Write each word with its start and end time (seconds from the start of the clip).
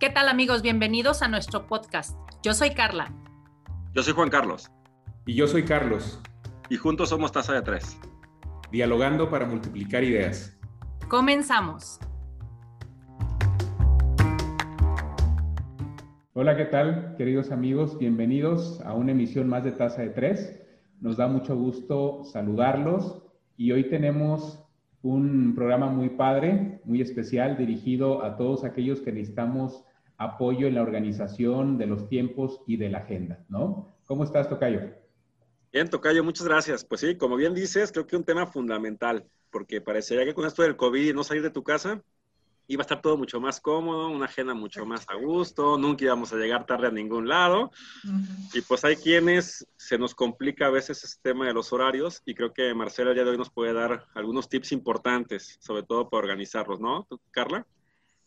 ¿Qué 0.00 0.08
tal 0.08 0.30
amigos? 0.30 0.62
Bienvenidos 0.62 1.20
a 1.20 1.28
nuestro 1.28 1.66
podcast. 1.66 2.16
Yo 2.42 2.54
soy 2.54 2.70
Carla. 2.70 3.12
Yo 3.92 4.02
soy 4.02 4.14
Juan 4.14 4.30
Carlos. 4.30 4.70
Y 5.26 5.34
yo 5.34 5.46
soy 5.46 5.62
Carlos. 5.62 6.18
Y 6.70 6.76
juntos 6.76 7.10
somos 7.10 7.32
Taza 7.32 7.52
de 7.52 7.60
Tres. 7.60 8.00
Dialogando 8.72 9.28
para 9.28 9.44
multiplicar 9.44 10.02
ideas. 10.02 10.58
Comenzamos. 11.10 12.00
Hola, 16.32 16.56
¿qué 16.56 16.64
tal, 16.64 17.14
queridos 17.18 17.50
amigos? 17.50 17.98
Bienvenidos 17.98 18.80
a 18.86 18.94
una 18.94 19.12
emisión 19.12 19.50
más 19.50 19.64
de 19.64 19.72
Taza 19.72 20.00
de 20.00 20.08
Tres. 20.08 20.62
Nos 21.02 21.18
da 21.18 21.28
mucho 21.28 21.54
gusto 21.58 22.24
saludarlos 22.24 23.22
y 23.58 23.72
hoy 23.72 23.90
tenemos 23.90 24.64
un 25.02 25.54
programa 25.54 25.90
muy 25.90 26.08
padre, 26.08 26.80
muy 26.86 27.02
especial, 27.02 27.58
dirigido 27.58 28.24
a 28.24 28.38
todos 28.38 28.64
aquellos 28.64 29.02
que 29.02 29.12
necesitamos 29.12 29.84
apoyo 30.20 30.66
en 30.66 30.74
la 30.74 30.82
organización 30.82 31.78
de 31.78 31.86
los 31.86 32.06
tiempos 32.06 32.60
y 32.66 32.76
de 32.76 32.90
la 32.90 32.98
agenda, 32.98 33.42
¿no? 33.48 33.96
¿Cómo 34.04 34.22
estás, 34.22 34.50
Tocayo? 34.50 34.80
Bien, 35.72 35.88
Tocayo, 35.88 36.22
muchas 36.22 36.46
gracias. 36.46 36.84
Pues 36.84 37.00
sí, 37.00 37.16
como 37.16 37.36
bien 37.36 37.54
dices, 37.54 37.90
creo 37.90 38.06
que 38.06 38.16
un 38.16 38.24
tema 38.24 38.46
fundamental, 38.46 39.24
porque 39.50 39.80
parecería 39.80 40.26
que 40.26 40.34
con 40.34 40.44
esto 40.44 40.62
del 40.62 40.76
COVID 40.76 41.08
y 41.08 41.14
no 41.14 41.24
salir 41.24 41.42
de 41.42 41.48
tu 41.48 41.62
casa, 41.62 42.02
iba 42.66 42.82
a 42.82 42.84
estar 42.84 43.00
todo 43.00 43.16
mucho 43.16 43.40
más 43.40 43.62
cómodo, 43.62 44.10
una 44.10 44.26
agenda 44.26 44.52
mucho 44.52 44.84
más 44.84 45.06
a 45.08 45.14
gusto, 45.14 45.78
nunca 45.78 46.04
íbamos 46.04 46.34
a 46.34 46.36
llegar 46.36 46.66
tarde 46.66 46.88
a 46.88 46.90
ningún 46.90 47.26
lado. 47.26 47.70
Y 48.52 48.60
pues 48.60 48.84
hay 48.84 48.96
quienes 48.96 49.66
se 49.78 49.96
nos 49.96 50.14
complica 50.14 50.66
a 50.66 50.70
veces 50.70 51.02
este 51.02 51.30
tema 51.30 51.46
de 51.46 51.54
los 51.54 51.72
horarios 51.72 52.20
y 52.26 52.34
creo 52.34 52.52
que 52.52 52.74
Marcela 52.74 53.14
ya 53.14 53.24
de 53.24 53.30
hoy 53.30 53.38
nos 53.38 53.50
puede 53.50 53.72
dar 53.72 54.04
algunos 54.14 54.50
tips 54.50 54.72
importantes, 54.72 55.56
sobre 55.60 55.82
todo 55.82 56.10
para 56.10 56.24
organizarlos, 56.24 56.78
¿no? 56.78 57.08
Carla? 57.30 57.66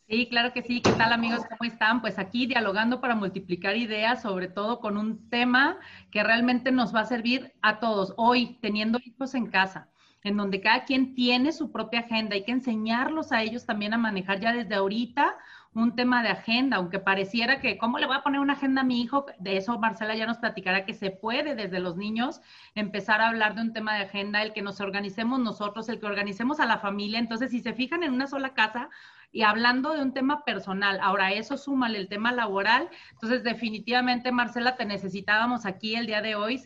Sí, 0.08 0.28
claro 0.30 0.54
que 0.54 0.62
sí. 0.62 0.82
¿Qué 0.82 0.92
tal 0.92 1.12
amigos? 1.14 1.42
¿Cómo 1.50 1.70
están? 1.70 2.02
Pues 2.02 2.20
aquí 2.20 2.46
dialogando 2.46 3.02
para 3.02 3.16
multiplicar 3.16 3.76
ideas, 3.78 4.22
sobre 4.22 4.48
todo 4.48 4.80
con 4.80 4.98
un 4.98 5.30
tema 5.30 5.78
que 6.12 6.24
realmente 6.24 6.72
nos 6.72 6.94
va 6.94 7.02
a 7.02 7.06
servir 7.06 7.54
a 7.62 7.80
todos 7.80 8.14
hoy, 8.18 8.58
teniendo 8.62 9.00
hijos 9.04 9.34
en 9.34 9.48
casa 9.48 9.90
en 10.24 10.38
donde 10.38 10.62
cada 10.62 10.86
quien 10.86 11.16
tiene 11.16 11.52
su 11.52 11.72
propia 11.72 12.02
agenda. 12.02 12.36
Hay 12.36 12.46
que 12.46 12.52
enseñarlos 12.52 13.32
a 13.32 13.42
ellos 13.42 13.66
también 13.66 13.94
a 13.94 13.98
manejar 13.98 14.40
ya 14.40 14.54
desde 14.54 14.76
ahorita 14.76 15.36
un 15.74 15.96
tema 15.96 16.22
de 16.24 16.30
agenda, 16.30 16.78
aunque 16.78 17.00
pareciera 17.00 17.60
que, 17.60 17.78
¿cómo 17.78 17.98
le 17.98 18.06
voy 18.06 18.16
a 18.16 18.22
poner 18.24 18.40
una 18.40 18.54
agenda 18.54 18.82
a 18.82 18.84
mi 18.84 19.02
hijo? 19.02 19.26
De 19.40 19.58
eso 19.58 19.78
Marcela 19.80 20.16
ya 20.16 20.28
nos 20.28 20.38
platicará 20.38 20.86
que 20.86 20.94
se 20.94 21.10
puede 21.12 21.56
desde 21.56 21.80
los 21.80 21.98
niños 21.98 22.42
empezar 22.76 23.22
a 23.22 23.30
hablar 23.30 23.56
de 23.56 23.62
un 23.62 23.74
tema 23.74 23.96
de 23.96 24.04
agenda, 24.04 24.42
el 24.44 24.54
que 24.54 24.62
nos 24.62 24.80
organicemos 24.80 25.40
nosotros, 25.40 25.90
el 25.90 26.00
que 26.00 26.06
organicemos 26.06 26.60
a 26.60 26.68
la 26.68 26.78
familia. 26.78 27.20
Entonces, 27.20 27.52
si 27.52 27.60
se 27.60 27.74
fijan 27.74 28.04
en 28.04 28.14
una 28.14 28.28
sola 28.28 28.54
casa, 28.54 28.90
y 29.34 29.42
hablando 29.42 29.94
de 29.94 30.02
un 30.04 30.14
tema 30.14 30.46
personal, 30.46 31.00
ahora 31.02 31.34
eso 31.34 31.58
súmale 31.58 31.98
el 31.98 32.08
tema 32.08 32.32
laboral, 32.32 32.88
entonces 33.12 33.44
definitivamente 33.44 34.32
Marcela 34.32 34.78
te 34.78 34.86
necesitábamos 34.86 35.66
aquí 35.66 35.96
el 35.96 36.06
día 36.06 36.22
de 36.22 36.36
hoy. 36.36 36.62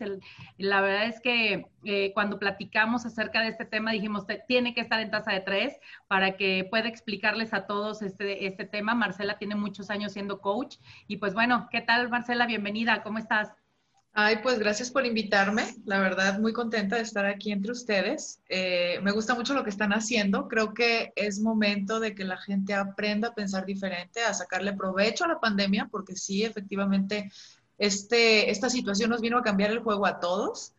la 0.58 0.82
verdad 0.82 1.06
es 1.06 1.20
que 1.20 1.66
eh, 1.84 2.12
cuando 2.12 2.38
platicamos 2.38 3.06
acerca 3.06 3.40
de 3.40 3.48
este 3.48 3.64
tema 3.64 3.92
dijimos, 3.92 4.26
tiene 4.46 4.74
que 4.74 4.82
estar 4.82 5.00
en 5.00 5.10
tasa 5.10 5.32
de 5.32 5.40
tres 5.40 5.80
para 6.08 6.36
que 6.36 6.66
pueda 6.68 6.88
explicarles 6.88 7.54
a 7.54 7.66
todos 7.66 8.02
este, 8.02 8.46
este 8.46 8.66
tema. 8.66 8.94
Marcela 8.94 9.38
tiene 9.38 9.54
muchos 9.54 9.88
años 9.88 10.12
siendo 10.12 10.40
coach 10.40 10.76
y 11.06 11.16
pues 11.16 11.32
bueno, 11.32 11.68
¿qué 11.70 11.80
tal 11.80 12.10
Marcela? 12.10 12.46
Bienvenida, 12.46 13.02
¿cómo 13.02 13.18
estás? 13.18 13.57
Ay, 14.20 14.40
pues 14.42 14.58
gracias 14.58 14.90
por 14.90 15.06
invitarme. 15.06 15.76
La 15.84 16.00
verdad, 16.00 16.40
muy 16.40 16.52
contenta 16.52 16.96
de 16.96 17.02
estar 17.02 17.24
aquí 17.24 17.52
entre 17.52 17.70
ustedes. 17.70 18.40
Eh, 18.48 18.98
me 19.00 19.12
gusta 19.12 19.36
mucho 19.36 19.54
lo 19.54 19.62
que 19.62 19.70
están 19.70 19.92
haciendo. 19.92 20.48
Creo 20.48 20.74
que 20.74 21.12
es 21.14 21.38
momento 21.38 22.00
de 22.00 22.16
que 22.16 22.24
la 22.24 22.36
gente 22.36 22.74
aprenda 22.74 23.28
a 23.28 23.34
pensar 23.36 23.64
diferente, 23.64 24.20
a 24.24 24.34
sacarle 24.34 24.72
provecho 24.72 25.24
a 25.24 25.28
la 25.28 25.38
pandemia, 25.38 25.86
porque 25.88 26.16
sí, 26.16 26.42
efectivamente, 26.42 27.30
este, 27.78 28.50
esta 28.50 28.68
situación 28.68 29.10
nos 29.10 29.20
vino 29.20 29.38
a 29.38 29.44
cambiar 29.44 29.70
el 29.70 29.84
juego 29.84 30.04
a 30.04 30.18
todos. 30.18 30.72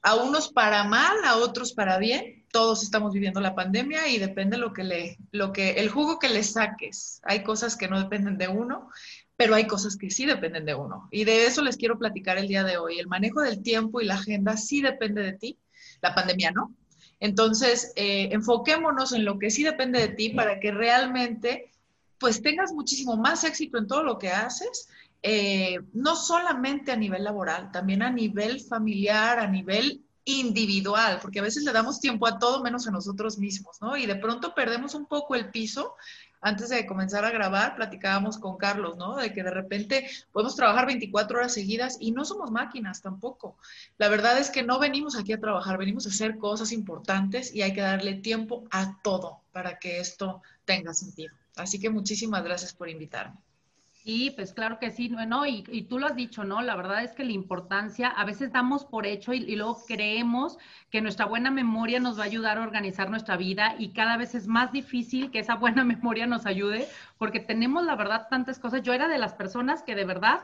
A 0.00 0.14
unos 0.14 0.52
para 0.52 0.84
mal, 0.84 1.16
a 1.24 1.38
otros 1.38 1.72
para 1.72 1.98
bien. 1.98 2.44
Todos 2.52 2.84
estamos 2.84 3.12
viviendo 3.12 3.40
la 3.40 3.56
pandemia 3.56 4.06
y 4.06 4.18
depende 4.18 4.56
lo 4.56 4.72
que 4.72 4.84
le, 4.84 5.18
lo 5.32 5.52
que, 5.52 5.72
el 5.80 5.88
jugo 5.88 6.20
que 6.20 6.28
le 6.28 6.44
saques. 6.44 7.20
Hay 7.24 7.42
cosas 7.42 7.74
que 7.74 7.88
no 7.88 7.98
dependen 7.98 8.38
de 8.38 8.46
uno 8.46 8.88
pero 9.36 9.54
hay 9.54 9.66
cosas 9.66 9.96
que 9.96 10.10
sí 10.10 10.26
dependen 10.26 10.64
de 10.64 10.74
uno. 10.74 11.08
Y 11.10 11.24
de 11.24 11.46
eso 11.46 11.62
les 11.62 11.76
quiero 11.76 11.98
platicar 11.98 12.38
el 12.38 12.48
día 12.48 12.64
de 12.64 12.76
hoy. 12.76 12.98
El 12.98 13.08
manejo 13.08 13.40
del 13.40 13.62
tiempo 13.62 14.00
y 14.00 14.04
la 14.04 14.14
agenda 14.14 14.56
sí 14.56 14.80
depende 14.80 15.22
de 15.22 15.32
ti, 15.32 15.58
la 16.02 16.14
pandemia 16.14 16.50
no. 16.50 16.74
Entonces, 17.20 17.92
eh, 17.96 18.28
enfoquémonos 18.32 19.12
en 19.12 19.24
lo 19.24 19.38
que 19.38 19.50
sí 19.50 19.62
depende 19.62 20.00
de 20.00 20.08
ti 20.08 20.30
para 20.30 20.60
que 20.60 20.72
realmente 20.72 21.70
pues 22.18 22.42
tengas 22.42 22.72
muchísimo 22.72 23.16
más 23.16 23.44
éxito 23.44 23.78
en 23.78 23.86
todo 23.86 24.02
lo 24.02 24.18
que 24.18 24.30
haces, 24.30 24.88
eh, 25.22 25.80
no 25.92 26.16
solamente 26.16 26.92
a 26.92 26.96
nivel 26.96 27.24
laboral, 27.24 27.70
también 27.70 28.02
a 28.02 28.10
nivel 28.10 28.60
familiar, 28.60 29.38
a 29.38 29.46
nivel 29.46 30.02
individual, 30.24 31.18
porque 31.20 31.40
a 31.40 31.42
veces 31.42 31.64
le 31.64 31.72
damos 31.72 32.00
tiempo 32.00 32.26
a 32.26 32.38
todo 32.38 32.62
menos 32.62 32.86
a 32.86 32.90
nosotros 32.90 33.38
mismos, 33.38 33.76
¿no? 33.80 33.96
Y 33.96 34.06
de 34.06 34.16
pronto 34.16 34.54
perdemos 34.54 34.94
un 34.94 35.06
poco 35.06 35.34
el 35.34 35.50
piso 35.50 35.96
antes 36.44 36.68
de 36.68 36.86
comenzar 36.86 37.24
a 37.24 37.30
grabar, 37.30 37.74
platicábamos 37.74 38.36
con 38.36 38.58
Carlos, 38.58 38.98
¿no? 38.98 39.16
De 39.16 39.32
que 39.32 39.42
de 39.42 39.50
repente 39.50 40.08
podemos 40.30 40.54
trabajar 40.54 40.84
24 40.86 41.38
horas 41.38 41.54
seguidas 41.54 41.96
y 41.98 42.12
no 42.12 42.26
somos 42.26 42.50
máquinas 42.50 43.00
tampoco. 43.00 43.56
La 43.96 44.08
verdad 44.10 44.38
es 44.38 44.50
que 44.50 44.62
no 44.62 44.78
venimos 44.78 45.16
aquí 45.16 45.32
a 45.32 45.40
trabajar, 45.40 45.78
venimos 45.78 46.04
a 46.04 46.10
hacer 46.10 46.36
cosas 46.36 46.70
importantes 46.70 47.54
y 47.54 47.62
hay 47.62 47.72
que 47.72 47.80
darle 47.80 48.14
tiempo 48.16 48.64
a 48.70 49.00
todo 49.02 49.40
para 49.52 49.78
que 49.78 50.00
esto 50.00 50.42
tenga 50.66 50.92
sentido. 50.92 51.34
Así 51.56 51.80
que 51.80 51.88
muchísimas 51.88 52.44
gracias 52.44 52.74
por 52.74 52.90
invitarme. 52.90 53.38
Sí, 54.04 54.30
pues 54.36 54.52
claro 54.52 54.78
que 54.78 54.90
sí, 54.90 55.08
¿no? 55.08 55.46
Y, 55.46 55.64
y, 55.68 55.84
tú 55.84 55.98
lo 55.98 56.06
has 56.06 56.14
dicho, 56.14 56.44
¿no? 56.44 56.60
La 56.60 56.76
verdad 56.76 57.02
es 57.02 57.12
que 57.12 57.24
la 57.24 57.32
importancia, 57.32 58.08
a 58.08 58.24
veces 58.26 58.52
damos 58.52 58.84
por 58.84 59.06
hecho 59.06 59.32
y, 59.32 59.38
y, 59.38 59.56
luego 59.56 59.82
creemos 59.86 60.58
que 60.90 61.00
nuestra 61.00 61.24
buena 61.24 61.50
memoria 61.50 62.00
nos 62.00 62.18
va 62.18 62.24
a 62.24 62.26
ayudar 62.26 62.58
a 62.58 62.62
organizar 62.62 63.08
nuestra 63.08 63.38
vida 63.38 63.76
y 63.78 63.94
cada 63.94 64.18
vez 64.18 64.34
es 64.34 64.46
más 64.46 64.72
difícil 64.72 65.30
que 65.30 65.38
esa 65.38 65.54
buena 65.54 65.84
memoria 65.84 66.26
nos 66.26 66.44
ayude 66.44 66.86
porque 67.16 67.40
tenemos, 67.40 67.84
la 67.84 67.96
verdad, 67.96 68.26
tantas 68.28 68.58
cosas. 68.58 68.82
Yo 68.82 68.92
era 68.92 69.08
de 69.08 69.16
las 69.18 69.32
personas 69.32 69.82
que 69.82 69.94
de 69.94 70.04
verdad 70.04 70.40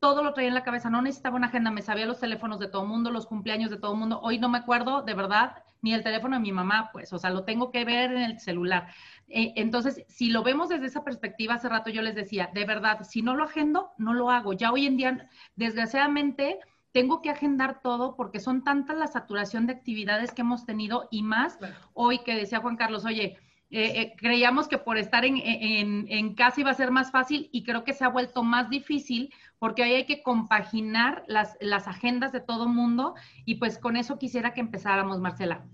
todo 0.00 0.22
lo 0.22 0.34
traía 0.34 0.48
en 0.48 0.54
la 0.54 0.64
cabeza, 0.64 0.90
no 0.90 1.00
necesitaba 1.00 1.36
una 1.36 1.46
agenda, 1.46 1.70
me 1.70 1.82
sabía 1.82 2.06
los 2.06 2.20
teléfonos 2.20 2.58
de 2.58 2.68
todo 2.68 2.82
el 2.82 2.88
mundo, 2.88 3.10
los 3.10 3.26
cumpleaños 3.26 3.70
de 3.70 3.78
todo 3.78 3.92
el 3.92 3.98
mundo. 3.98 4.20
Hoy 4.22 4.38
no 4.38 4.48
me 4.48 4.58
acuerdo, 4.58 5.02
de 5.02 5.14
verdad, 5.14 5.62
ni 5.80 5.94
el 5.94 6.02
teléfono 6.02 6.36
de 6.36 6.42
mi 6.42 6.52
mamá, 6.52 6.90
pues, 6.92 7.12
o 7.12 7.18
sea, 7.18 7.30
lo 7.30 7.44
tengo 7.44 7.70
que 7.70 7.84
ver 7.84 8.12
en 8.12 8.22
el 8.22 8.40
celular. 8.40 8.88
Eh, 9.28 9.52
entonces, 9.56 10.04
si 10.08 10.30
lo 10.30 10.42
vemos 10.42 10.68
desde 10.68 10.86
esa 10.86 11.04
perspectiva, 11.04 11.54
hace 11.54 11.68
rato 11.68 11.90
yo 11.90 12.02
les 12.02 12.14
decía, 12.14 12.50
de 12.52 12.64
verdad, 12.64 13.02
si 13.02 13.22
no 13.22 13.34
lo 13.34 13.44
agendo, 13.44 13.90
no 13.98 14.14
lo 14.14 14.30
hago. 14.30 14.52
Ya 14.52 14.72
hoy 14.72 14.86
en 14.86 14.96
día, 14.96 15.28
desgraciadamente, 15.56 16.58
tengo 16.92 17.20
que 17.22 17.30
agendar 17.30 17.80
todo 17.82 18.14
porque 18.14 18.38
son 18.38 18.62
tantas 18.62 18.96
la 18.96 19.08
saturación 19.08 19.66
de 19.66 19.72
actividades 19.72 20.32
que 20.32 20.42
hemos 20.42 20.64
tenido 20.64 21.08
y 21.10 21.22
más 21.22 21.58
hoy 21.92 22.20
que 22.20 22.36
decía 22.36 22.60
Juan 22.60 22.76
Carlos, 22.76 23.04
oye, 23.04 23.36
eh, 23.70 24.00
eh, 24.00 24.14
creíamos 24.16 24.68
que 24.68 24.78
por 24.78 24.98
estar 24.98 25.24
en, 25.24 25.38
en, 25.38 26.06
en, 26.08 26.34
casa 26.36 26.60
iba 26.60 26.70
a 26.70 26.74
ser 26.74 26.92
más 26.92 27.10
fácil 27.10 27.48
y 27.50 27.64
creo 27.64 27.82
que 27.82 27.94
se 27.94 28.04
ha 28.04 28.08
vuelto 28.08 28.44
más 28.44 28.70
difícil 28.70 29.34
porque 29.58 29.82
ahí 29.82 29.94
hay 29.94 30.06
que 30.06 30.22
compaginar 30.22 31.24
las, 31.26 31.56
las 31.60 31.88
agendas 31.88 32.30
de 32.30 32.38
todo 32.38 32.68
mundo 32.68 33.14
y 33.44 33.56
pues 33.56 33.78
con 33.78 33.96
eso 33.96 34.16
quisiera 34.16 34.54
que 34.54 34.60
empezáramos, 34.60 35.18
Marcela. 35.18 35.64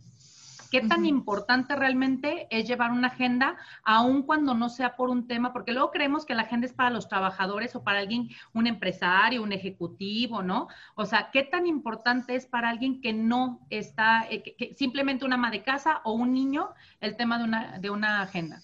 ¿Qué 0.71 0.83
tan 0.83 1.05
importante 1.05 1.75
realmente 1.75 2.47
es 2.51 2.69
llevar 2.69 2.93
una 2.93 3.09
agenda, 3.09 3.57
aun 3.83 4.23
cuando 4.23 4.55
no 4.55 4.69
sea 4.69 4.95
por 4.95 5.11
un 5.11 5.27
tema? 5.27 5.53
Porque 5.53 5.73
luego 5.73 5.91
creemos 5.91 6.25
que 6.25 6.35
la 6.35 6.43
agenda 6.43 6.67
es 6.67 6.73
para 6.73 6.91
los 6.91 7.09
trabajadores 7.09 7.75
o 7.75 7.83
para 7.83 7.99
alguien, 7.99 8.29
un 8.53 8.69
empresario, 8.69 9.43
un 9.43 9.53
ejecutivo, 9.53 10.43
¿no? 10.43 10.69
O 10.95 11.07
sea, 11.07 11.31
¿qué 11.33 11.43
tan 11.43 11.67
importante 11.67 12.37
es 12.37 12.47
para 12.47 12.69
alguien 12.69 13.01
que 13.01 13.13
no 13.13 13.67
está, 13.69 14.27
eh, 14.31 14.75
simplemente 14.77 15.25
una 15.25 15.35
ama 15.35 15.51
de 15.51 15.63
casa 15.63 16.01
o 16.05 16.13
un 16.13 16.33
niño, 16.33 16.71
el 17.01 17.17
tema 17.17 17.39
de 17.39 17.45
una, 17.45 17.79
de 17.81 17.91
una 17.91 18.23
agenda? 18.23 18.63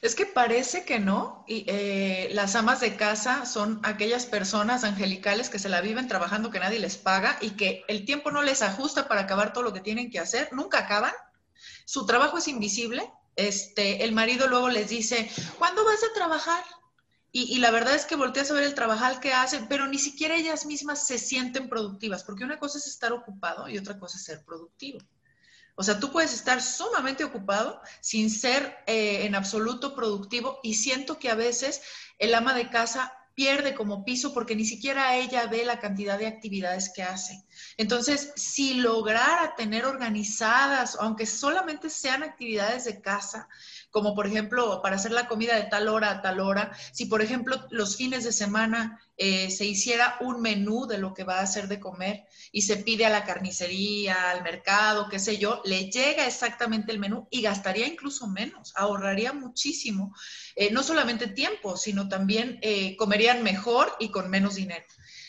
Es 0.00 0.14
que 0.14 0.26
parece 0.26 0.84
que 0.84 0.98
no, 0.98 1.44
y 1.46 1.64
eh, 1.66 2.28
las 2.32 2.56
amas 2.56 2.80
de 2.80 2.94
casa 2.96 3.46
son 3.46 3.80
aquellas 3.84 4.26
personas 4.26 4.84
angelicales 4.84 5.48
que 5.48 5.58
se 5.58 5.70
la 5.70 5.80
viven 5.80 6.08
trabajando 6.08 6.50
que 6.50 6.60
nadie 6.60 6.78
les 6.78 6.98
paga 6.98 7.38
y 7.40 7.50
que 7.50 7.84
el 7.88 8.04
tiempo 8.04 8.30
no 8.30 8.42
les 8.42 8.60
ajusta 8.60 9.08
para 9.08 9.22
acabar 9.22 9.52
todo 9.52 9.64
lo 9.64 9.72
que 9.72 9.80
tienen 9.80 10.10
que 10.10 10.20
hacer, 10.20 10.50
nunca 10.52 10.80
acaban. 10.80 11.12
Su 11.84 12.06
trabajo 12.06 12.38
es 12.38 12.48
invisible. 12.48 13.10
Este, 13.36 14.04
el 14.04 14.12
marido 14.12 14.46
luego 14.46 14.68
les 14.68 14.88
dice, 14.88 15.30
¿cuándo 15.58 15.84
vas 15.84 16.02
a 16.04 16.12
trabajar? 16.14 16.64
Y, 17.32 17.54
y, 17.54 17.58
la 17.58 17.72
verdad 17.72 17.96
es 17.96 18.06
que 18.06 18.14
volteas 18.14 18.50
a 18.50 18.54
ver 18.54 18.62
el 18.62 18.74
trabajar 18.74 19.18
que 19.18 19.32
hacen, 19.32 19.66
pero 19.66 19.88
ni 19.88 19.98
siquiera 19.98 20.36
ellas 20.36 20.66
mismas 20.66 21.04
se 21.04 21.18
sienten 21.18 21.68
productivas, 21.68 22.22
porque 22.22 22.44
una 22.44 22.60
cosa 22.60 22.78
es 22.78 22.86
estar 22.86 23.12
ocupado 23.12 23.68
y 23.68 23.76
otra 23.76 23.98
cosa 23.98 24.18
es 24.18 24.24
ser 24.24 24.44
productivo. 24.44 25.00
O 25.76 25.82
sea, 25.82 25.98
tú 25.98 26.12
puedes 26.12 26.32
estar 26.32 26.62
sumamente 26.62 27.24
ocupado 27.24 27.80
sin 28.00 28.30
ser 28.30 28.76
eh, 28.86 29.26
en 29.26 29.34
absoluto 29.34 29.94
productivo 29.94 30.60
y 30.62 30.74
siento 30.74 31.18
que 31.18 31.30
a 31.30 31.34
veces 31.34 31.82
el 32.18 32.34
ama 32.34 32.54
de 32.54 32.70
casa 32.70 33.12
pierde 33.34 33.74
como 33.74 34.04
piso 34.04 34.32
porque 34.32 34.54
ni 34.54 34.64
siquiera 34.64 35.16
ella 35.16 35.46
ve 35.46 35.64
la 35.64 35.80
cantidad 35.80 36.18
de 36.18 36.26
actividades 36.26 36.92
que 36.94 37.02
hace. 37.02 37.44
Entonces, 37.76 38.32
si 38.36 38.74
lograra 38.74 39.54
tener 39.56 39.84
organizadas, 39.84 40.96
aunque 41.00 41.26
solamente 41.26 41.90
sean 41.90 42.22
actividades 42.22 42.84
de 42.84 43.00
casa, 43.00 43.48
como 43.94 44.16
por 44.16 44.26
ejemplo 44.26 44.82
para 44.82 44.96
hacer 44.96 45.12
la 45.12 45.28
comida 45.28 45.54
de 45.54 45.70
tal 45.70 45.86
hora 45.86 46.10
a 46.10 46.20
tal 46.20 46.40
hora, 46.40 46.76
si 46.90 47.06
por 47.06 47.22
ejemplo 47.22 47.64
los 47.70 47.94
fines 47.94 48.24
de 48.24 48.32
semana 48.32 49.00
eh, 49.16 49.52
se 49.52 49.66
hiciera 49.66 50.16
un 50.18 50.42
menú 50.42 50.88
de 50.88 50.98
lo 50.98 51.14
que 51.14 51.22
va 51.22 51.38
a 51.38 51.42
hacer 51.42 51.68
de 51.68 51.78
comer 51.78 52.24
y 52.50 52.62
se 52.62 52.78
pide 52.78 53.06
a 53.06 53.10
la 53.10 53.24
carnicería, 53.24 54.32
al 54.32 54.42
mercado, 54.42 55.08
qué 55.08 55.20
sé 55.20 55.38
yo, 55.38 55.62
le 55.64 55.92
llega 55.92 56.26
exactamente 56.26 56.90
el 56.90 56.98
menú 56.98 57.28
y 57.30 57.42
gastaría 57.42 57.86
incluso 57.86 58.26
menos, 58.26 58.72
ahorraría 58.74 59.32
muchísimo, 59.32 60.12
eh, 60.56 60.72
no 60.72 60.82
solamente 60.82 61.28
tiempo, 61.28 61.76
sino 61.76 62.08
también 62.08 62.58
eh, 62.62 62.96
comerían 62.96 63.44
mejor 63.44 63.94
y 64.00 64.08
con 64.08 64.28
menos 64.28 64.56
dinero. 64.56 64.84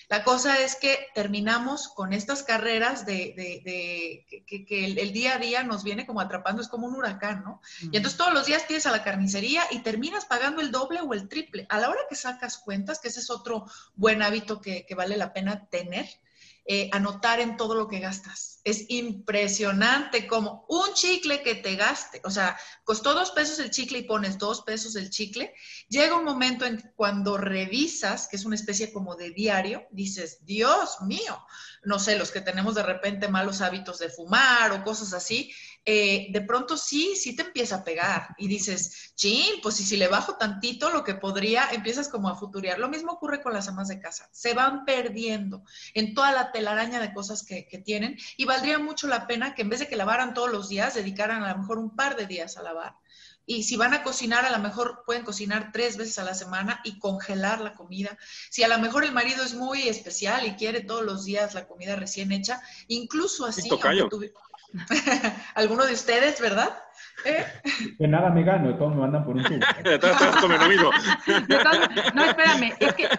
La 0.10 0.24
cosa 0.24 0.60
es 0.62 0.76
que 0.76 1.08
terminamos 1.14 1.88
con 1.88 2.14
estas 2.14 2.44
carreras 2.44 3.06
de, 3.06 4.26
que, 4.48 4.86
el, 4.86 5.14
día 5.14 5.36
a 5.36 5.40
día 5.40 5.64
nos 5.64 5.84
viene 5.84 6.06
como 6.06 6.22
atrapando, 6.22 6.62
es 6.62 6.68
como 6.68 6.88
un 6.88 6.96
huracán, 6.96 7.44
¿no? 7.44 7.62
Y 7.82 7.98
entonces 7.98 8.18
todos 8.18 8.34
los 8.34 8.46
días 8.46 8.68
tienes 8.68 8.86
a 8.86 8.92
la 8.92 9.04
carnicería 9.04 9.64
y 9.72 9.80
terminas 9.80 10.26
pagando 10.26 10.62
el 10.62 10.72
doble 10.72 11.02
o 11.02 11.14
el 11.14 11.28
triple. 11.28 11.66
A 11.70 11.80
la 11.80 11.90
hora 11.90 12.02
que 12.10 12.16
sacas 12.16 12.58
cuentas, 12.58 13.00
que 13.00 13.08
ese 13.08 13.20
es 13.20 13.30
otro 13.30 13.66
buen 13.96 14.22
hábito 14.22 14.62
que, 14.62 14.86
vale 14.96 15.18
la 15.18 15.34
pena 15.34 15.66
tener, 15.70 16.08
eh, 16.68 16.90
anotar 16.92 17.40
en 17.40 17.58
todo 17.58 17.76
lo 17.76 17.88
que 17.88 18.00
gastas. 18.00 18.60
Es 18.64 18.86
impresionante 18.90 20.26
como 20.26 20.66
un 20.68 20.96
chicle 20.96 21.44
que 21.44 21.54
te 21.54 21.76
gaste, 21.76 22.22
o 22.24 22.32
sea, 22.32 22.58
costó 22.84 23.14
dos 23.14 23.30
pesos 23.30 23.60
el 23.60 23.70
chicle 23.70 24.00
y 24.00 24.04
pones 24.04 24.40
dos 24.40 24.64
pesos 24.64 24.96
el 24.96 25.12
chicle, 25.12 25.54
llega 25.90 26.18
un 26.18 26.24
momento 26.24 26.66
en 26.66 26.82
cuando 26.96 27.38
revisas, 27.38 28.28
que 28.28 28.38
es 28.38 28.46
una 28.46 28.56
especie 28.56 28.92
como 28.92 29.16
de 29.16 29.30
diario, 29.30 29.86
dices, 29.92 30.40
Dios 30.44 31.02
mío, 31.02 31.46
no 31.84 32.00
sé, 32.00 32.18
los 32.18 32.32
que 32.32 32.42
tenemos 32.42 32.74
de 32.74 32.82
repente 32.82 33.28
malos 33.28 33.62
hábitos 33.62 34.00
de 34.00 34.10
fumar 34.10 34.72
o 34.72 34.84
cosas 34.84 35.14
así, 35.14 35.52
eh, 35.88 36.28
de 36.32 36.42
pronto 36.42 36.78
sí, 36.78 37.16
sí 37.16 37.36
te 37.36 37.44
empieza 37.44 37.76
a 37.76 37.84
pegar 37.84 38.36
y 38.40 38.48
dices, 38.48 39.14
chin, 39.16 39.62
pues 39.62 39.76
si, 39.76 39.84
si 39.84 39.98
le 39.98 40.08
bajo 40.08 40.36
tantito 40.36 40.90
lo 40.90 41.04
que 41.04 41.14
podría, 41.14 41.70
empiezas 41.72 42.10
como 42.10 42.28
a 42.28 42.36
futurear. 42.36 42.80
Lo 42.80 42.90
mismo 42.90 43.12
ocurre 43.12 43.44
con 43.44 43.54
las 43.54 43.68
amas 43.68 43.88
de 43.88 44.00
casa, 44.00 44.28
se 44.32 44.56
van 44.56 44.84
perdiendo 44.84 45.64
en 45.94 46.16
toda 46.16 46.32
la 46.32 46.52
telaraña 46.52 47.00
de 47.00 47.14
cosas 47.14 47.44
que, 47.44 47.68
que 47.68 47.78
tienen 47.78 48.18
y 48.36 48.46
valdría 48.46 48.80
mucho 48.80 49.08
la 49.08 49.28
pena 49.28 49.54
que 49.54 49.62
en 49.62 49.70
vez 49.70 49.80
de 49.80 49.88
que 49.88 49.96
lavaran 49.96 50.34
todos 50.34 50.52
los 50.52 50.70
días, 50.70 50.96
dedicaran 50.96 51.44
a 51.44 51.54
lo 51.54 51.60
mejor 51.60 51.78
un 51.78 51.96
par 51.96 52.16
de 52.16 52.26
días 52.26 52.58
a 52.58 52.64
lavar. 52.64 52.96
Y 53.48 53.64
si 53.64 53.78
van 53.78 53.94
a 53.94 54.02
cocinar, 54.02 54.44
a 54.44 54.52
lo 54.52 54.60
mejor 54.60 55.04
pueden 55.06 55.24
cocinar 55.24 55.72
tres 55.72 55.98
veces 55.98 56.18
a 56.18 56.24
la 56.24 56.34
semana 56.34 56.82
y 56.84 56.98
congelar 56.98 57.62
la 57.62 57.76
comida. 57.76 58.18
Si 58.50 58.64
a 58.64 58.68
lo 58.68 58.80
mejor 58.80 59.06
el 59.06 59.12
marido 59.12 59.44
es 59.44 59.54
muy 59.54 59.88
especial 59.88 60.48
y 60.48 60.56
quiere 60.56 60.82
todos 60.82 61.04
los 61.04 61.26
días 61.26 61.54
la 61.54 61.68
comida 61.68 61.96
recién 61.96 62.32
hecha, 62.32 62.60
incluso 62.88 63.46
así, 63.46 63.70
Alguno 65.56 65.86
de 65.86 65.94
ustedes, 65.94 66.42
¿verdad? 66.42 66.78
¿Eh? 67.26 67.46
Que 67.98 68.08
nada 68.08 68.30
me 68.30 68.44
gano, 68.44 68.78
todos 68.78 68.94
me 68.94 69.02
mandan 69.02 69.26
por 69.26 69.36
un 69.36 69.44
tubo. 69.44 69.60
no, 72.14 72.26
espérame, 72.26 72.74
es 72.80 72.94
que 72.94 73.10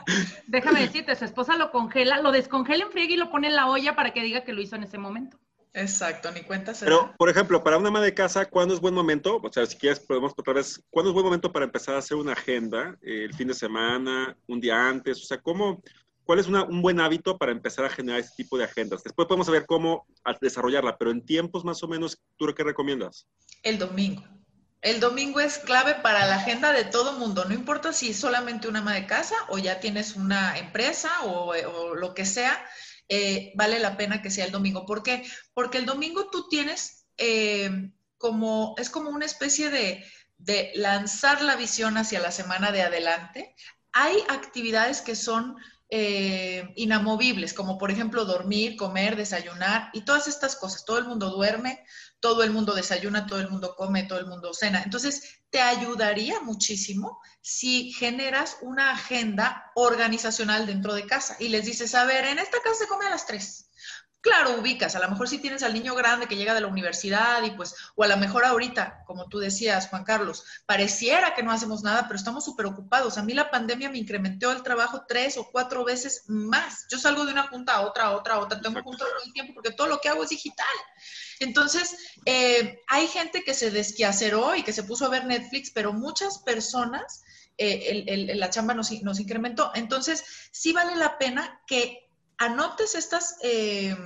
déjame 0.46 0.80
decirte, 0.80 1.14
su 1.16 1.24
esposa 1.24 1.56
lo 1.56 1.70
congela, 1.70 2.20
lo 2.20 2.32
descongela 2.32 2.84
en 2.84 2.90
friega 2.90 3.14
y 3.14 3.16
lo 3.16 3.30
pone 3.30 3.48
en 3.48 3.56
la 3.56 3.68
olla 3.68 3.96
para 3.96 4.12
que 4.12 4.22
diga 4.22 4.44
que 4.44 4.52
lo 4.52 4.60
hizo 4.60 4.76
en 4.76 4.84
ese 4.84 4.98
momento. 4.98 5.38
Exacto, 5.72 6.30
ni 6.30 6.40
cuenta 6.40 6.72
se 6.72 6.86
Pero, 6.86 7.14
por 7.18 7.28
ejemplo, 7.28 7.62
para 7.62 7.76
una 7.76 7.88
ama 7.88 8.00
de 8.00 8.14
casa, 8.14 8.46
¿cuándo 8.46 8.72
es 8.72 8.80
buen 8.80 8.94
momento? 8.94 9.38
O 9.42 9.52
sea, 9.52 9.66
si 9.66 9.76
quieres, 9.76 10.00
podemos 10.00 10.32
otra 10.34 10.54
vez, 10.54 10.82
¿cuándo 10.88 11.10
es 11.10 11.14
buen 11.14 11.26
momento 11.26 11.52
para 11.52 11.66
empezar 11.66 11.96
a 11.96 11.98
hacer 11.98 12.16
una 12.16 12.32
agenda? 12.32 12.96
¿El 13.02 13.34
fin 13.34 13.48
de 13.48 13.54
semana? 13.54 14.34
¿Un 14.46 14.58
día 14.58 14.88
antes? 14.88 15.22
O 15.22 15.26
sea, 15.26 15.38
¿cómo, 15.38 15.82
¿Cuál 16.26 16.40
es 16.40 16.48
un 16.48 16.82
buen 16.82 16.98
hábito 16.98 17.38
para 17.38 17.52
empezar 17.52 17.84
a 17.84 17.88
generar 17.88 18.18
este 18.18 18.42
tipo 18.42 18.58
de 18.58 18.64
agendas? 18.64 19.04
Después 19.04 19.28
podemos 19.28 19.46
saber 19.46 19.64
cómo 19.64 20.06
desarrollarla, 20.40 20.98
pero 20.98 21.12
en 21.12 21.24
tiempos 21.24 21.64
más 21.64 21.80
o 21.84 21.88
menos, 21.88 22.18
¿tú 22.36 22.52
qué 22.52 22.64
recomiendas? 22.64 23.28
El 23.62 23.78
domingo. 23.78 24.24
El 24.82 24.98
domingo 24.98 25.38
es 25.38 25.58
clave 25.58 25.94
para 25.94 26.26
la 26.26 26.36
agenda 26.36 26.72
de 26.72 26.84
todo 26.84 27.12
mundo, 27.12 27.44
no 27.44 27.54
importa 27.54 27.92
si 27.92 28.10
es 28.10 28.18
solamente 28.18 28.66
una 28.66 28.80
ama 28.80 28.94
de 28.94 29.06
casa 29.06 29.36
o 29.48 29.58
ya 29.58 29.78
tienes 29.78 30.16
una 30.16 30.58
empresa 30.58 31.10
o, 31.22 31.94
lo 31.94 32.12
que 32.12 32.24
sea, 32.24 32.60
eh, 33.08 33.52
vale 33.54 33.78
la 33.78 33.96
pena 33.96 34.20
que 34.20 34.30
sea 34.30 34.46
el 34.46 34.52
domingo. 34.52 34.84
¿Por 34.84 35.04
qué? 35.04 35.24
Porque 35.54 35.78
el 35.78 35.86
domingo 35.86 36.28
tú 36.28 36.48
tienes 36.48 37.06
eh, 37.18 37.70
como, 38.18 38.74
es 38.78 38.90
como 38.90 39.10
una 39.10 39.26
especie 39.26 39.70
de 39.70 40.72
lanzar 40.74 41.40
la 41.42 41.54
visión 41.54 41.96
hacia 41.96 42.18
la 42.18 42.32
semana 42.32 42.72
de 42.72 42.82
adelante. 42.82 43.54
Hay 43.92 44.16
actividades 44.28 45.00
que 45.00 45.14
son 45.14 45.56
eh, 45.88 46.72
inamovibles, 46.76 47.54
como 47.54 47.78
por 47.78 47.90
ejemplo 47.90 48.24
dormir, 48.24 48.76
comer, 48.76 49.16
desayunar 49.16 49.90
y 49.92 50.04
todas 50.04 50.28
estas 50.28 50.56
cosas. 50.56 50.84
Todo 50.84 50.98
el 50.98 51.06
mundo 51.06 51.30
duerme, 51.30 51.84
todo 52.20 52.42
el 52.42 52.50
mundo 52.50 52.74
desayuna, 52.74 53.26
todo 53.26 53.40
el 53.40 53.50
mundo 53.50 53.74
come, 53.76 54.04
todo 54.04 54.18
el 54.18 54.26
mundo 54.26 54.52
cena. 54.52 54.82
Entonces, 54.82 55.40
te 55.50 55.60
ayudaría 55.60 56.40
muchísimo 56.40 57.20
si 57.40 57.92
generas 57.92 58.58
una 58.62 58.92
agenda 58.92 59.70
organizacional 59.74 60.66
dentro 60.66 60.94
de 60.94 61.06
casa 61.06 61.36
y 61.38 61.48
les 61.48 61.64
dices, 61.64 61.94
a 61.94 62.04
ver, 62.04 62.24
en 62.24 62.38
esta 62.38 62.60
casa 62.60 62.80
se 62.80 62.88
come 62.88 63.06
a 63.06 63.10
las 63.10 63.26
tres 63.26 63.65
Claro, 64.26 64.58
ubicas, 64.58 64.96
a 64.96 64.98
lo 64.98 65.08
mejor 65.08 65.28
si 65.28 65.38
tienes 65.38 65.62
al 65.62 65.72
niño 65.72 65.94
grande 65.94 66.26
que 66.26 66.34
llega 66.34 66.52
de 66.52 66.60
la 66.60 66.66
universidad 66.66 67.44
y 67.44 67.52
pues, 67.52 67.76
o 67.94 68.02
a 68.02 68.08
lo 68.08 68.16
mejor 68.16 68.44
ahorita, 68.44 69.04
como 69.06 69.28
tú 69.28 69.38
decías, 69.38 69.88
Juan 69.88 70.02
Carlos, 70.02 70.42
pareciera 70.66 71.32
que 71.36 71.44
no 71.44 71.52
hacemos 71.52 71.84
nada, 71.84 72.08
pero 72.08 72.16
estamos 72.16 72.44
súper 72.44 72.66
ocupados. 72.66 73.18
A 73.18 73.22
mí 73.22 73.34
la 73.34 73.52
pandemia 73.52 73.88
me 73.88 73.98
incrementó 73.98 74.50
el 74.50 74.64
trabajo 74.64 75.04
tres 75.06 75.38
o 75.38 75.48
cuatro 75.52 75.84
veces 75.84 76.24
más. 76.26 76.88
Yo 76.90 76.98
salgo 76.98 77.24
de 77.24 77.30
una 77.30 77.46
junta 77.46 77.76
a 77.76 77.82
otra, 77.82 78.06
a 78.06 78.16
otra, 78.16 78.34
a 78.34 78.38
otra, 78.40 78.60
tengo 78.60 78.82
juntas 78.82 79.06
todo 79.06 79.24
el 79.24 79.32
tiempo 79.32 79.54
porque 79.54 79.70
todo 79.70 79.86
lo 79.86 80.00
que 80.00 80.08
hago 80.08 80.24
es 80.24 80.30
digital. 80.30 80.66
Entonces, 81.38 81.96
eh, 82.24 82.80
hay 82.88 83.06
gente 83.06 83.44
que 83.44 83.54
se 83.54 83.70
desquiaceró 83.70 84.56
y 84.56 84.64
que 84.64 84.72
se 84.72 84.82
puso 84.82 85.06
a 85.06 85.10
ver 85.10 85.24
Netflix, 85.24 85.70
pero 85.70 85.92
muchas 85.92 86.40
personas, 86.40 87.22
eh, 87.58 88.34
la 88.34 88.50
chamba 88.50 88.74
nos, 88.74 88.90
nos 89.02 89.20
incrementó. 89.20 89.70
Entonces, 89.76 90.24
sí 90.50 90.72
vale 90.72 90.96
la 90.96 91.16
pena 91.16 91.60
que 91.68 92.05
anotes 92.38 92.94
estas, 92.94 93.36
eh, 93.42 93.96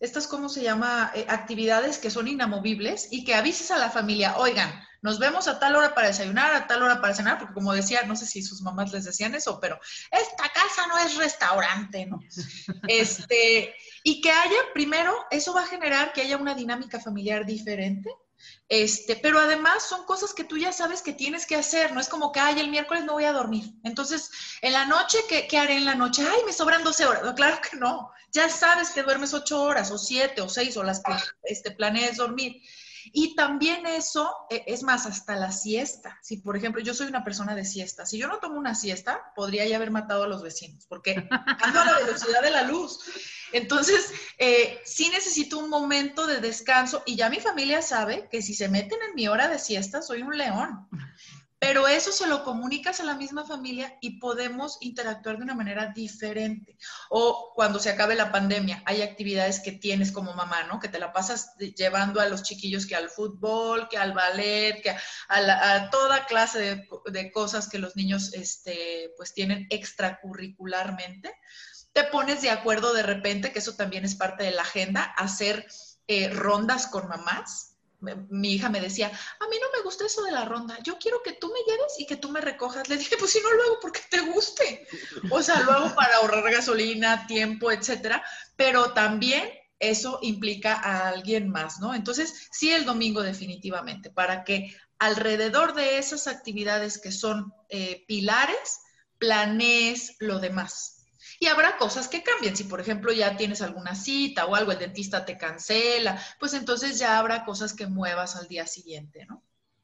estas 0.00 0.26
¿cómo 0.26 0.48
se 0.48 0.62
llama?, 0.62 1.12
eh, 1.14 1.26
actividades 1.28 1.98
que 1.98 2.10
son 2.10 2.28
inamovibles 2.28 3.08
y 3.10 3.24
que 3.24 3.34
avises 3.34 3.70
a 3.70 3.78
la 3.78 3.90
familia, 3.90 4.36
oigan, 4.36 4.72
nos 5.02 5.18
vemos 5.18 5.46
a 5.46 5.58
tal 5.58 5.76
hora 5.76 5.94
para 5.94 6.08
desayunar, 6.08 6.52
a 6.54 6.66
tal 6.66 6.82
hora 6.82 7.00
para 7.00 7.14
cenar, 7.14 7.38
porque 7.38 7.54
como 7.54 7.72
decía, 7.72 8.02
no 8.02 8.16
sé 8.16 8.26
si 8.26 8.42
sus 8.42 8.62
mamás 8.62 8.92
les 8.92 9.04
decían 9.04 9.34
eso, 9.34 9.60
pero 9.60 9.78
esta 10.10 10.48
casa 10.52 10.86
no 10.88 10.98
es 10.98 11.16
restaurante, 11.16 12.06
¿no? 12.06 12.18
Este, 12.88 13.74
y 14.02 14.20
que 14.20 14.30
haya, 14.32 14.56
primero, 14.74 15.14
eso 15.30 15.54
va 15.54 15.62
a 15.62 15.66
generar 15.66 16.12
que 16.12 16.22
haya 16.22 16.36
una 16.36 16.54
dinámica 16.54 16.98
familiar 16.98 17.46
diferente, 17.46 18.10
este, 18.68 19.16
pero 19.16 19.38
además 19.38 19.82
son 19.84 20.04
cosas 20.04 20.34
que 20.34 20.44
tú 20.44 20.58
ya 20.58 20.72
sabes 20.72 21.02
que 21.02 21.12
tienes 21.12 21.46
que 21.46 21.56
hacer, 21.56 21.92
no 21.92 22.00
es 22.00 22.08
como 22.08 22.32
que, 22.32 22.40
ay, 22.40 22.58
el 22.58 22.70
miércoles 22.70 23.04
no 23.04 23.14
voy 23.14 23.24
a 23.24 23.32
dormir. 23.32 23.72
Entonces, 23.84 24.30
en 24.60 24.72
la 24.72 24.84
noche, 24.84 25.18
¿qué, 25.28 25.46
qué 25.46 25.58
haré 25.58 25.76
en 25.76 25.84
la 25.84 25.94
noche? 25.94 26.26
Ay, 26.28 26.40
me 26.44 26.52
sobran 26.52 26.84
12 26.84 27.06
horas. 27.06 27.34
Claro 27.34 27.60
que 27.60 27.76
no. 27.76 28.10
Ya 28.32 28.48
sabes 28.48 28.90
que 28.90 29.02
duermes 29.02 29.34
8 29.34 29.62
horas 29.62 29.90
o 29.90 29.98
7 29.98 30.40
o 30.40 30.48
6 30.48 30.76
o 30.76 30.82
las 30.82 31.00
que 31.02 31.12
este, 31.44 31.70
planees 31.70 32.16
dormir. 32.16 32.60
Y 33.12 33.34
también 33.36 33.86
eso, 33.86 34.34
e, 34.50 34.64
es 34.66 34.82
más, 34.82 35.06
hasta 35.06 35.36
la 35.36 35.52
siesta. 35.52 36.18
Si, 36.22 36.38
por 36.38 36.56
ejemplo, 36.56 36.82
yo 36.82 36.92
soy 36.92 37.06
una 37.06 37.24
persona 37.24 37.54
de 37.54 37.64
siesta, 37.64 38.04
si 38.04 38.18
yo 38.18 38.28
no 38.28 38.38
tomo 38.38 38.58
una 38.58 38.74
siesta, 38.74 39.32
podría 39.34 39.64
ya 39.66 39.76
haber 39.76 39.90
matado 39.90 40.24
a 40.24 40.28
los 40.28 40.42
vecinos, 40.42 40.86
porque 40.88 41.28
ando 41.62 41.80
a 41.80 41.84
la 41.84 41.98
velocidad 41.98 42.42
de 42.42 42.50
la 42.50 42.62
luz. 42.62 42.98
Entonces, 43.52 44.12
eh, 44.38 44.80
sí 44.84 45.08
necesito 45.10 45.58
un 45.58 45.70
momento 45.70 46.26
de 46.26 46.40
descanso 46.40 47.02
y 47.06 47.16
ya 47.16 47.30
mi 47.30 47.40
familia 47.40 47.82
sabe 47.82 48.28
que 48.30 48.42
si 48.42 48.54
se 48.54 48.68
meten 48.68 48.98
en 49.08 49.14
mi 49.14 49.28
hora 49.28 49.48
de 49.48 49.58
siesta, 49.58 50.02
soy 50.02 50.22
un 50.22 50.36
león. 50.36 50.88
Pero 51.58 51.88
eso 51.88 52.12
se 52.12 52.26
lo 52.26 52.44
comunicas 52.44 53.00
a 53.00 53.04
la 53.04 53.14
misma 53.14 53.46
familia 53.46 53.96
y 54.02 54.20
podemos 54.20 54.76
interactuar 54.82 55.38
de 55.38 55.44
una 55.44 55.54
manera 55.54 55.90
diferente. 55.94 56.76
O 57.08 57.52
cuando 57.54 57.78
se 57.78 57.88
acabe 57.88 58.14
la 58.14 58.30
pandemia, 58.30 58.82
hay 58.84 59.00
actividades 59.00 59.60
que 59.60 59.72
tienes 59.72 60.12
como 60.12 60.34
mamá, 60.34 60.64
¿no? 60.64 60.78
Que 60.78 60.88
te 60.88 60.98
la 60.98 61.14
pasas 61.14 61.54
llevando 61.56 62.20
a 62.20 62.28
los 62.28 62.42
chiquillos 62.42 62.84
que 62.84 62.94
al 62.94 63.08
fútbol, 63.08 63.88
que 63.88 63.96
al 63.96 64.12
ballet, 64.12 64.82
que 64.82 64.94
a, 65.28 65.88
toda 65.90 66.26
clase 66.26 66.86
de, 67.06 67.32
cosas 67.32 67.68
que 67.68 67.78
los 67.78 67.96
niños 67.96 68.34
este, 68.34 69.12
pues 69.16 69.32
tienen 69.32 69.66
extracurricularmente. 69.70 71.34
Te 71.96 72.04
pones 72.04 72.42
de 72.42 72.50
acuerdo 72.50 72.92
de 72.92 73.02
repente, 73.02 73.50
que 73.50 73.58
eso 73.58 73.74
también 73.74 74.04
es 74.04 74.14
parte 74.14 74.44
de 74.44 74.52
la 74.52 74.62
agenda, 74.62 75.02
hacer 75.02 75.66
eh, 76.06 76.28
rondas 76.28 76.86
con 76.86 77.08
mamás 77.08 77.76
mi 78.00 78.54
hija 78.54 78.68
me 78.68 78.80
decía, 78.80 79.08
a 79.08 79.48
mí 79.48 79.56
no 79.60 79.68
me 79.76 79.82
gusta 79.82 80.04
eso 80.06 80.22
de 80.22 80.32
la 80.32 80.44
ronda, 80.44 80.78
yo 80.82 80.98
quiero 80.98 81.22
que 81.22 81.32
tú 81.32 81.48
me 81.48 81.60
lleves 81.66 81.94
y 81.98 82.06
que 82.06 82.16
tú 82.16 82.30
me 82.30 82.40
recojas. 82.40 82.88
Le 82.88 82.96
dije, 82.96 83.16
pues 83.18 83.32
si 83.32 83.40
no 83.40 83.50
lo 83.50 83.62
hago 83.62 83.78
porque 83.80 84.00
te 84.10 84.20
guste. 84.20 84.86
O 85.30 85.42
sea, 85.42 85.60
lo 85.60 85.72
hago 85.72 85.94
para 85.94 86.16
ahorrar 86.16 86.50
gasolina, 86.52 87.26
tiempo, 87.26 87.70
etcétera, 87.70 88.22
pero 88.56 88.92
también 88.92 89.50
eso 89.78 90.18
implica 90.22 90.74
a 90.74 91.08
alguien 91.08 91.48
más, 91.48 91.80
¿no? 91.80 91.94
Entonces, 91.94 92.48
sí, 92.50 92.72
el 92.72 92.84
domingo 92.84 93.22
definitivamente, 93.22 94.10
para 94.10 94.44
que 94.44 94.74
alrededor 94.98 95.74
de 95.74 95.98
esas 95.98 96.26
actividades 96.26 96.98
que 96.98 97.12
son 97.12 97.52
eh, 97.68 98.04
pilares, 98.06 98.80
planees 99.18 100.16
lo 100.20 100.38
demás. 100.38 100.95
Y 101.40 101.46
habrá 101.46 101.76
cosas 101.78 102.08
que 102.08 102.22
cambien. 102.22 102.56
Si, 102.56 102.64
por 102.64 102.80
ejemplo, 102.80 103.12
ya 103.12 103.36
tienes 103.36 103.62
alguna 103.62 103.94
cita 103.94 104.46
o 104.46 104.54
algo, 104.54 104.72
el 104.72 104.78
dentista 104.78 105.24
te 105.24 105.36
cancela, 105.36 106.18
pues 106.40 106.54
entonces 106.54 106.98
ya 106.98 107.18
habrá 107.18 107.44
cosas 107.44 107.74
que 107.74 107.86
muevas 107.86 108.36
al 108.36 108.46
día 108.48 108.66
siguiente, 108.66 109.26
¿no? 109.26 109.42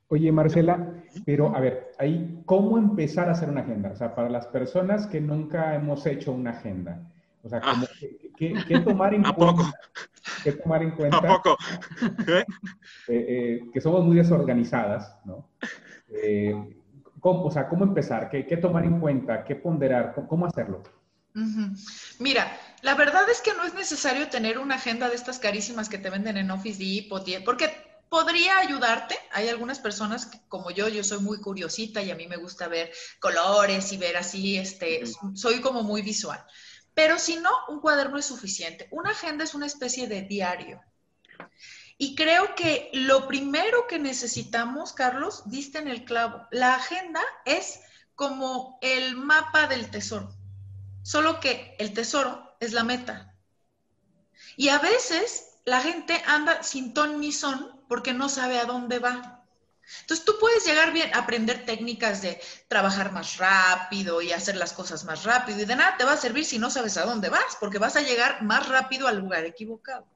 Oye, 0.09 0.31
Marcela, 0.31 0.93
pero 1.25 1.57
a 1.57 1.61
ver, 1.61 1.93
ahí, 1.99 2.43
¿cómo 2.45 2.77
empezar 2.77 3.29
a 3.29 3.33
hacer 3.33 3.49
una 3.49 3.63
agenda? 3.63 3.91
O 3.93 3.97
sea, 3.97 4.15
para 4.15 4.29
las 4.29 4.47
personas 4.47 5.07
que 5.07 5.21
nunca 5.23 5.75
hemos 5.75 6.05
hecho 6.07 6.33
una 6.33 6.51
agenda, 6.51 7.01
o 7.43 7.49
sea, 7.49 7.61
Ah. 7.65 7.83
¿qué, 7.99 8.19
qué- 8.37 8.55
qué 8.69 8.81
tomar 8.81 9.15
en 9.15 9.25
¿A 9.27 9.33
cuenta? 9.35 9.57
poco? 9.63 9.73
¿Qué 10.45 10.53
tomar 10.53 10.83
en 10.83 10.91
cuenta? 10.93 11.17
¿A 11.17 11.23
poco? 11.43 11.57
¿Eh? 12.29 12.45
eh, 13.09 13.27
eh, 13.29 13.61
que 13.73 13.81
somos 13.81 14.05
muy 14.05 14.17
desorganizadas, 14.17 15.17
¿no? 15.25 15.49
Eh, 16.11 16.55
¿cómo, 17.21 17.45
o 17.45 17.51
sea, 17.51 17.67
¿cómo 17.69 17.85
empezar? 17.85 18.29
¿Qué, 18.29 18.47
qué 18.47 18.59
tomar 18.59 18.85
en 18.85 19.01
cuenta? 19.01 19.45
¿Qué 19.45 19.57
ponderar? 19.57 20.13
¿Cómo, 20.15 20.29
cómo 20.29 20.47
Mira, 22.19 22.61
la 22.83 22.95
verdad 22.95 23.29
es 23.31 23.41
que 23.41 23.55
no 23.55 23.65
es 23.65 23.75
necesario 23.75 24.29
tener 24.29 24.59
una 24.59 24.75
agenda 24.75 25.09
de 25.09 25.15
estas 25.17 25.39
carísimas 25.39 25.89
que 25.89 25.99
te 25.99 26.11
venden 26.11 26.37
en 26.37 26.51
Office 26.51 26.79
Depot, 26.79 27.27
y- 27.27 27.39
porque 27.39 27.73
podría 28.09 28.59
ayudarte. 28.59 29.17
Hay 29.33 29.49
algunas 29.49 29.79
personas 29.79 30.27
que, 30.27 30.39
como 30.49 30.71
yo, 30.71 30.89
yo 30.89 31.03
soy 31.03 31.21
muy 31.21 31.41
curiosita 31.41 32.03
y 32.03 32.11
a 32.11 32.15
mí 32.15 32.27
me 32.27 32.37
gusta 32.37 32.69
ver 32.69 32.93
colores 33.21 33.93
y 33.93 33.97
ver 33.97 34.17
así, 34.19 34.59
este, 34.59 35.05
soy 35.35 35.61
como 35.61 35.83
muy 35.83 36.03
visual. 36.03 36.45
Pero 36.95 37.19
si 37.19 37.37
no, 37.37 37.51
un 37.69 37.81
cuaderno 37.81 38.19
es 38.19 38.27
suficiente. 38.27 38.89
Una 38.91 39.13
agenda 39.13 39.45
es 39.45 39.55
una 39.55 39.65
especie 39.67 40.09
de 40.09 40.23
diario. 40.23 40.83
Y 41.97 42.15
creo 42.15 42.55
que 42.55 42.91
lo 42.93 43.27
primero 43.29 43.87
que 43.87 43.99
necesitamos, 43.99 44.93
Carlos, 44.93 45.45
diste 45.47 45.79
en 45.79 45.89
el 45.89 46.05
clavo. 46.05 46.47
La 46.51 46.75
agenda 46.75 47.23
es 47.47 47.81
como 48.15 48.79
el 48.83 49.17
mapa 49.17 49.67
del 49.69 49.91
tesoro. 49.91 50.37
Solo 51.03 51.41
que 51.41 51.75
el 51.79 51.93
tesoro 51.93 52.57
es 52.61 52.73
la 52.73 52.85
meta. 52.85 53.35
Y 54.57 54.69
a 54.69 54.79
veces 54.79 55.53
la 55.65 55.81
gente 55.81 56.23
anda 56.27 56.63
sin 56.63 56.95
ton 56.95 57.21
ni 57.21 57.33
son 57.33 57.81
porque 57.89 58.13
no 58.13 58.29
sabe 58.29 58.59
a 58.59 58.65
dónde 58.65 58.99
va. 58.99 59.45
Entonces 60.03 60.25
tú 60.25 60.35
puedes 60.39 60.65
llegar 60.65 60.93
bien 60.93 61.11
aprender 61.15 61.65
técnicas 61.67 62.23
de 62.23 62.41
trabajar 62.69 63.13
más 63.13 63.37
rápido 63.39 64.23
y 64.23 64.33
hacer 64.33 64.57
las 64.57 64.73
cosas 64.73 65.05
más 65.05 65.25
rápido 65.25 65.61
y 65.61 65.65
de 65.65 65.77
nada 65.77 65.97
te 65.97 66.05
va 66.05 66.13
a 66.13 66.17
servir 66.17 66.45
si 66.45 66.59
no 66.59 66.71
sabes 66.71 66.97
a 66.97 67.05
dónde 67.05 67.29
vas, 67.29 67.57
porque 67.61 67.79
vas 67.79 67.97
a 67.97 68.03
llegar 68.03 68.43
más 68.43 68.69
rápido 68.69 69.09
al 69.09 69.19
lugar 69.19 69.45
equivocado. 69.45 70.07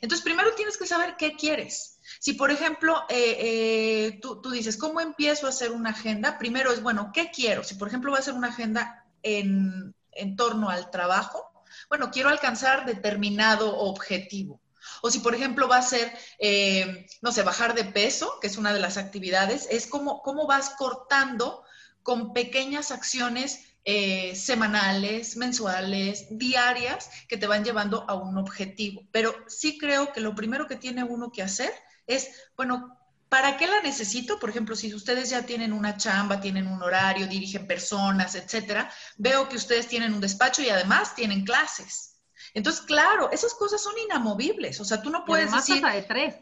Entonces 0.00 0.24
primero 0.24 0.54
tienes 0.54 0.78
que 0.78 0.86
saber 0.86 1.16
qué 1.18 1.36
quieres. 1.36 1.98
Si 2.18 2.32
por 2.32 2.50
ejemplo 2.50 3.04
eh, 3.08 3.36
eh, 3.38 4.18
tú, 4.22 4.40
tú 4.40 4.50
dices, 4.50 4.76
¿cómo 4.76 5.00
empiezo 5.00 5.46
a 5.46 5.50
hacer 5.50 5.72
una 5.72 5.90
agenda? 5.90 6.38
Primero 6.38 6.72
es, 6.72 6.82
bueno, 6.82 7.10
¿qué 7.12 7.30
quiero? 7.30 7.62
Si 7.62 7.74
por 7.74 7.88
ejemplo 7.88 8.12
va 8.12 8.18
a 8.18 8.22
ser 8.22 8.34
una 8.34 8.48
agenda 8.48 9.04
en, 9.22 9.94
en 10.16 10.36
torno 10.36 10.68
al 10.70 10.90
trabajo, 10.90 11.50
bueno, 11.88 12.10
quiero 12.10 12.28
alcanzar 12.28 12.86
determinado 12.86 13.78
objetivo. 13.78 14.60
O 15.02 15.10
si, 15.10 15.18
por 15.18 15.34
ejemplo, 15.34 15.68
va 15.68 15.78
a 15.78 15.82
ser, 15.82 16.12
eh, 16.38 17.06
no 17.20 17.32
sé, 17.32 17.42
bajar 17.42 17.74
de 17.74 17.84
peso, 17.84 18.38
que 18.40 18.46
es 18.46 18.56
una 18.56 18.72
de 18.72 18.80
las 18.80 18.96
actividades, 18.96 19.66
es 19.70 19.86
como 19.86 20.22
cómo 20.22 20.46
vas 20.46 20.70
cortando 20.70 21.64
con 22.02 22.32
pequeñas 22.32 22.90
acciones 22.90 23.76
eh, 23.84 24.34
semanales, 24.34 25.36
mensuales, 25.36 26.26
diarias, 26.30 27.10
que 27.28 27.36
te 27.36 27.46
van 27.46 27.64
llevando 27.64 28.04
a 28.08 28.14
un 28.14 28.38
objetivo. 28.38 29.06
Pero 29.12 29.34
sí 29.48 29.78
creo 29.78 30.12
que 30.12 30.20
lo 30.20 30.34
primero 30.34 30.66
que 30.66 30.76
tiene 30.76 31.04
uno 31.04 31.30
que 31.30 31.42
hacer 31.42 31.72
es, 32.06 32.30
bueno, 32.56 32.95
¿para 33.28 33.56
qué 33.56 33.66
la 33.66 33.80
necesito? 33.80 34.38
Por 34.38 34.50
ejemplo, 34.50 34.76
si 34.76 34.94
ustedes 34.94 35.30
ya 35.30 35.42
tienen 35.42 35.72
una 35.72 35.96
chamba, 35.96 36.40
tienen 36.40 36.66
un 36.66 36.82
horario, 36.82 37.26
dirigen 37.26 37.66
personas, 37.66 38.34
etcétera, 38.34 38.90
veo 39.16 39.48
que 39.48 39.56
ustedes 39.56 39.88
tienen 39.88 40.14
un 40.14 40.20
despacho 40.20 40.62
y 40.62 40.70
además 40.70 41.14
tienen 41.14 41.44
clases. 41.44 42.16
Entonces, 42.54 42.82
claro, 42.82 43.30
esas 43.32 43.54
cosas 43.54 43.82
son 43.82 43.94
inamovibles. 43.98 44.80
O 44.80 44.84
sea, 44.84 45.02
tú 45.02 45.10
no 45.10 45.24
puedes 45.24 45.48
Además, 45.48 45.66
decir. 45.66 45.84
de 45.84 46.02
tres. 46.02 46.34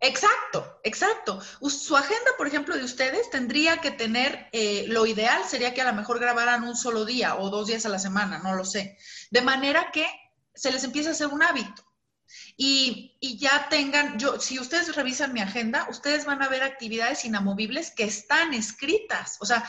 Exacto, 0.00 0.80
exacto. 0.82 1.40
Su 1.68 1.96
agenda, 1.96 2.32
por 2.36 2.48
ejemplo, 2.48 2.76
de 2.76 2.82
ustedes 2.82 3.30
tendría 3.30 3.76
que 3.80 3.92
tener, 3.92 4.48
eh, 4.52 4.84
lo 4.88 5.06
ideal 5.06 5.44
sería 5.46 5.74
que 5.74 5.80
a 5.80 5.84
lo 5.84 5.92
mejor 5.92 6.18
grabaran 6.18 6.64
un 6.64 6.74
solo 6.74 7.04
día 7.04 7.36
o 7.36 7.50
dos 7.50 7.68
días 7.68 7.86
a 7.86 7.88
la 7.88 8.00
semana, 8.00 8.38
no 8.38 8.54
lo 8.54 8.64
sé. 8.64 8.98
De 9.30 9.42
manera 9.42 9.92
que 9.92 10.06
se 10.54 10.72
les 10.72 10.82
empiece 10.82 11.10
a 11.10 11.12
hacer 11.12 11.28
un 11.28 11.42
hábito. 11.42 11.84
Y, 12.56 13.16
ya 13.38 13.68
tengan, 13.68 14.18
yo, 14.18 14.40
si 14.40 14.58
ustedes 14.58 14.94
revisan 14.94 15.32
mi 15.32 15.40
agenda, 15.40 15.86
ustedes 15.90 16.24
van 16.24 16.42
a 16.42 16.48
ver 16.48 16.62
actividades 16.62 17.24
inamovibles 17.24 17.90
que 17.90 18.04
están 18.04 18.54
escritas. 18.54 19.38
O 19.40 19.46
sea, 19.46 19.64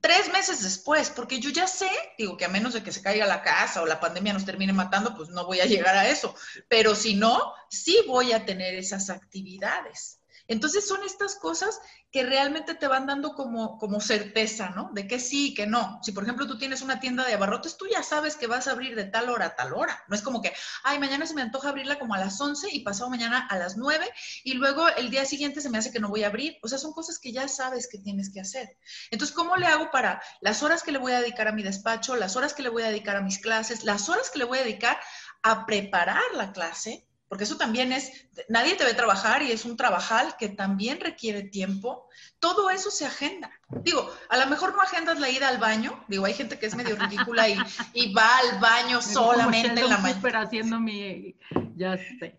tres 0.00 0.32
meses 0.32 0.62
después, 0.62 1.10
porque 1.10 1.40
yo 1.40 1.50
ya 1.50 1.66
sé, 1.66 1.90
digo 2.16 2.36
que 2.36 2.44
a 2.44 2.48
menos 2.48 2.74
de 2.74 2.82
que 2.82 2.92
se 2.92 3.02
caiga 3.02 3.26
la 3.26 3.42
casa 3.42 3.82
o 3.82 3.86
la 3.86 4.00
pandemia 4.00 4.32
nos 4.32 4.44
termine 4.44 4.72
matando, 4.72 5.16
pues 5.16 5.28
no 5.30 5.46
voy 5.46 5.60
a 5.60 5.66
llegar 5.66 5.96
a 5.96 6.08
eso. 6.08 6.34
Pero 6.68 6.94
si 6.94 7.14
no, 7.14 7.52
sí 7.70 7.98
voy 8.06 8.32
a 8.32 8.44
tener 8.44 8.74
esas 8.74 9.10
actividades. 9.10 10.20
Entonces 10.48 10.88
son 10.88 11.04
estas 11.04 11.36
cosas 11.36 11.78
que 12.10 12.24
realmente 12.24 12.74
te 12.74 12.88
van 12.88 13.06
dando 13.06 13.34
como, 13.34 13.78
como 13.78 14.00
certeza, 14.00 14.70
¿no? 14.70 14.90
De 14.94 15.06
que 15.06 15.20
sí 15.20 15.48
y 15.48 15.54
que 15.54 15.66
no. 15.66 16.00
Si 16.02 16.12
por 16.12 16.24
ejemplo 16.24 16.46
tú 16.46 16.58
tienes 16.58 16.80
una 16.80 17.00
tienda 17.00 17.24
de 17.24 17.34
abarrotes, 17.34 17.76
tú 17.76 17.86
ya 17.86 18.02
sabes 18.02 18.34
que 18.36 18.46
vas 18.46 18.66
a 18.66 18.72
abrir 18.72 18.96
de 18.96 19.04
tal 19.04 19.28
hora 19.28 19.46
a 19.46 19.56
tal 19.56 19.74
hora. 19.74 20.02
No 20.08 20.16
es 20.16 20.22
como 20.22 20.40
que, 20.40 20.52
ay, 20.84 20.98
mañana 20.98 21.26
se 21.26 21.34
me 21.34 21.42
antoja 21.42 21.68
abrirla 21.68 21.98
como 21.98 22.14
a 22.14 22.18
las 22.18 22.40
11 22.40 22.68
y 22.72 22.80
pasado 22.80 23.10
mañana 23.10 23.46
a 23.50 23.58
las 23.58 23.76
9 23.76 24.10
y 24.42 24.54
luego 24.54 24.88
el 24.88 25.10
día 25.10 25.26
siguiente 25.26 25.60
se 25.60 25.68
me 25.68 25.78
hace 25.78 25.92
que 25.92 26.00
no 26.00 26.08
voy 26.08 26.24
a 26.24 26.28
abrir. 26.28 26.56
O 26.62 26.68
sea, 26.68 26.78
son 26.78 26.92
cosas 26.92 27.18
que 27.18 27.32
ya 27.32 27.46
sabes 27.46 27.88
que 27.90 27.98
tienes 27.98 28.32
que 28.32 28.40
hacer. 28.40 28.78
Entonces, 29.10 29.36
¿cómo 29.36 29.56
le 29.56 29.66
hago 29.66 29.90
para 29.90 30.22
las 30.40 30.62
horas 30.62 30.82
que 30.82 30.92
le 30.92 30.98
voy 30.98 31.12
a 31.12 31.20
dedicar 31.20 31.48
a 31.48 31.52
mi 31.52 31.62
despacho, 31.62 32.16
las 32.16 32.36
horas 32.36 32.54
que 32.54 32.62
le 32.62 32.70
voy 32.70 32.84
a 32.84 32.88
dedicar 32.88 33.16
a 33.16 33.22
mis 33.22 33.38
clases, 33.38 33.84
las 33.84 34.08
horas 34.08 34.30
que 34.30 34.38
le 34.38 34.44
voy 34.44 34.58
a 34.58 34.62
dedicar 34.62 34.98
a 35.42 35.66
preparar 35.66 36.22
la 36.34 36.52
clase? 36.52 37.07
Porque 37.28 37.44
eso 37.44 37.56
también 37.56 37.92
es, 37.92 38.10
nadie 38.48 38.74
te 38.74 38.84
ve 38.84 38.94
trabajar 38.94 39.42
y 39.42 39.52
es 39.52 39.64
un 39.64 39.76
trabajal 39.76 40.36
que 40.38 40.48
también 40.48 41.00
requiere 41.00 41.42
tiempo, 41.42 42.08
todo 42.38 42.70
eso 42.70 42.90
se 42.90 43.04
agenda. 43.04 43.50
Digo, 43.82 44.10
a 44.28 44.38
lo 44.38 44.46
mejor 44.46 44.74
no 44.74 44.80
agendas 44.80 45.20
la 45.20 45.28
ida 45.28 45.48
al 45.48 45.58
baño, 45.58 46.04
digo, 46.08 46.24
hay 46.24 46.34
gente 46.34 46.58
que 46.58 46.66
es 46.66 46.74
medio 46.74 46.96
ridícula 46.96 47.48
y, 47.48 47.58
y 47.92 48.12
va 48.14 48.38
al 48.38 48.58
baño 48.60 49.02
solamente 49.02 49.80
en 49.80 49.88
la 49.88 49.98
mañana. 49.98 50.40
haciendo 50.40 50.80
mi, 50.80 51.36
ya 51.76 51.96
sé. 51.96 52.38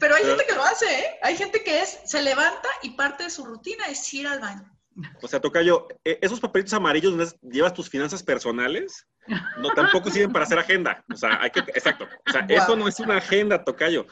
Pero 0.00 0.14
hay 0.14 0.24
gente 0.24 0.44
que 0.46 0.54
lo 0.54 0.64
hace, 0.64 0.86
¿eh? 0.86 1.18
Hay 1.22 1.36
gente 1.36 1.62
que 1.62 1.80
es, 1.80 2.00
se 2.04 2.22
levanta 2.22 2.68
y 2.82 2.90
parte 2.90 3.24
de 3.24 3.30
su 3.30 3.44
rutina 3.44 3.86
es 3.86 4.12
ir 4.12 4.26
al 4.26 4.40
baño. 4.40 4.68
O 5.22 5.28
sea, 5.28 5.40
Tocayo, 5.40 5.88
esos 6.04 6.40
papelitos 6.40 6.74
amarillos 6.74 7.16
donde 7.16 7.32
llevas 7.42 7.72
tus 7.72 7.88
finanzas 7.88 8.22
personales, 8.22 9.06
no 9.58 9.70
tampoco 9.70 10.10
sirven 10.10 10.32
para 10.32 10.44
hacer 10.44 10.58
agenda. 10.58 11.04
O 11.12 11.16
sea, 11.16 11.40
hay 11.42 11.50
que, 11.50 11.60
exacto. 11.60 12.06
O 12.28 12.30
sea, 12.30 12.42
wow. 12.42 12.56
eso 12.56 12.76
no 12.76 12.88
es 12.88 12.98
una 13.00 13.16
agenda, 13.16 13.64
Tocayo. 13.64 14.06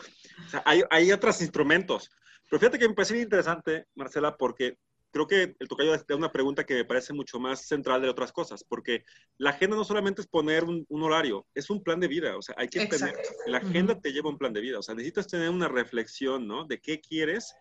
O 0.47 0.49
sea, 0.49 0.63
hay, 0.65 0.83
hay 0.91 1.13
otros 1.13 1.41
instrumentos. 1.41 2.11
Pero 2.49 2.61
fíjate 2.61 2.79
que 2.79 2.89
me 2.89 2.95
parece 2.95 3.21
interesante, 3.21 3.87
Marcela, 3.95 4.37
porque 4.37 4.77
creo 5.13 5.27
que 5.27 5.57
el 5.59 5.69
Tocayo 5.69 5.95
es 5.95 6.05
una 6.11 6.33
pregunta 6.33 6.65
que 6.65 6.75
me 6.75 6.85
parece 6.85 7.13
mucho 7.13 7.39
más 7.39 7.67
central 7.67 8.03
de 8.03 8.09
otras 8.09 8.33
cosas, 8.33 8.65
porque 8.65 9.05
la 9.39 9.51
agenda 9.51 9.77
no 9.77 9.85
solamente 9.85 10.21
es 10.21 10.29
poner 10.29 10.65
un, 10.65 10.85
un 10.89 11.03
horario, 11.03 11.47
es 11.55 11.71
un 11.71 11.83
plan 11.83 12.01
de 12.01 12.09
vida. 12.09 12.37
O 12.37 12.43
sea, 12.43 12.55
hay 12.59 12.69
que 12.69 12.83
Exacto. 12.83 13.07
tener, 13.07 13.27
la 13.47 13.59
agenda 13.59 13.95
uh 13.95 13.97
-huh. 13.97 14.03
te 14.03 14.13
lleva 14.13 14.31
un 14.31 14.39
plan 14.39 14.53
de 14.53 14.61
vida. 14.61 14.79
O 14.79 14.83
sea, 14.83 14.95
necesitas 14.95 15.27
tener 15.27 15.51
una 15.51 15.69
reflexión, 15.69 16.47
¿no? 16.47 16.65
De 16.65 16.81
qué 16.81 17.01
quieres 17.01 17.55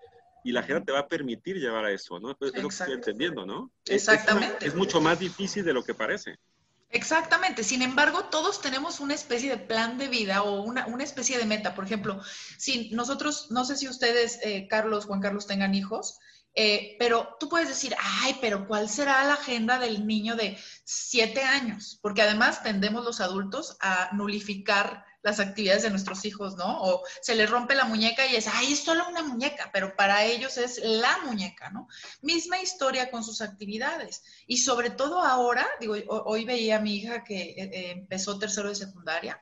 y 0.43 0.51
la 0.51 0.61
agenda 0.61 0.85
te 0.85 0.91
va 0.91 0.99
a 0.99 1.07
permitir 1.07 1.57
llevar 1.57 1.85
a 1.85 1.91
eso, 1.91 2.19
¿no? 2.19 2.31
Es 2.31 2.37
lo 2.39 2.69
que 2.69 2.75
estoy 2.75 2.93
entendiendo, 2.93 3.45
¿no? 3.45 3.71
Exactamente. 3.85 4.57
Es, 4.59 4.73
es, 4.73 4.75
mucho 4.75 5.01
más 5.01 5.19
difícil 5.19 5.65
de 5.65 5.73
lo 5.73 5.83
que 5.83 5.93
parece. 5.93 6.37
Exactamente. 6.91 7.63
Sin 7.63 7.81
embargo, 7.83 8.25
todos 8.25 8.61
tenemos 8.61 8.99
una 8.99 9.13
especie 9.13 9.49
de 9.49 9.57
plan 9.57 9.97
de 9.97 10.07
vida 10.07 10.41
o 10.41 10.63
una, 10.63 10.87
una 10.87 11.03
especie 11.03 11.37
de 11.37 11.45
meta. 11.45 11.75
Por 11.75 11.85
ejemplo, 11.85 12.19
si 12.57 12.89
nosotros, 12.91 13.47
no 13.51 13.63
sé 13.63 13.75
si 13.77 13.87
ustedes, 13.87 14.39
eh, 14.43 14.67
Carlos, 14.67 15.05
Juan 15.05 15.21
Carlos, 15.21 15.45
tengan 15.45 15.75
hijos, 15.75 16.19
eh, 16.55 16.95
pero 16.97 17.37
tú 17.39 17.47
puedes 17.47 17.67
decir, 17.67 17.95
ay, 17.99 18.37
pero 18.41 18.67
¿cuál 18.67 18.89
será 18.89 19.23
la 19.23 19.33
agenda 19.33 19.77
del 19.77 20.07
niño 20.07 20.35
de 20.35 20.57
siete 20.83 21.43
años? 21.43 21.99
Porque 22.01 22.23
además 22.23 22.63
tendemos 22.63 23.05
los 23.05 23.21
adultos 23.21 23.77
a 23.81 24.09
nulificar 24.13 25.05
las 25.21 25.39
actividades 25.39 25.83
de 25.83 25.89
nuestros 25.89 26.23
hijos, 26.25 26.55
¿no? 26.55 26.81
O 26.81 27.03
se 27.21 27.35
les 27.35 27.49
rompe 27.49 27.75
la 27.75 27.85
muñeca 27.85 28.25
y 28.27 28.35
es, 28.35 28.47
ay, 28.47 28.73
es 28.73 28.79
solo 28.79 29.07
una 29.09 29.23
muñeca, 29.23 29.69
pero 29.73 29.95
para 29.95 30.23
ellos 30.25 30.57
es 30.57 30.79
la 30.83 31.19
muñeca, 31.25 31.69
¿no? 31.69 31.87
Misma 32.21 32.61
historia 32.61 33.11
con 33.11 33.23
sus 33.23 33.41
actividades. 33.41 34.23
Y 34.47 34.57
sobre 34.57 34.89
todo 34.89 35.21
ahora, 35.21 35.67
digo, 35.79 35.95
hoy 36.07 36.45
veía 36.45 36.77
a 36.77 36.81
mi 36.81 36.95
hija 36.95 37.23
que 37.23 37.55
eh, 37.57 37.91
empezó 37.91 38.39
tercero 38.39 38.69
de 38.69 38.75
secundaria 38.75 39.41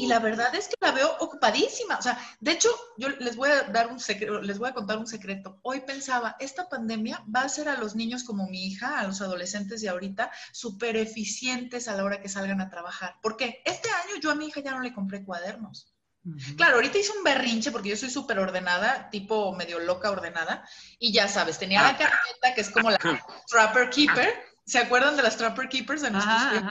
y 0.00 0.06
la 0.06 0.18
verdad 0.18 0.54
es 0.54 0.66
que 0.66 0.76
la 0.80 0.92
veo 0.92 1.14
ocupadísima. 1.20 1.96
O 1.98 2.02
sea, 2.02 2.18
de 2.40 2.52
hecho, 2.52 2.70
yo 2.96 3.10
les 3.10 3.36
voy 3.36 3.50
a 3.50 3.64
dar 3.64 3.88
un 3.88 4.00
secreto, 4.00 4.40
les 4.40 4.58
voy 4.58 4.70
a 4.70 4.72
contar 4.72 4.96
un 4.96 5.06
secreto. 5.06 5.60
Hoy 5.62 5.80
pensaba, 5.80 6.36
esta 6.40 6.70
pandemia 6.70 7.22
va 7.34 7.42
a 7.42 7.44
hacer 7.44 7.68
a 7.68 7.76
los 7.76 7.94
niños 7.94 8.24
como 8.24 8.48
mi 8.48 8.66
hija, 8.66 8.98
a 8.98 9.06
los 9.06 9.20
adolescentes 9.20 9.82
de 9.82 9.90
ahorita, 9.90 10.30
súper 10.52 10.96
eficientes 10.96 11.86
a 11.86 11.94
la 11.94 12.04
hora 12.04 12.22
que 12.22 12.30
salgan 12.30 12.62
a 12.62 12.70
trabajar. 12.70 13.16
¿Por 13.20 13.36
qué? 13.36 13.62
Este 13.66 13.90
año 13.90 14.18
yo 14.22 14.30
a 14.30 14.34
mi 14.34 14.46
hija 14.46 14.60
ya 14.60 14.72
no 14.72 14.80
le 14.80 14.94
compré 14.94 15.22
cuadernos. 15.22 15.92
Uh 16.24 16.30
-huh. 16.30 16.56
Claro, 16.56 16.76
ahorita 16.76 16.96
hice 16.96 17.12
un 17.16 17.22
berrinche 17.22 17.70
porque 17.70 17.90
yo 17.90 17.96
soy 17.96 18.08
súper 18.08 18.38
ordenada, 18.38 19.10
tipo 19.10 19.54
medio 19.54 19.80
loca 19.80 20.10
ordenada, 20.10 20.66
y 20.98 21.12
ya 21.12 21.28
sabes, 21.28 21.58
tenía 21.58 21.82
la 21.82 21.98
carpeta 21.98 22.54
que 22.54 22.62
es 22.62 22.70
como 22.70 22.90
la 22.90 22.98
Trapper 23.48 23.90
Keeper, 23.90 24.50
¿Se 24.70 24.78
acuerdan 24.78 25.16
de 25.16 25.24
las 25.24 25.36
Trapper 25.36 25.68
Keepers 25.68 26.00
de 26.02 26.12
nuestros 26.12 26.62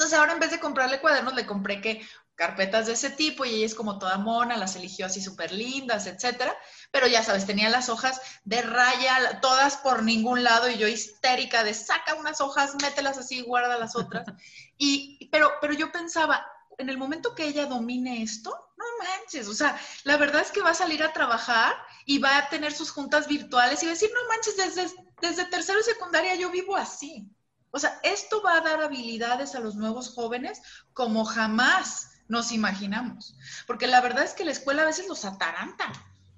Entonces 0.00 0.18
ahora 0.18 0.32
en 0.32 0.40
vez 0.40 0.50
de 0.50 0.60
comprarle 0.60 0.98
cuadernos, 0.98 1.34
le 1.34 1.44
compré 1.44 1.82
que 1.82 2.00
carpetas 2.34 2.86
de 2.86 2.94
ese 2.94 3.10
tipo 3.10 3.44
y 3.44 3.50
ella 3.50 3.66
es 3.66 3.74
como 3.74 3.98
toda 3.98 4.16
mona, 4.16 4.56
las 4.56 4.74
eligió 4.74 5.04
así 5.04 5.20
súper 5.20 5.52
lindas, 5.52 6.06
etcétera. 6.06 6.56
Pero 6.90 7.06
ya 7.06 7.22
sabes, 7.22 7.44
tenía 7.44 7.68
las 7.68 7.90
hojas 7.90 8.18
de 8.44 8.62
raya, 8.62 9.40
todas 9.42 9.76
por 9.76 10.02
ningún 10.02 10.42
lado 10.42 10.70
y 10.70 10.78
yo 10.78 10.88
histérica 10.88 11.64
de 11.64 11.74
saca 11.74 12.14
unas 12.14 12.40
hojas, 12.40 12.76
mételas 12.82 13.18
así, 13.18 13.42
guarda 13.42 13.76
las 13.76 13.94
otras. 13.94 14.24
Y, 14.78 15.28
pero, 15.30 15.52
pero 15.60 15.74
yo 15.74 15.92
pensaba, 15.92 16.46
en 16.78 16.88
el 16.88 16.96
momento 16.96 17.34
que 17.34 17.44
ella 17.44 17.66
domine 17.66 18.22
esto, 18.22 18.50
no 18.78 18.84
manches, 19.04 19.48
o 19.48 19.52
sea, 19.52 19.78
la 20.04 20.16
verdad 20.16 20.40
es 20.40 20.50
que 20.50 20.62
va 20.62 20.70
a 20.70 20.74
salir 20.74 21.02
a 21.02 21.12
trabajar 21.12 21.74
y 22.06 22.16
va 22.16 22.38
a 22.38 22.48
tener 22.48 22.72
sus 22.72 22.90
juntas 22.90 23.28
virtuales 23.28 23.82
y 23.82 23.84
va 23.84 23.92
a 23.92 23.96
decir, 23.96 24.10
no 24.14 24.26
manches, 24.30 24.56
desde, 24.56 24.94
desde 25.20 25.44
tercero 25.44 25.78
y 25.78 25.82
secundaria 25.82 26.36
yo 26.36 26.50
vivo 26.50 26.74
así. 26.74 27.30
O 27.70 27.78
sea, 27.78 27.98
esto 28.02 28.42
va 28.42 28.54
a 28.56 28.60
dar 28.60 28.82
habilidades 28.82 29.54
a 29.54 29.60
los 29.60 29.76
nuevos 29.76 30.14
jóvenes 30.14 30.60
como 30.92 31.24
jamás 31.24 32.10
nos 32.28 32.52
imaginamos. 32.52 33.34
Porque 33.66 33.86
la 33.86 34.00
verdad 34.00 34.24
es 34.24 34.34
que 34.34 34.44
la 34.44 34.52
escuela 34.52 34.82
a 34.82 34.86
veces 34.86 35.08
los 35.08 35.24
ataranta. 35.24 35.92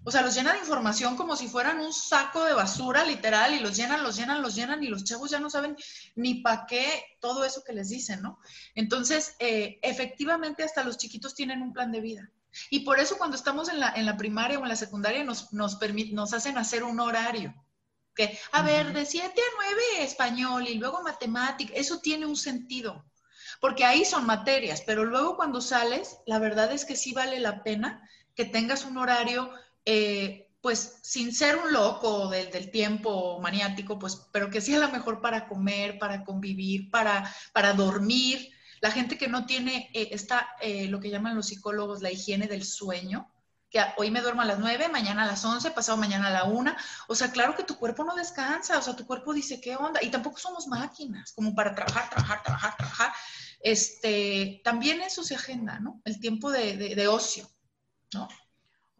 O 0.05 0.11
sea, 0.11 0.23
los 0.23 0.35
llena 0.35 0.53
de 0.53 0.59
información 0.59 1.17
como 1.17 1.37
si 1.37 1.47
fueran 1.47 1.79
un 1.79 1.93
saco 1.93 2.45
de 2.45 2.55
basura, 2.55 3.05
literal, 3.05 3.55
y 3.55 3.61
los 3.61 3.77
llenan, 3.77 4.03
los 4.03 4.17
llenan, 4.17 4.43
los 4.43 4.55
llenan, 4.55 4.83
y 4.83 4.89
los 4.89 5.05
chavos 5.05 5.31
ya 5.31 5.39
no 5.39 5.49
saben 5.49 5.77
ni 6.17 6.43
para 6.43 6.67
qué 6.67 7.05
todo 7.21 7.45
eso 7.45 7.63
que 7.63 7.73
les 7.73 7.89
dicen, 7.89 8.21
¿no? 8.21 8.41
Entonces, 8.75 9.37
eh, 9.39 9.79
efectivamente, 9.83 10.65
hasta 10.65 10.83
los 10.83 10.97
chiquitos 10.97 11.35
tienen 11.35 11.63
un 11.63 11.73
plan 11.73 11.93
de 11.93 12.01
vida. 12.01 12.31
Y 12.69 12.81
por 12.81 12.99
eso 12.99 13.17
cuando 13.17 13.37
estamos 13.37 13.69
en 13.69 13.79
la, 13.79 13.93
en 13.95 14.05
la 14.05 14.17
primaria 14.17 14.59
o 14.59 14.63
en 14.63 14.69
la 14.69 14.77
secundaria 14.77 15.23
nos, 15.25 15.53
nos, 15.53 15.79
nos 16.13 16.33
hacen 16.33 16.59
hacer 16.59 16.83
un 16.83 16.99
horario. 16.99 17.55
Que, 18.15 18.39
a 18.53 18.63
ver, 18.63 18.93
de 18.93 19.07
7 19.07 19.27
a 19.27 19.55
9 19.57 20.05
español 20.05 20.69
y 20.69 20.75
luego 20.75 21.03
matemática, 21.03 21.73
eso 21.75 22.01
tiene 22.01 22.27
un 22.27 22.37
sentido 22.37 23.05
porque 23.63 23.85
ahí 23.85 24.05
son 24.05 24.27
materias, 24.27 24.83
pero 24.85 25.05
luego 25.05 25.37
cuando 25.37 25.61
sales, 25.61 26.19
la 26.27 26.41
verdad 26.41 26.73
es 26.73 26.85
que 26.85 26.97
sí 26.97 27.13
vale 27.13 27.39
la 27.39 27.63
pena 27.63 28.09
que 28.35 28.45
tengas 28.45 28.85
un 28.85 28.99
horario, 28.99 29.51
eh, 29.85 30.49
pues 30.61 30.99
sin 31.03 31.33
ser 31.33 31.57
un 31.57 31.73
loco 31.73 32.29
del, 32.29 32.73
tiempo 32.73 33.41
maniático, 33.41 34.01
pues, 34.01 34.29
pero 34.33 34.51
que 34.51 34.61
sea 34.61 34.81
lo 34.81 34.91
mejor 34.91 35.21
para 35.21 35.47
comer, 35.47 35.99
para 36.01 36.25
convivir, 36.25 36.91
para, 36.91 37.33
para 37.53 37.73
dormir. 37.73 38.51
La 38.81 38.91
gente 38.91 39.17
que 39.17 39.29
no 39.29 39.47
tiene 39.47 39.91
eh, 39.95 40.09
está 40.11 40.49
eh, 40.61 40.89
lo 40.89 40.99
que 40.99 41.11
llaman 41.11 41.37
los 41.37 41.47
psicólogos 41.47 42.03
la 42.03 42.11
higiene 42.11 42.49
del 42.49 42.65
sueño, 42.65 43.32
que 43.73 43.81
hoy 43.97 44.11
me 44.11 44.21
duermo 44.21 44.43
a 44.43 44.45
las 44.45 44.59
9, 44.59 44.89
mañana 44.91 45.25
a 45.25 45.27
las 45.27 45.45
11, 45.45 45.71
pasado 45.73 45.99
mañana 45.99 46.29
a 46.29 46.31
la 46.31 46.45
1. 46.45 46.77
O 47.09 47.15
sea, 47.15 47.33
claro 47.33 47.57
que 47.57 47.65
tu 47.65 47.77
cuerpo 47.77 48.05
no 48.05 48.15
descansa, 48.15 48.79
o 48.79 48.83
sea, 48.83 48.95
tu 48.95 49.07
cuerpo 49.07 49.33
dice, 49.33 49.61
¿qué 49.61 49.75
onda? 49.75 50.01
Y 50.03 50.11
tampoco 50.11 50.39
somos 50.39 50.67
máquinas, 50.67 51.33
como 51.33 51.55
para 51.55 51.75
trabajar, 51.75 52.11
trabajar, 52.11 52.43
trabajar, 52.43 52.77
trabajar 52.77 53.13
este, 53.63 54.61
también 54.65 55.01
eso 55.01 55.23
se 55.23 55.37
agenda, 55.37 55.79
¿no? 55.79 56.03
El 56.05 56.21
tiempo 56.21 56.51
de, 56.51 57.07
ocio, 57.09 57.49
¿no? 58.13 58.29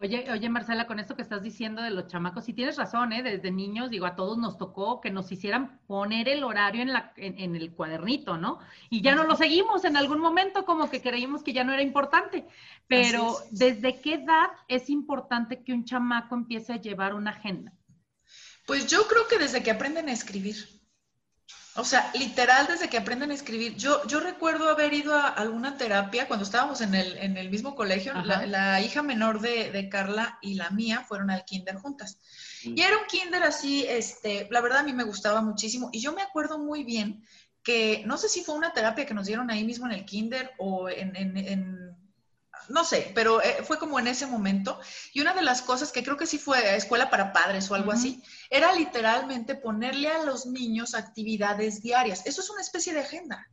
Oye, 0.03 0.29
oye, 0.33 0.49
Marcela, 0.49 0.89
con 0.89 0.99
esto 0.99 1.15
que 1.15 1.23
estás 1.23 1.45
diciendo 1.45 1.81
de 1.81 1.91
los 1.91 2.09
chamacos, 2.09 2.45
sí 2.45 2.53
tienes 2.53 2.77
razón, 2.77 3.13
¿eh? 3.13 3.23
Desde 3.23 3.53
niños, 3.53 3.89
digo, 3.89 4.05
a 4.05 4.17
todos 4.17 4.37
nos 4.37 4.59
tocó 4.59 5.01
que 5.01 5.13
nos 5.13 5.31
hicieran 5.31 5.79
poner 5.87 6.29
el 6.29 6.43
horario 6.43 6.83
en, 6.83 6.93
la, 6.93 7.13
en, 7.17 7.55
el 7.55 7.73
cuadernito, 7.73 8.37
¿no? 8.37 8.59
Y 8.91 9.01
ya 9.01 9.15
no 9.15 9.23
lo 9.23 9.37
seguimos 9.37 9.85
en 9.85 9.97
algún 9.97 10.19
momento, 10.19 10.65
como 10.65 10.91
que 10.91 11.01
creímos 11.01 11.45
que 11.45 11.53
ya 11.53 11.63
no 11.63 11.73
era 11.73 11.83
importante. 11.83 12.49
Pero, 12.89 13.37
¿desde 13.53 14.01
qué 14.01 14.15
edad 14.15 14.51
es 14.67 14.91
importante 14.91 15.63
que 15.63 15.73
un 15.73 15.85
chamaco 15.85 16.35
empiece 16.35 16.73
a 16.73 16.81
llevar 16.81 17.15
una 17.15 17.31
agenda? 17.31 17.73
Pues 18.67 18.89
yo 18.89 19.07
creo 19.07 19.29
que 19.29 19.39
desde 19.39 19.63
que 19.63 19.71
aprenden 19.71 20.09
a 20.09 20.13
escribir. 20.13 20.57
O 21.77 21.85
sea, 21.85 22.11
literal, 22.15 22.67
desde 22.67 22.89
que 22.89 22.99
aprenden 22.99 23.31
a 23.31 23.35
escribir. 23.35 23.77
Yo, 23.77 24.07
yo 24.07 24.21
recuerdo 24.21 24.69
haber 24.69 24.93
ido 24.93 25.15
a 25.15 25.29
alguna 25.29 25.79
terapia 25.79 26.29
cuando 26.29 26.45
estábamos 26.45 26.83
en 26.83 26.95
el, 26.95 27.17
en 27.17 27.39
el 27.39 27.49
mismo 27.49 27.75
colegio. 27.75 28.13
La, 28.23 28.81
hija 28.83 29.03
menor 29.03 29.41
de, 29.41 29.89
Carla 29.91 30.39
y 30.43 30.55
la 30.55 30.71
mía 30.71 31.05
fueron 31.09 31.31
al 31.31 31.45
kinder 31.45 31.77
juntas. 31.77 32.19
Mm. 32.65 32.77
Y 32.77 32.83
era 32.83 32.99
un 32.99 33.07
kinder 33.07 33.43
así, 33.43 33.87
este, 33.89 34.49
la 34.51 34.61
verdad 34.61 34.81
a 34.81 34.83
mí 34.83 34.93
me 34.93 35.05
gustaba 35.05 35.41
muchísimo. 35.41 35.89
Y 35.93 36.01
yo 36.01 36.13
me 36.13 36.23
acuerdo 36.23 36.59
muy 36.59 36.85
bien 36.85 37.25
que, 37.63 38.03
no 38.07 38.19
sé 38.19 38.29
si 38.29 38.45
fue 38.45 38.55
una 38.55 38.75
terapia 38.75 39.07
que 39.07 39.15
nos 39.15 39.27
dieron 39.27 39.51
ahí 39.51 39.65
mismo 39.65 39.87
en 39.87 39.93
el 39.93 40.05
kinder 40.05 40.53
o 40.59 40.91
en 40.91 41.82
no 42.69 42.85
sé, 42.85 43.13
pero 43.15 43.43
eh, 43.43 43.63
fue 43.65 43.79
como 43.79 43.99
en 43.99 44.07
ese 44.07 44.27
momento. 44.27 44.79
Y 45.13 45.21
una 45.21 45.35
de 45.35 45.43
las 45.43 45.63
cosas 45.63 45.93
que 45.93 46.03
creo 46.03 46.17
que 46.17 46.27
sí 46.27 46.39
fue 46.39 46.77
escuela 46.77 47.11
para 47.11 47.33
padres 47.33 47.71
o 47.71 47.75
algo 47.75 47.93
así, 47.93 48.23
era 48.51 48.73
literalmente 48.75 49.55
ponerle 49.55 50.09
a 50.09 50.23
los 50.25 50.47
niños 50.47 50.95
actividades 50.95 51.83
diarias. 51.83 52.27
Eso 52.27 52.41
es 52.41 52.51
una 52.51 52.61
especie 52.61 52.93
de 52.93 53.01
agenda. 53.01 53.47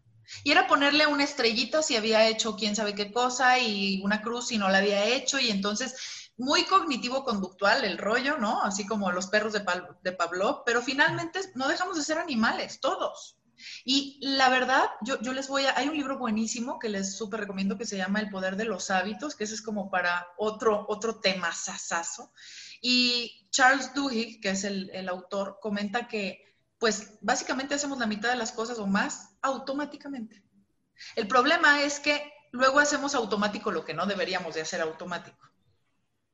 Y 0.43 0.51
era 0.51 0.67
ponerle 0.67 1.07
una 1.07 1.23
estrellita 1.23 1.81
si 1.81 1.95
había 1.95 2.27
hecho 2.27 2.55
quién 2.55 2.75
sabe 2.75 2.93
qué 2.93 3.11
cosa 3.11 3.57
y 3.57 4.01
una 4.03 4.21
cruz 4.21 4.47
si 4.49 4.57
no 4.57 4.69
la 4.69 4.77
había 4.77 5.05
hecho. 5.05 5.39
Y 5.39 5.49
entonces, 5.49 5.95
muy 6.37 6.63
cognitivo-conductual 6.65 7.83
el 7.83 7.97
rollo, 7.97 8.37
¿no? 8.37 8.61
Así 8.61 8.85
como 8.85 9.11
los 9.11 9.27
perros 9.27 9.53
de, 9.53 9.63
de 10.03 10.11
Pablo, 10.11 10.63
pero 10.65 10.81
finalmente 10.81 11.39
no 11.55 11.67
dejamos 11.67 11.97
de 11.97 12.03
ser 12.03 12.17
animales, 12.17 12.79
todos. 12.79 13.38
Y 13.83 14.19
la 14.21 14.49
verdad, 14.49 14.85
yo, 15.01 15.17
les 15.33 15.47
voy 15.47 15.65
a, 15.65 15.77
hay 15.77 15.87
un 15.87 15.95
libro 15.95 16.17
buenísimo 16.17 16.79
que 16.79 16.89
les 16.89 17.15
súper 17.15 17.41
recomiendo 17.41 17.77
que 17.77 17.85
se 17.85 17.97
llama 17.97 18.19
El 18.19 18.29
poder 18.29 18.55
de 18.55 18.65
los 18.65 18.89
hábitos, 18.91 19.35
que 19.35 19.43
ese 19.43 19.55
es 19.55 19.61
como 19.61 19.89
para 19.89 20.27
otro, 20.37 20.85
otro 20.87 21.19
tema 21.19 21.53
sasazo. 21.53 22.31
Y 22.81 23.47
Charles 23.51 23.93
Duhigg, 23.93 24.41
que 24.41 24.51
es 24.51 24.63
el, 24.63 24.89
el 24.91 25.09
autor, 25.09 25.59
comenta 25.61 26.07
que 26.07 26.43
pues 26.77 27.17
básicamente 27.21 27.75
hacemos 27.75 27.99
la 27.99 28.07
mitad 28.07 28.29
de 28.29 28.37
las 28.37 28.53
cosas 28.53 28.79
o 28.79 28.87
más 28.87 29.31
automáticamente. 29.41 30.41
El 31.15 31.27
problema 31.27 31.83
es 31.83 31.99
que 31.99 32.33
luego 32.51 32.79
hacemos 32.79 33.15
automático 33.15 33.71
lo 33.71 33.85
que 33.85 33.93
no 33.93 34.05
deberíamos 34.05 34.55
de 34.55 34.61
hacer 34.61 34.81
automático. 34.81 35.49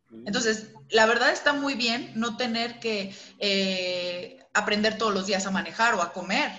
Mm. 0.09 0.27
Entonces, 0.27 0.69
la 0.89 1.05
verdad 1.05 1.31
está 1.31 1.53
muy 1.53 1.73
bien 1.73 2.11
no 2.15 2.37
tener 2.37 2.79
que 2.79 3.15
eh, 3.39 4.45
aprender 4.53 4.97
todos 4.97 5.13
los 5.13 5.25
días 5.25 5.45
a 5.45 5.51
manejar 5.51 5.95
o 5.95 6.01
a 6.01 6.13
comer. 6.13 6.51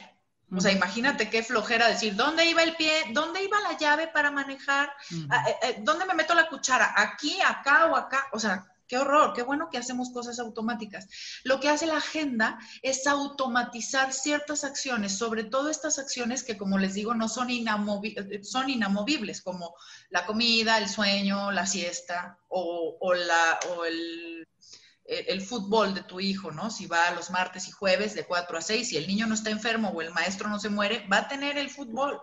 O 0.55 0.61
sea, 0.61 0.71
imagínate 0.71 1.29
qué 1.29 1.43
flojera 1.43 1.89
decir, 1.89 2.15
¿dónde 2.15 2.45
iba 2.45 2.63
el 2.63 2.77
pie? 2.77 2.93
¿Dónde 3.13 3.43
iba 3.43 3.61
la 3.61 3.77
llave 3.77 4.07
para 4.09 4.31
manejar? 4.31 4.93
Ah, 5.29 5.45
eh, 5.49 5.57
eh, 5.63 5.77
¿Dónde 5.81 6.05
me 6.07 6.15
meto 6.15 6.35
la 6.35 6.49
cuchara? 6.49 6.93
¿Aquí, 6.97 7.41
acá 7.41 7.87
o 7.87 7.97
acá? 7.97 8.27
O 8.33 8.39
sea, 8.39 8.65
qué 8.87 8.99
horror, 8.99 9.33
qué 9.35 9.43
bueno 9.43 9.69
que 9.71 9.79
hacemos 9.79 10.11
cosas 10.11 10.39
automáticas. 10.39 11.09
Lo 11.43 11.59
que 11.59 11.69
hace 11.69 11.87
la 11.87 11.97
agenda 11.97 12.59
es 12.83 13.07
automatizar 13.07 14.13
ciertas 14.13 14.63
acciones, 14.63 15.19
sobre 15.19 15.43
todo 15.45 15.69
estas 15.69 15.99
acciones 15.99 16.45
que, 16.45 16.57
como 16.57 16.79
les 16.79 16.95
digo, 16.95 17.15
no 17.15 17.29
son, 17.29 17.51
eh, 17.51 18.41
son 18.45 18.71
inamovibles, 18.71 19.43
como 19.43 19.75
la 20.11 20.27
comida, 20.27 20.79
el 20.79 20.89
sueño, 20.89 21.51
la 21.51 21.67
siesta 21.67 22.39
o, 22.49 22.97
o, 23.01 23.15
la, 23.15 23.59
o 23.71 23.85
el 23.85 24.47
el 25.09 25.41
fútbol 25.41 25.95
de 25.95 26.03
tu 26.03 26.21
hijo, 26.21 26.51
¿no? 26.51 26.71
Si 26.71 26.87
va 26.87 27.11
los 27.13 27.31
martes 27.31 27.69
y 27.69 27.71
jueves 27.71 28.15
de 28.15 28.25
4 28.25 28.59
a 28.59 28.61
6, 28.61 28.89
si 28.89 28.97
el 28.97 29.07
niño 29.07 29.27
no 29.27 29.35
está 29.35 29.51
enfermo 29.51 29.91
o 29.91 30.03
el 30.03 30.13
maestro 30.13 30.49
no 30.49 30.59
se 30.59 30.69
muere, 30.69 31.07
va 31.07 31.19
a 31.19 31.29
tener 31.29 31.59
el 31.59 31.71
fútbol. 31.71 32.21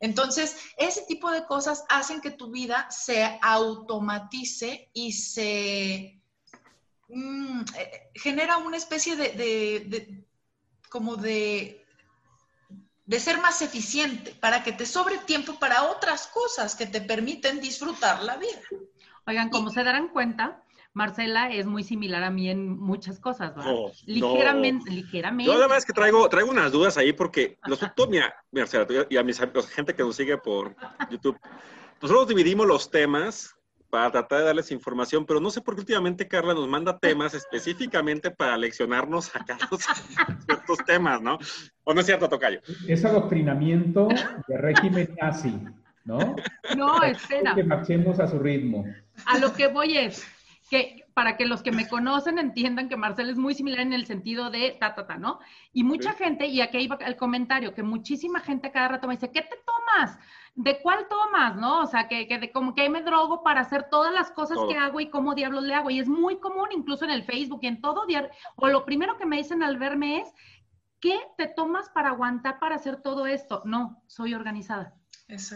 Entonces, 0.00 0.56
ese 0.76 1.02
tipo 1.02 1.30
de 1.30 1.44
cosas 1.44 1.84
hacen 1.88 2.20
que 2.20 2.30
tu 2.30 2.50
vida 2.50 2.88
se 2.90 3.38
automatice 3.42 4.90
y 4.92 5.12
se 5.12 6.20
mm, 7.08 7.60
eh, 7.76 8.10
genera 8.14 8.58
una 8.58 8.76
especie 8.76 9.16
de, 9.16 10.24
como 10.88 11.16
de, 11.16 11.84
de 13.06 13.20
ser 13.20 13.40
más 13.40 13.60
eficiente, 13.62 14.32
para 14.34 14.62
que 14.62 14.72
te 14.72 14.86
sobre 14.86 15.18
tiempo 15.18 15.58
para 15.58 15.84
otras 15.84 16.28
cosas 16.28 16.76
que 16.76 16.86
te 16.86 17.00
permiten 17.00 17.60
disfrutar 17.60 18.22
la 18.22 18.36
vida. 18.36 18.60
Oigan, 19.26 19.50
como 19.50 19.70
se 19.70 19.82
darán 19.82 20.08
cuenta, 20.08 20.62
Marcela 20.98 21.48
es 21.52 21.64
muy 21.64 21.84
similar 21.84 22.24
a 22.24 22.30
mí 22.30 22.50
en 22.50 22.76
muchas 22.76 23.20
cosas, 23.20 23.54
¿verdad? 23.54 23.72
ligeramente, 24.04 24.90
ligeramente. 24.90 25.52
Yo 25.52 25.56
la 25.56 25.66
verdad 25.66 25.78
es 25.78 25.86
que 25.86 25.92
traigo, 25.92 26.28
traigo 26.28 26.50
unas 26.50 26.72
dudas 26.72 26.98
ahí 26.98 27.12
porque 27.12 27.56
nosotros, 27.68 28.08
mira, 28.08 28.34
Marcela, 28.50 28.84
y 29.08 29.16
a 29.16 29.22
mis 29.22 29.40
amigos, 29.40 29.68
gente 29.68 29.94
que 29.94 30.02
nos 30.02 30.16
sigue 30.16 30.36
por 30.38 30.74
YouTube, 31.08 31.38
nosotros 32.02 32.26
dividimos 32.26 32.66
los 32.66 32.90
temas 32.90 33.54
para 33.90 34.10
tratar 34.10 34.40
de 34.40 34.44
darles 34.46 34.72
información, 34.72 35.24
pero 35.24 35.38
no 35.38 35.50
sé 35.50 35.60
por 35.60 35.76
qué 35.76 35.82
últimamente 35.82 36.26
Carla 36.26 36.52
nos 36.52 36.66
manda 36.66 36.98
temas 36.98 37.32
específicamente 37.32 38.32
para 38.32 38.56
leccionarnos 38.56 39.34
acá 39.36 39.56
los 39.70 39.80
ciertos 40.46 40.78
temas, 40.84 41.22
¿no? 41.22 41.38
¿O 41.84 41.94
no 41.94 42.00
es 42.00 42.06
cierto, 42.06 42.28
Tocayo? 42.28 42.60
Es 42.88 43.04
adoctrinamiento 43.04 44.08
de 44.48 44.58
régimen 44.58 45.16
nazi, 45.22 45.54
¿no? 46.04 46.34
No, 46.76 47.00
espera. 47.04 47.54
Que 47.54 47.62
marchemos 47.62 48.18
a 48.18 48.26
su 48.26 48.40
ritmo. 48.40 48.84
A 49.26 49.38
lo 49.38 49.52
que 49.52 49.68
voy 49.68 49.96
es, 49.96 50.26
que 50.68 51.06
para 51.14 51.36
que 51.36 51.46
los 51.46 51.62
que 51.62 51.72
me 51.72 51.88
conocen 51.88 52.38
entiendan 52.38 52.88
que 52.88 52.96
Marcel 52.96 53.30
es 53.30 53.38
muy 53.38 53.54
similar 53.54 53.80
en 53.80 53.92
el 53.92 54.06
sentido 54.06 54.50
de 54.50 54.76
ta, 54.78 54.94
ta, 54.94 55.06
ta, 55.06 55.16
¿no? 55.16 55.40
Y 55.72 55.82
mucha 55.82 56.12
gente, 56.12 56.46
y 56.46 56.60
aquí 56.60 56.78
iba 56.78 56.96
el 56.96 57.16
comentario, 57.16 57.74
que 57.74 57.82
muchísima 57.82 58.40
gente 58.40 58.70
cada 58.70 58.88
rato 58.88 59.08
me 59.08 59.14
dice, 59.14 59.32
¿qué 59.32 59.42
te 59.42 59.56
tomas? 59.64 60.18
¿De 60.54 60.80
cuál 60.80 61.08
tomas? 61.08 61.56
¿No? 61.56 61.80
O 61.80 61.86
sea, 61.86 62.06
que, 62.08 62.28
que 62.28 62.38
de, 62.38 62.52
como 62.52 62.74
que 62.74 62.88
me 62.90 63.02
drogo 63.02 63.42
para 63.42 63.62
hacer 63.62 63.88
todas 63.90 64.12
las 64.12 64.30
cosas 64.30 64.58
que 64.68 64.76
hago 64.76 65.00
y 65.00 65.08
cómo 65.08 65.34
diablos 65.34 65.64
le 65.64 65.74
hago. 65.74 65.90
Y 65.90 66.00
es 66.00 66.08
muy 66.08 66.38
común, 66.38 66.68
incluso 66.72 67.04
en 67.04 67.12
el 67.12 67.24
Facebook 67.24 67.60
y 67.62 67.68
en 67.68 67.80
todo 67.80 68.06
diario. 68.06 68.30
O 68.56 68.68
lo 68.68 68.84
primero 68.84 69.16
que 69.16 69.26
me 69.26 69.36
dicen 69.36 69.62
al 69.62 69.78
verme 69.78 70.20
es, 70.20 70.32
¿qué 71.00 71.18
te 71.36 71.46
tomas 71.46 71.88
para 71.90 72.10
aguantar 72.10 72.58
para 72.58 72.74
hacer 72.74 73.00
todo 73.02 73.26
esto? 73.26 73.62
No, 73.64 74.02
soy 74.06 74.34
organizada. 74.34 74.94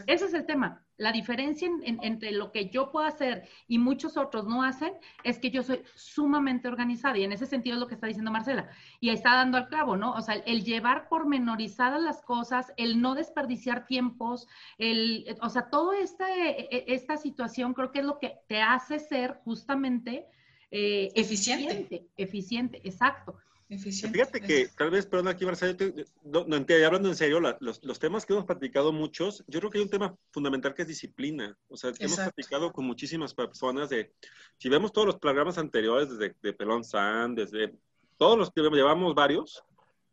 Ese 0.07 0.27
es 0.27 0.35
el 0.35 0.46
tema. 0.46 0.85
La 0.98 1.11
diferencia 1.11 1.68
entre 1.85 2.33
lo 2.33 2.52
que 2.52 2.68
yo 2.68 2.90
puedo 2.90 3.07
hacer 3.07 3.48
y 3.66 3.78
muchos 3.78 4.16
otros 4.16 4.46
no 4.46 4.62
hacen 4.62 4.92
es 5.24 5.38
que 5.38 5.50
yo 5.50 5.62
soy 5.62 5.83
sumamente 5.94 6.68
organizada 6.68 7.18
y 7.18 7.24
en 7.24 7.33
ese 7.33 7.46
sentido 7.46 7.74
es 7.74 7.81
lo 7.81 7.88
que 7.88 7.94
está 7.94 8.07
diciendo 8.07 8.31
Marcela. 8.31 8.68
Y 9.00 9.09
ahí 9.09 9.14
está 9.14 9.35
dando 9.35 9.57
al 9.57 9.68
clavo, 9.68 9.96
¿no? 9.96 10.12
O 10.12 10.20
sea, 10.20 10.35
el, 10.35 10.64
llevar 10.64 11.09
pormenorizadas 11.09 12.00
las 12.00 12.22
cosas, 12.22 12.72
el 12.76 13.00
no 13.00 13.14
desperdiciar 13.14 13.87
tiempos, 13.87 14.46
el, 14.78 15.37
o 15.40 15.48
sea, 15.48 15.70
toda 15.70 15.98
esta, 15.98 16.31
e, 16.31 16.68
e, 16.70 16.85
esta 16.88 17.16
situación 17.16 17.74
creo 17.74 17.90
que 17.90 18.00
es 18.00 18.05
lo 18.05 18.18
que 18.18 18.38
te 18.46 18.61
hace 18.61 18.98
ser 18.98 19.40
justamente 19.44 20.26
eh, 20.70 21.11
eficiente. 21.14 22.09
Eficiente, 22.16 22.81
exacto. 22.85 23.37
Fíjate 23.78 24.40
que 24.40 24.68
tal 24.76 24.90
vez, 24.90 25.06
perdón, 25.06 25.28
aquí 25.28 25.44
Marcelo, 25.46 25.76
no, 26.24 26.44
no, 26.46 26.56
hablando 26.56 27.08
en 27.08 27.16
serio, 27.16 27.40
los, 27.40 27.98
temas 27.98 28.26
que 28.26 28.32
hemos 28.32 28.44
platicado 28.44 28.92
muchos, 28.92 29.44
yo 29.46 29.61
creo 29.61 29.70
que 29.70 29.78
hay 29.78 29.85
un 29.85 29.90
tema 29.90 30.16
fundamental 30.30 30.74
que 30.74 30.82
es 30.82 30.88
disciplina. 30.88 31.56
O 31.68 31.76
sea, 31.76 31.92
hemos 31.98 32.16
platicado 32.16 32.72
con 32.72 32.85
muchísimas 32.85 33.35
personas 33.35 33.88
de, 33.88 34.12
si 34.58 34.68
vemos 34.68 34.92
todos 34.92 35.06
los 35.06 35.18
programas 35.18 35.58
anteriores, 35.58 36.11
desde 36.11 36.35
de 36.42 36.52
Pelón 36.52 36.85
San, 36.85 37.35
desde 37.35 37.74
todos 38.18 38.38
los 38.38 38.50
que 38.50 38.61
llevamos 38.61 39.14
varios, 39.14 39.62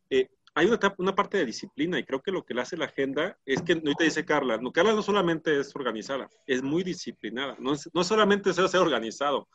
eh, 0.09 0.29
hay 0.55 0.65
una, 0.65 0.79
una, 0.97 1.15
parte 1.15 1.37
de 1.37 1.45
disciplina 1.45 1.99
y 1.99 2.03
creo 2.03 2.21
que 2.21 2.31
lo 2.31 2.43
que 2.43 2.53
le 2.53 2.61
hace 2.61 2.77
la 2.77 2.85
agenda 2.85 3.37
es 3.45 3.61
que, 3.61 3.73
ahorita 3.73 4.03
dice 4.03 4.25
Carla, 4.25 4.57
no, 4.57 4.71
Carla 4.71 4.93
no 4.93 5.01
solamente 5.01 5.59
es 5.59 5.75
organizada, 5.75 6.29
es 6.47 6.63
muy 6.63 6.83
disciplinada, 6.83 7.55
no, 7.59 7.73
no 7.93 8.03
solamente 8.03 8.49
es 8.49 8.55
ser 8.55 8.79
organizado, 8.79 9.47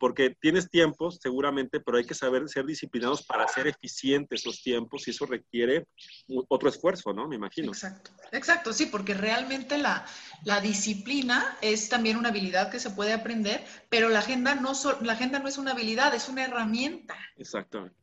porque 0.00 0.34
tienes 0.40 0.70
tiempos 0.70 1.18
seguramente, 1.22 1.78
pero 1.78 1.98
hay 1.98 2.06
que 2.06 2.14
saber 2.14 2.48
ser 2.48 2.64
disciplinados 2.64 3.22
para 3.22 3.44
hacer 3.44 3.68
eficientes 3.68 4.40
esos 4.40 4.62
tiempos 4.62 5.06
y 5.06 5.10
eso 5.10 5.26
requiere 5.26 5.86
otro 6.48 6.70
esfuerzo, 6.70 7.12
¿no? 7.12 7.28
Me 7.28 7.36
imagino. 7.36 7.68
Exacto, 7.68 8.10
exacto, 8.32 8.72
sí, 8.72 8.86
porque 8.86 9.12
realmente 9.12 9.76
la, 9.76 10.06
la 10.44 10.60
disciplina 10.60 11.58
es 11.60 11.90
también 11.90 12.16
una 12.16 12.30
habilidad 12.30 12.70
que 12.70 12.80
se 12.80 12.90
puede 12.90 13.12
aprender, 13.12 13.62
pero 13.90 14.08
la 14.08 14.20
agenda 14.20 14.54
no, 14.54 14.72
la 15.02 15.12
agenda 15.12 15.38
no 15.38 15.48
es 15.48 15.58
una 15.58 15.72
habilidad, 15.72 16.14
es 16.14 16.28
una 16.28 16.44
herramienta. 16.44 17.16
Exactamente. 17.36 17.96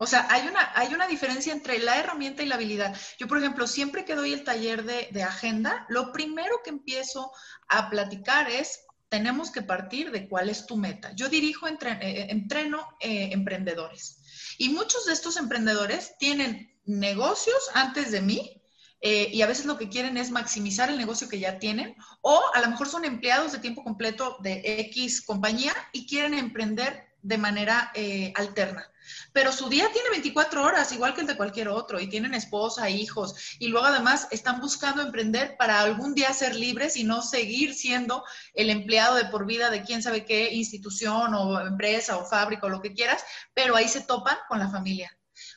O 0.00 0.06
sea, 0.06 0.26
hay 0.30 0.46
una, 0.46 0.72
hay 0.76 0.94
una 0.94 1.06
diferencia 1.06 1.52
entre 1.52 1.78
la 1.78 1.98
herramienta 1.98 2.42
y 2.42 2.46
la 2.46 2.54
habilidad. 2.54 2.96
Yo, 3.18 3.26
por 3.26 3.38
ejemplo, 3.38 3.66
siempre 3.66 4.04
que 4.04 4.14
doy 4.14 4.32
el 4.32 4.44
taller 4.44 4.84
de, 4.84 5.08
de 5.10 5.22
agenda, 5.22 5.86
lo 5.88 6.12
primero 6.12 6.60
que 6.64 6.70
empiezo 6.70 7.32
a 7.68 7.90
platicar 7.90 8.48
es 8.48 8.84
tenemos 9.08 9.50
que 9.50 9.62
partir 9.62 10.10
de 10.10 10.28
cuál 10.28 10.48
es 10.48 10.66
tu 10.66 10.76
meta. 10.76 11.12
Yo 11.14 11.28
dirijo, 11.28 11.66
eh, 11.66 11.76
eh, 11.80 12.26
entreno 12.30 12.86
eh, 13.00 13.30
emprendedores 13.32 14.54
y 14.58 14.70
muchos 14.70 15.06
de 15.06 15.12
estos 15.12 15.36
emprendedores 15.36 16.16
tienen 16.18 16.76
negocios 16.84 17.70
antes 17.74 18.10
de 18.10 18.20
mí 18.20 18.54
y 19.00 19.42
a 19.42 19.46
veces 19.46 19.64
lo 19.66 19.78
que 19.78 19.88
quieren 19.88 20.16
es 20.16 20.32
maximizar 20.32 20.90
el 20.90 20.98
negocio 20.98 21.28
que 21.28 21.38
ya 21.38 21.60
tienen 21.60 21.94
o 22.20 22.42
a 22.52 22.60
lo 22.60 22.68
mejor 22.68 22.88
son 22.88 23.04
empleados 23.04 23.52
de 23.52 23.60
tiempo 23.60 23.84
completo 23.84 24.38
de 24.42 24.60
X 24.88 25.22
compañía 25.24 25.72
y 25.92 26.08
quieren 26.08 26.34
emprender 26.34 27.06
de 27.22 27.38
manera 27.38 27.92
alterna 28.34 28.90
pero 29.32 29.52
su 29.52 29.68
día 29.68 29.90
tiene 29.92 30.10
24 30.10 30.62
horas, 30.62 30.92
igual 30.92 31.14
que 31.14 31.22
el 31.22 31.26
de 31.26 31.36
cualquier 31.36 31.68
otro, 31.68 32.00
y 32.00 32.08
tienen 32.08 32.34
esposa, 32.34 32.90
hijos, 32.90 33.34
y 33.58 33.68
luego 33.68 33.86
además 33.86 34.28
están 34.30 34.60
buscando 34.60 35.02
emprender 35.02 35.56
para 35.56 35.80
algún 35.80 36.14
día 36.14 36.32
ser 36.32 36.54
libres 36.54 36.96
y 36.96 37.04
no 37.04 37.22
seguir 37.22 37.74
siendo 37.74 38.24
el 38.54 38.70
empleado 38.70 39.16
de 39.16 39.26
por 39.26 39.46
vida 39.46 39.70
de 39.70 39.82
quién 39.82 40.02
sabe 40.02 40.24
qué 40.24 40.52
institución 40.54 41.34
o 41.34 41.60
empresa 41.60 42.16
o 42.16 42.26
fábrica 42.26 42.66
o 42.66 42.70
lo 42.70 42.82
que 42.82 42.94
quieras, 42.94 43.24
pero 43.54 43.76
ahí 43.76 43.88
se 43.88 44.02
topan 44.02 44.36
con 44.48 44.58
la 44.58 44.70
familia. 44.70 45.10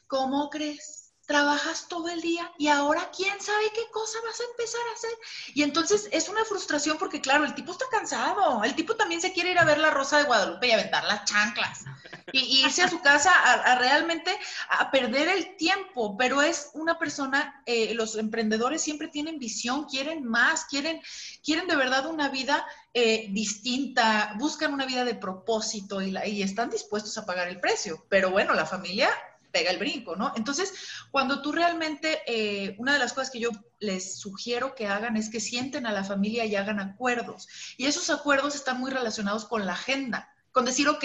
¿Cómo 0.08 0.50
crees? 0.50 1.02
trabajas 1.32 1.88
todo 1.88 2.10
el 2.10 2.20
día 2.20 2.52
y 2.58 2.68
ahora 2.68 3.10
quién 3.16 3.40
sabe 3.40 3.72
qué 3.74 3.90
cosa 3.92 4.18
vas 4.26 4.38
a 4.42 4.44
empezar 4.52 4.82
a 4.82 4.94
hacer. 4.94 5.12
Y 5.54 5.64
entonces 5.64 6.10
es 6.12 6.28
una 6.28 6.44
frustración 6.44 6.98
porque, 6.98 7.22
claro, 7.22 7.46
el 7.46 7.56
tipo 7.56 7.72
está 7.72 7.86
cansado, 7.90 8.64
el 8.66 8.76
tipo 8.76 8.98
también 8.98 9.22
se 9.22 9.32
quiere 9.32 9.52
ir 9.52 9.60
a 9.60 9.64
ver 9.64 9.78
la 9.78 9.92
Rosa 9.92 10.18
de 10.18 10.26
Guadalupe 10.26 10.68
y 10.68 10.72
aventar 10.72 11.06
las 11.06 11.24
chanclas 11.24 11.86
y, 12.32 12.64
irse 12.64 12.84
a 12.84 12.90
su 12.90 13.02
casa 13.02 13.32
a, 13.32 13.76
realmente 13.80 14.38
a 14.70 14.92
perder 14.92 15.28
el 15.28 15.56
tiempo, 15.58 16.18
pero 16.18 16.42
es 16.42 16.72
una 16.74 16.98
persona, 17.00 17.64
eh, 17.66 17.94
los 17.94 18.16
emprendedores 18.16 18.82
siempre 18.82 19.08
tienen 19.08 19.40
visión, 19.40 19.86
quieren 19.86 20.24
más, 20.24 20.66
quieren, 20.66 21.02
quieren 21.44 21.68
de 21.68 21.76
verdad 21.76 22.06
una 22.08 22.30
vida 22.30 22.66
eh, 22.94 23.28
distinta, 23.32 24.36
buscan 24.38 24.74
una 24.74 24.86
vida 24.86 25.06
de 25.06 25.16
propósito 25.16 26.02
y, 26.02 26.16
y 26.26 26.44
están 26.44 26.70
dispuestos 26.70 27.18
a 27.18 27.26
pagar 27.26 27.48
el 27.48 27.60
precio. 27.60 28.06
Pero 28.10 28.32
bueno, 28.32 28.54
la 28.54 28.66
familia 28.66 29.10
pega 29.52 29.72
el 29.72 29.78
brinco, 29.78 30.16
¿no? 30.16 30.34
Entonces, 30.36 30.74
cuando 31.12 31.42
tú 31.42 31.52
realmente, 31.52 32.22
eh, 32.26 32.76
una 32.80 32.94
de 32.94 33.00
las 33.00 33.14
cosas 33.14 33.32
que 33.32 33.40
yo 33.40 33.50
les 33.80 34.20
sugiero 34.20 34.76
que 34.76 34.88
hagan 34.88 35.18
es 35.18 35.30
que 35.30 35.40
sienten 35.40 35.86
a 35.86 35.92
la 35.92 36.04
familia 36.04 36.46
y 36.46 36.56
hagan 36.56 36.80
acuerdos. 36.80 37.48
Y 37.78 37.86
esos 37.86 38.10
acuerdos 38.10 38.56
están 38.56 38.80
muy 38.80 38.92
relacionados 38.92 39.46
con 39.46 39.66
la 39.66 39.74
agenda, 39.74 40.30
con 40.52 40.66
decir, 40.66 40.88
ok, 40.88 41.04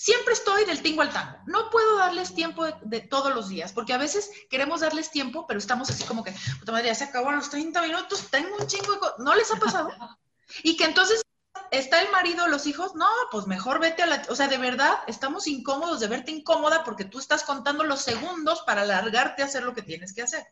siempre 0.00 0.32
estoy 0.32 0.64
del 0.64 0.80
tingo 0.80 1.02
al 1.02 1.12
tango. 1.12 1.36
No 1.44 1.68
puedo 1.68 1.98
darles 1.98 2.34
tiempo 2.34 2.64
de, 2.64 3.00
todos 3.00 3.34
los 3.34 3.50
días, 3.50 3.74
porque 3.74 3.92
a 3.92 3.98
veces 3.98 4.30
queremos 4.48 4.80
darles 4.80 5.10
tiempo, 5.10 5.46
pero 5.46 5.58
estamos 5.58 5.90
así 5.90 6.04
como 6.04 6.24
que, 6.24 6.34
puta 6.58 6.72
madre, 6.72 6.86
ya 6.86 6.94
se 6.94 7.04
acabaron 7.04 7.36
los 7.36 7.50
30 7.50 7.82
minutos, 7.82 8.28
tengo 8.30 8.56
un 8.58 8.66
chingo 8.66 8.94
de... 8.94 9.00
¿No 9.18 9.34
les 9.34 9.50
ha 9.50 9.56
pasado? 9.56 9.90
Y 10.64 10.76
que 10.76 10.84
entonces 10.84 11.22
¿Está 11.70 12.00
el 12.00 12.10
marido, 12.10 12.48
los 12.48 12.66
hijos? 12.66 12.96
No, 12.96 13.06
pues 13.30 13.46
mejor 13.46 13.78
vete 13.78 14.02
a 14.02 14.06
la... 14.06 14.22
O 14.28 14.34
sea, 14.34 14.48
de 14.48 14.58
verdad, 14.58 14.98
estamos 15.06 15.46
incómodos 15.46 16.00
de 16.00 16.08
verte 16.08 16.32
incómoda 16.32 16.82
porque 16.82 17.04
tú 17.04 17.20
estás 17.20 17.44
contando 17.44 17.84
los 17.84 18.00
segundos 18.00 18.62
para 18.62 18.84
largarte 18.84 19.42
a 19.42 19.46
hacer 19.46 19.62
lo 19.62 19.72
que 19.72 19.82
tienes 19.82 20.12
que 20.12 20.22
hacer. 20.22 20.44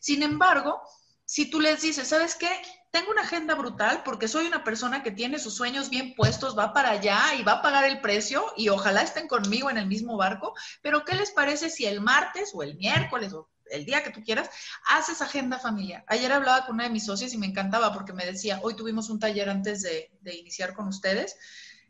Sin 0.00 0.22
embargo, 0.22 0.82
si 1.24 1.48
tú 1.48 1.60
les 1.60 1.80
dices, 1.80 2.08
¿sabes 2.08 2.34
qué? 2.34 2.50
Tengo 2.90 3.10
una 3.10 3.22
agenda 3.22 3.54
brutal 3.54 4.02
porque 4.04 4.28
soy 4.28 4.46
una 4.46 4.64
persona 4.64 5.02
que 5.02 5.10
tiene 5.10 5.38
sus 5.38 5.54
sueños 5.54 5.90
bien 5.90 6.14
puestos, 6.14 6.58
va 6.58 6.72
para 6.72 6.90
allá 6.90 7.34
y 7.38 7.42
va 7.42 7.52
a 7.52 7.62
pagar 7.62 7.84
el 7.84 8.00
precio 8.00 8.44
y 8.56 8.70
ojalá 8.70 9.02
estén 9.02 9.28
conmigo 9.28 9.68
en 9.70 9.76
el 9.76 9.86
mismo 9.86 10.16
barco, 10.16 10.54
pero 10.82 11.04
¿qué 11.04 11.14
les 11.14 11.30
parece 11.30 11.68
si 11.68 11.84
el 11.84 12.00
martes 12.00 12.52
o 12.54 12.62
el 12.62 12.76
miércoles 12.76 13.32
o 13.34 13.50
el 13.70 13.84
día 13.84 14.02
que 14.02 14.10
tú 14.10 14.22
quieras, 14.22 14.48
haces 14.88 15.20
agenda 15.20 15.58
familiar. 15.58 16.04
Ayer 16.06 16.32
hablaba 16.32 16.64
con 16.66 16.76
una 16.76 16.84
de 16.84 16.90
mis 16.90 17.04
socias 17.04 17.32
y 17.34 17.38
me 17.38 17.46
encantaba 17.46 17.92
porque 17.92 18.12
me 18.12 18.24
decía, 18.24 18.60
hoy 18.62 18.74
tuvimos 18.74 19.10
un 19.10 19.18
taller 19.18 19.50
antes 19.50 19.82
de, 19.82 20.10
iniciar 20.24 20.74
con 20.74 20.88
ustedes, 20.88 21.36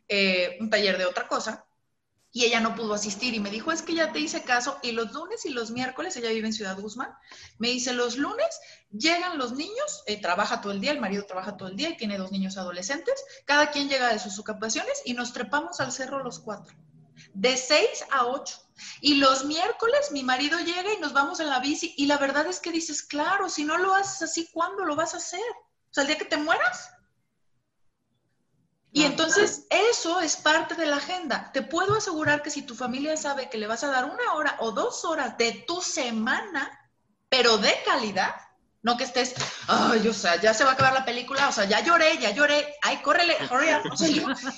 eh, 0.07 0.57
un 0.59 0.69
taller 0.69 0.97
de 0.97 1.05
otra 1.05 1.27
cosa, 1.27 1.68
y 2.31 2.45
ella 2.45 2.59
no 2.59 2.75
pudo 2.75 2.93
asistir 2.93 3.33
y 3.33 3.39
me 3.39 3.49
dijo, 3.49 3.71
es 3.71 3.81
que 3.81 3.95
ya 3.95 4.11
te 4.11 4.19
hice 4.19 4.43
caso 4.43 4.77
y 4.83 4.91
los 4.91 5.11
lunes 5.13 5.45
y 5.45 5.49
los 5.49 5.71
miércoles, 5.71 6.15
ella 6.17 6.29
vive 6.29 6.47
en 6.47 6.53
Ciudad 6.53 6.79
Guzmán, 6.79 7.13
me 7.57 7.69
dice, 7.69 7.93
los 7.93 8.17
lunes 8.17 8.47
llegan 8.91 9.37
los 9.37 9.53
niños, 9.53 10.03
eh, 10.05 10.21
trabaja 10.21 10.61
todo 10.61 10.71
el 10.71 10.81
día, 10.81 10.91
el 10.91 11.01
marido 11.01 11.25
trabaja 11.25 11.57
todo 11.57 11.69
el 11.69 11.75
día 11.75 11.89
y 11.89 11.97
tiene 11.97 12.17
dos 12.17 12.31
niños 12.31 12.57
adolescentes, 12.57 13.15
cada 13.45 13.71
quien 13.71 13.89
llega 13.89 14.13
de 14.13 14.19
sus 14.19 14.37
ocupaciones 14.39 15.01
y 15.05 15.13
nos 15.13 15.33
trepamos 15.33 15.79
al 15.79 15.91
cerro 15.91 16.23
los 16.23 16.39
cuatro 16.39 16.75
de 17.33 17.57
6 17.57 18.05
a 18.11 18.25
8. 18.25 18.55
Y 19.01 19.15
los 19.15 19.45
miércoles 19.45 20.11
mi 20.11 20.23
marido 20.23 20.57
llega 20.59 20.93
y 20.93 20.99
nos 20.99 21.13
vamos 21.13 21.39
en 21.39 21.49
la 21.49 21.59
bici 21.59 21.93
y 21.97 22.05
la 22.05 22.17
verdad 22.17 22.47
es 22.47 22.59
que 22.59 22.71
dices, 22.71 23.03
claro, 23.03 23.49
si 23.49 23.63
no 23.65 23.77
lo 23.77 23.93
haces 23.93 24.21
así, 24.21 24.49
¿cuándo 24.51 24.85
lo 24.85 24.95
vas 24.95 25.13
a 25.13 25.17
hacer? 25.17 25.41
O 25.41 25.93
sea, 25.93 26.03
el 26.03 26.07
día 26.07 26.17
que 26.17 26.25
te 26.25 26.37
mueras. 26.37 26.91
Y 28.91 29.03
entonces 29.03 29.67
eso 29.69 30.19
es 30.19 30.35
parte 30.37 30.75
de 30.75 30.87
la 30.87 30.97
agenda. 30.97 31.51
Te 31.53 31.61
puedo 31.61 31.95
asegurar 31.95 32.41
que 32.41 32.49
si 32.49 32.63
tu 32.63 32.75
familia 32.75 33.15
sabe 33.17 33.49
que 33.49 33.57
le 33.57 33.67
vas 33.67 33.83
a 33.83 33.91
dar 33.91 34.05
una 34.05 34.33
hora 34.33 34.57
o 34.59 34.71
dos 34.71 35.05
horas 35.05 35.37
de 35.37 35.63
tu 35.67 35.81
semana, 35.81 36.69
pero 37.29 37.57
de 37.57 37.73
calidad, 37.85 38.35
no 38.81 38.95
que 38.95 39.03
estés, 39.03 39.35
ay, 39.67 40.07
o 40.07 40.13
sea, 40.13 40.37
ya 40.37 40.53
se 40.53 40.63
va 40.63 40.71
a 40.71 40.73
acabar 40.73 40.93
la 40.93 41.03
película, 41.03 41.49
o 41.49 41.51
sea, 41.51 41.65
ya 41.65 41.81
lloré, 41.81 42.17
ya 42.17 42.31
lloré, 42.31 42.75
ay, 42.81 42.97
córrele, 43.01 43.35
hurry 43.51 43.67
O 43.91 43.97
sea, 43.97 44.07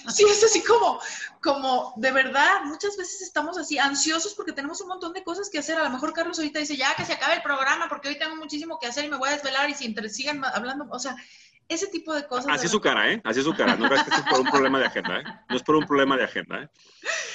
sí, 0.09 0.23
es 0.29 0.43
así 0.43 0.63
como, 0.63 1.01
como, 1.41 1.93
de 1.97 2.11
verdad, 2.11 2.61
muchas 2.65 2.95
veces 2.97 3.21
estamos 3.21 3.57
así 3.57 3.79
ansiosos 3.79 4.35
porque 4.35 4.53
tenemos 4.53 4.79
un 4.79 4.89
montón 4.89 5.11
de 5.13 5.23
cosas 5.23 5.49
que 5.49 5.57
hacer. 5.57 5.77
A 5.79 5.83
lo 5.83 5.89
mejor 5.89 6.13
Carlos 6.13 6.37
ahorita 6.37 6.59
dice, 6.59 6.77
ya 6.77 6.95
que 6.95 7.03
se 7.03 7.13
acabe 7.13 7.33
el 7.33 7.41
programa 7.41 7.89
porque 7.89 8.09
hoy 8.09 8.19
tengo 8.19 8.35
muchísimo 8.35 8.77
que 8.79 8.87
hacer 8.87 9.05
y 9.05 9.09
me 9.09 9.17
voy 9.17 9.29
a 9.29 9.33
desvelar 9.33 9.69
y 9.69 9.73
si 9.73 9.93
sigan 10.09 10.45
hablando, 10.45 10.85
o 10.91 10.99
sea, 10.99 11.15
ese 11.67 11.87
tipo 11.87 12.13
de 12.13 12.27
cosas. 12.27 12.47
Así 12.49 12.65
es 12.65 12.71
su 12.71 12.81
cara, 12.81 13.11
¿eh? 13.11 13.21
Así 13.23 13.39
es 13.39 13.45
su 13.45 13.53
cara. 13.53 13.75
No 13.75 13.87
creas 13.87 14.03
que 14.03 14.15
es 14.15 14.21
por 14.23 14.39
un 14.41 14.47
problema 14.47 14.79
de 14.79 14.85
agenda, 14.85 15.19
¿eh? 15.19 15.23
No 15.49 15.55
es 15.55 15.63
por 15.63 15.75
un 15.75 15.85
problema 15.85 16.17
de 16.17 16.23
agenda, 16.23 16.63
¿eh? 16.63 16.69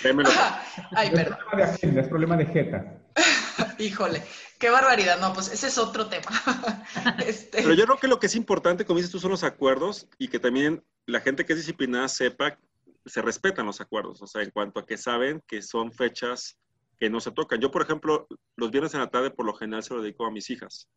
Démelo. 0.03 0.31
Ay, 0.93 1.11
perdón. 1.11 1.39
Es 1.39 1.45
problema 1.45 1.57
de 1.57 1.65
agenda, 1.65 2.01
es 2.01 2.09
problema 2.09 2.37
de 2.37 2.47
jeta. 2.47 2.99
Híjole, 3.79 4.23
qué 4.59 4.71
barbaridad. 4.71 5.19
No, 5.21 5.33
pues 5.33 5.51
ese 5.51 5.69
es 5.69 5.79
otro 5.79 6.07
tema. 6.07 6.27
Este 7.27 7.63
Pero 7.63 7.75
yo 7.75 7.85
creo 7.85 7.99
que 7.99 8.09
lo 8.09 8.19
que 8.19 8.27
es 8.27 8.35
importante, 8.35 8.85
como 8.85 8.99
dices 8.99 9.13
tú, 9.13 9.19
son 9.19 9.31
los 9.31 9.45
acuerdos 9.45 10.09
y 10.19 10.29
que 10.29 10.39
también 10.39 10.85
la 11.07 11.21
gente 11.21 11.45
que 11.45 11.53
es 11.53 11.59
disciplinada 11.59 12.09
sepa, 12.09 12.59
se 13.05 13.23
respetan 13.23 13.67
los 13.67 13.81
acuerdos, 13.81 14.21
o 14.21 14.27
sea, 14.27 14.43
en 14.43 14.51
cuanto 14.51 14.81
a 14.81 14.87
que 14.87 14.97
saben 14.97 15.43
que 15.47 15.63
son 15.63 15.93
fechas 15.93 16.59
que 16.99 17.11
no 17.11 17.21
se 17.21 17.31
tocan. 17.31 17.61
Yo, 17.61 17.71
por 17.71 17.83
ejemplo, 17.83 18.27
los 18.57 18.71
viernes 18.71 18.95
en 18.95 19.01
la 19.01 19.11
tarde 19.11 19.31
por 19.31 19.47
lo 19.47 19.55
general 19.55 19.83
se 19.83 19.95
lo 19.95 20.03
dedico 20.03 20.27
a 20.27 20.31
mis 20.31 20.51
hijas. 20.51 20.89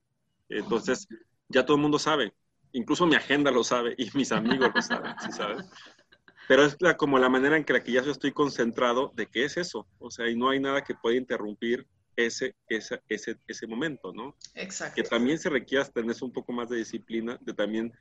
Entonces, 0.47 1.07
ya 1.49 1.65
todo 1.65 1.75
el 1.75 1.81
mundo 1.81 1.99
sabe, 1.99 2.33
incluso 2.73 3.05
mi 3.05 3.15
agenda 3.15 3.51
lo 3.51 3.63
sabe 3.63 3.95
y 3.97 4.09
mis 4.13 4.31
amigos 4.31 4.71
lo 4.73 4.81
saben, 4.81 5.13
¿sí 5.23 5.31
sabes? 5.31 5.65
Pero 6.47 6.65
es 6.65 6.77
como 6.97 7.19
la 7.19 7.29
manera 7.29 7.57
en 7.57 7.63
que 7.63 7.73
la 7.73 7.83
que 7.83 7.91
ya 7.91 8.01
yo 8.01 8.11
estoy 8.11 8.31
concentrado 8.31 9.11
de 9.15 9.27
qué 9.27 9.45
es 9.45 9.57
eso, 9.57 9.87
o 9.99 10.09
sea, 10.09 10.27
y 10.27 10.35
no 10.35 10.49
hay 10.49 10.59
nada 10.59 10.83
que 10.83 10.95
pueda 10.95 11.15
interrumpir 11.15 11.85
ese, 12.15 12.55
ese, 12.67 13.01
ese, 13.07 13.37
ese 13.47 13.67
momento, 13.67 14.11
¿no? 14.11 14.35
Exacto. 14.55 14.95
Que 14.95 15.03
también 15.07 15.37
se 15.37 15.49
requiere 15.49 15.85
tener 15.85 16.15
un 16.21 16.33
poco 16.33 16.51
más 16.51 16.67
de 16.67 16.77
disciplina, 16.77 17.37
de 17.41 17.53
también 17.53 17.93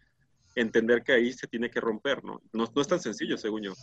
entender 0.54 1.02
que 1.02 1.12
ahí 1.12 1.32
se 1.32 1.46
tiene 1.46 1.70
que 1.70 1.80
romper, 1.80 2.24
¿no? 2.24 2.40
No, 2.52 2.70
no 2.74 2.82
es 2.82 2.88
tan 2.88 3.00
sencillo, 3.00 3.36
según 3.36 3.62
yo. 3.62 3.74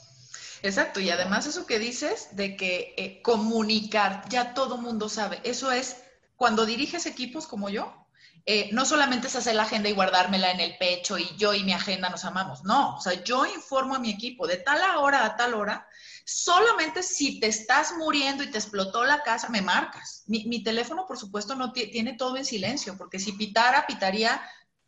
Exacto, 0.63 0.99
y 0.99 1.09
además 1.09 1.45
eso 1.45 1.65
que 1.65 1.79
dices 1.79 2.35
de 2.35 2.55
que 2.57 2.95
eh, 2.97 3.21
comunicar, 3.21 4.27
ya 4.29 4.53
todo 4.53 4.77
mundo 4.77 5.09
sabe, 5.09 5.39
eso 5.43 5.71
es 5.71 6.03
cuando 6.35 6.65
diriges 6.65 7.05
equipos 7.05 7.47
como 7.47 7.69
yo, 7.69 8.04
eh, 8.47 8.69
no 8.71 8.85
solamente 8.85 9.27
es 9.27 9.35
hacer 9.35 9.55
la 9.55 9.63
agenda 9.63 9.89
y 9.89 9.93
guardármela 9.93 10.51
en 10.51 10.59
el 10.59 10.77
pecho 10.77 11.17
y 11.17 11.35
yo 11.35 11.53
y 11.53 11.63
mi 11.63 11.73
agenda 11.73 12.09
nos 12.09 12.25
amamos, 12.25 12.63
no, 12.63 12.95
o 12.95 13.01
sea, 13.01 13.23
yo 13.23 13.45
informo 13.45 13.95
a 13.95 13.99
mi 13.99 14.11
equipo 14.11 14.45
de 14.45 14.57
tal 14.57 14.79
hora 14.97 15.25
a 15.25 15.35
tal 15.35 15.55
hora, 15.55 15.87
solamente 16.25 17.01
si 17.01 17.39
te 17.39 17.47
estás 17.47 17.93
muriendo 17.97 18.43
y 18.43 18.51
te 18.51 18.57
explotó 18.57 19.03
la 19.03 19.23
casa, 19.23 19.49
me 19.49 19.61
marcas. 19.61 20.23
Mi, 20.27 20.63
teléfono, 20.63 21.05
por 21.05 21.17
supuesto, 21.17 21.55
no 21.55 21.71
tiene 21.71 22.13
todo 22.13 22.35
en 22.37 22.45
silencio, 22.45 22.97
porque 22.97 23.19
si 23.19 23.31
pitara, 23.33 23.85
pitaría 23.85 24.41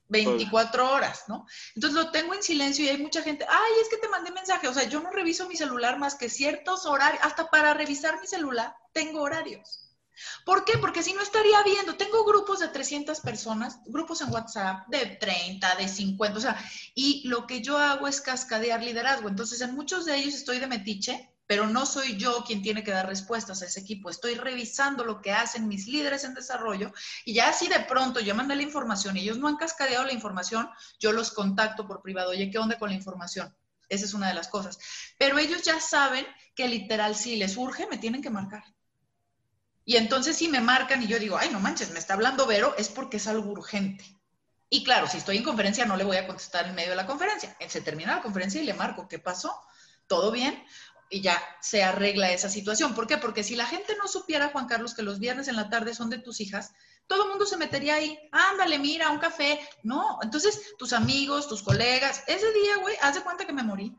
24 0.10 0.91
horas, 0.91 1.24
¿no? 1.28 1.46
Entonces 1.76 1.98
lo 1.98 2.12
tengo 2.12 2.34
en 2.34 2.41
silencio 2.41 2.86
y 2.86 2.89
hay 2.89 2.98
mucha 2.98 3.22
gente, 3.22 3.46
ay, 3.48 3.72
es 3.82 3.89
que 3.89 3.98
te 3.98 4.08
mandé 4.08 4.32
mensaje, 4.32 4.67
o 4.67 4.74
sea, 4.74 4.84
yo 4.84 5.02
no 5.02 5.12
reviso 5.12 5.48
mi 5.48 5.56
celular 5.56 6.00
más 6.00 6.15
que 6.15 6.30
ciertos 6.30 6.86
horarios, 6.86 7.24
hasta 7.24 7.50
para 7.50 7.74
revisar 7.74 8.20
mi 8.20 8.28
celular 8.28 8.76
tengo 8.93 9.22
horarios. 9.22 9.87
¿Por 10.45 10.65
qué? 10.65 10.77
Porque 10.77 11.03
si 11.03 11.13
no 11.13 11.21
estaría 11.21 11.62
viendo, 11.63 11.95
tengo 11.95 12.25
grupos 12.25 12.60
de 12.60 12.67
300 12.67 13.19
personas, 13.21 13.80
grupos 13.86 14.21
en 14.21 14.32
WhatsApp 14.32 14.88
de 14.88 15.06
30, 15.06 15.75
de 15.75 15.88
50, 15.88 16.38
o 16.38 16.41
sea, 16.41 16.58
y 16.95 17.27
lo 17.27 17.47
que 17.47 17.62
yo 17.62 17.77
hago 17.77 18.08
es 18.08 18.21
cascadear 18.21 18.84
liderazgo. 18.84 19.30
Entonces, 19.30 19.62
en 19.62 19.75
muchos 19.75 20.06
de 20.06 20.17
ellos 20.17 20.36
estoy 20.36 20.60
de 20.60 20.67
metiche, 20.67 21.32
pero 21.47 21.65
no 21.65 21.86
soy 21.86 22.17
yo 22.17 22.43
quien 22.45 22.62
tiene 22.62 22.84
que 22.84 22.91
dar 22.91 23.08
respuestas 23.08 23.62
a 23.62 23.65
ese 23.65 23.80
equipo. 23.80 24.10
Estoy 24.10 24.36
revisando 24.36 25.06
lo 25.06 25.21
que 25.21 25.32
hacen 25.32 25.67
mis 25.67 25.88
líderes 25.88 26.25
en 26.25 26.34
desarrollo 26.34 26.91
y 27.23 27.34
ya 27.34 27.53
si 27.53 27.67
de 27.69 27.80
pronto 27.80 28.19
yo 28.19 28.36
mandé 28.36 28.56
la 28.56 28.63
información 28.63 29.15
y 29.15 29.21
ellos 29.21 29.38
no 29.38 29.47
han 29.47 29.56
cascadeado 29.56 30.06
la 30.06 30.13
información, 30.13 30.69
yo 30.99 31.13
los 31.13 31.32
contacto 31.32 31.88
por 31.88 32.01
privado. 32.01 32.32
Oye, 32.32 32.51
¿qué 32.51 32.60
onda 32.60 32.77
con 32.77 32.89
la 32.89 32.95
información? 32.95 33.56
Esa 33.88 34.06
es 34.06 34.13
una 34.13 34.27
de 34.27 34.34
las 34.34 34.49
cosas. 34.49 34.77
Pero 35.17 35.39
ellos 35.39 35.63
ya 35.63 35.80
saben 35.80 36.27
que 36.53 36.67
literal, 36.67 37.15
si 37.15 37.38
les 37.38 37.56
urge, 37.56 37.88
me 37.88 37.97
tienen 37.97 38.21
que 38.21 38.30
marcar. 38.30 38.63
Y 39.88 39.95
entonces 39.95 40.36
si 40.36 40.50
me 40.50 40.60
marcan 40.60 41.02
y 41.02 41.08
yo 41.08 41.17
digo, 41.17 41.38
ay, 41.38 41.50
no 41.50 41.62
manches, 41.62 41.91
me 41.91 42.00
está 42.00 42.13
hablando 42.13 42.45
Vero, 42.45 42.76
es 42.78 42.89
porque 42.89 43.17
es 43.17 43.28
algo 43.28 43.50
urgente. 43.50 44.04
Y 44.69 44.84
claro, 44.84 45.08
si 45.08 45.15
estoy 45.15 45.38
en 45.38 45.45
conferencia 45.45 45.86
no 45.86 45.95
le 45.95 46.04
voy 46.04 46.17
a 46.17 46.28
contestar 46.28 46.67
en 46.67 46.76
medio 46.76 46.89
de 46.89 46.97
la 46.97 47.06
conferencia. 47.06 47.56
Se 47.69 47.80
termina 47.80 48.17
la 48.17 48.21
conferencia 48.21 48.62
y 48.62 48.65
le 48.65 48.73
marco, 48.73 49.08
¿qué 49.08 49.17
pasó? 49.17 49.58
¿Todo 50.06 50.30
bien? 50.30 50.62
Y 51.10 51.21
ya 51.21 51.41
se 51.62 51.84
arregla 51.84 52.30
esa 52.34 52.50
situación. 52.50 52.95
¿Por 52.95 53.08
qué? 53.08 53.17
Porque 53.17 53.45
si 53.45 53.56
la 53.56 53.65
gente 53.65 53.95
no 53.95 54.10
supiera, 54.10 54.50
Juan 54.50 54.67
Carlos, 54.67 54.93
que 54.93 55.04
los 55.04 55.19
viernes 55.19 55.47
en 55.47 55.56
la 55.56 55.69
tarde 55.69 55.95
son 55.95 56.10
de 56.10 56.17
tus 56.17 56.41
hijas, 56.41 56.73
todo 57.08 57.23
el 57.23 57.30
mundo 57.30 57.45
se 57.45 57.56
metería 57.56 57.95
ahí, 57.95 58.19
ándale, 58.34 58.80
mira, 58.80 59.10
un 59.10 59.19
café. 59.19 59.58
No, 59.84 60.19
entonces 60.21 60.76
tus 60.78 60.91
amigos, 60.91 61.47
tus 61.47 61.63
colegas, 61.63 62.26
ese 62.28 62.52
día, 62.52 62.76
güey, 62.82 62.97
haz 63.02 63.15
de 63.15 63.21
cuenta 63.21 63.45
que 63.45 63.54
me 63.54 63.63
morí. 63.63 63.95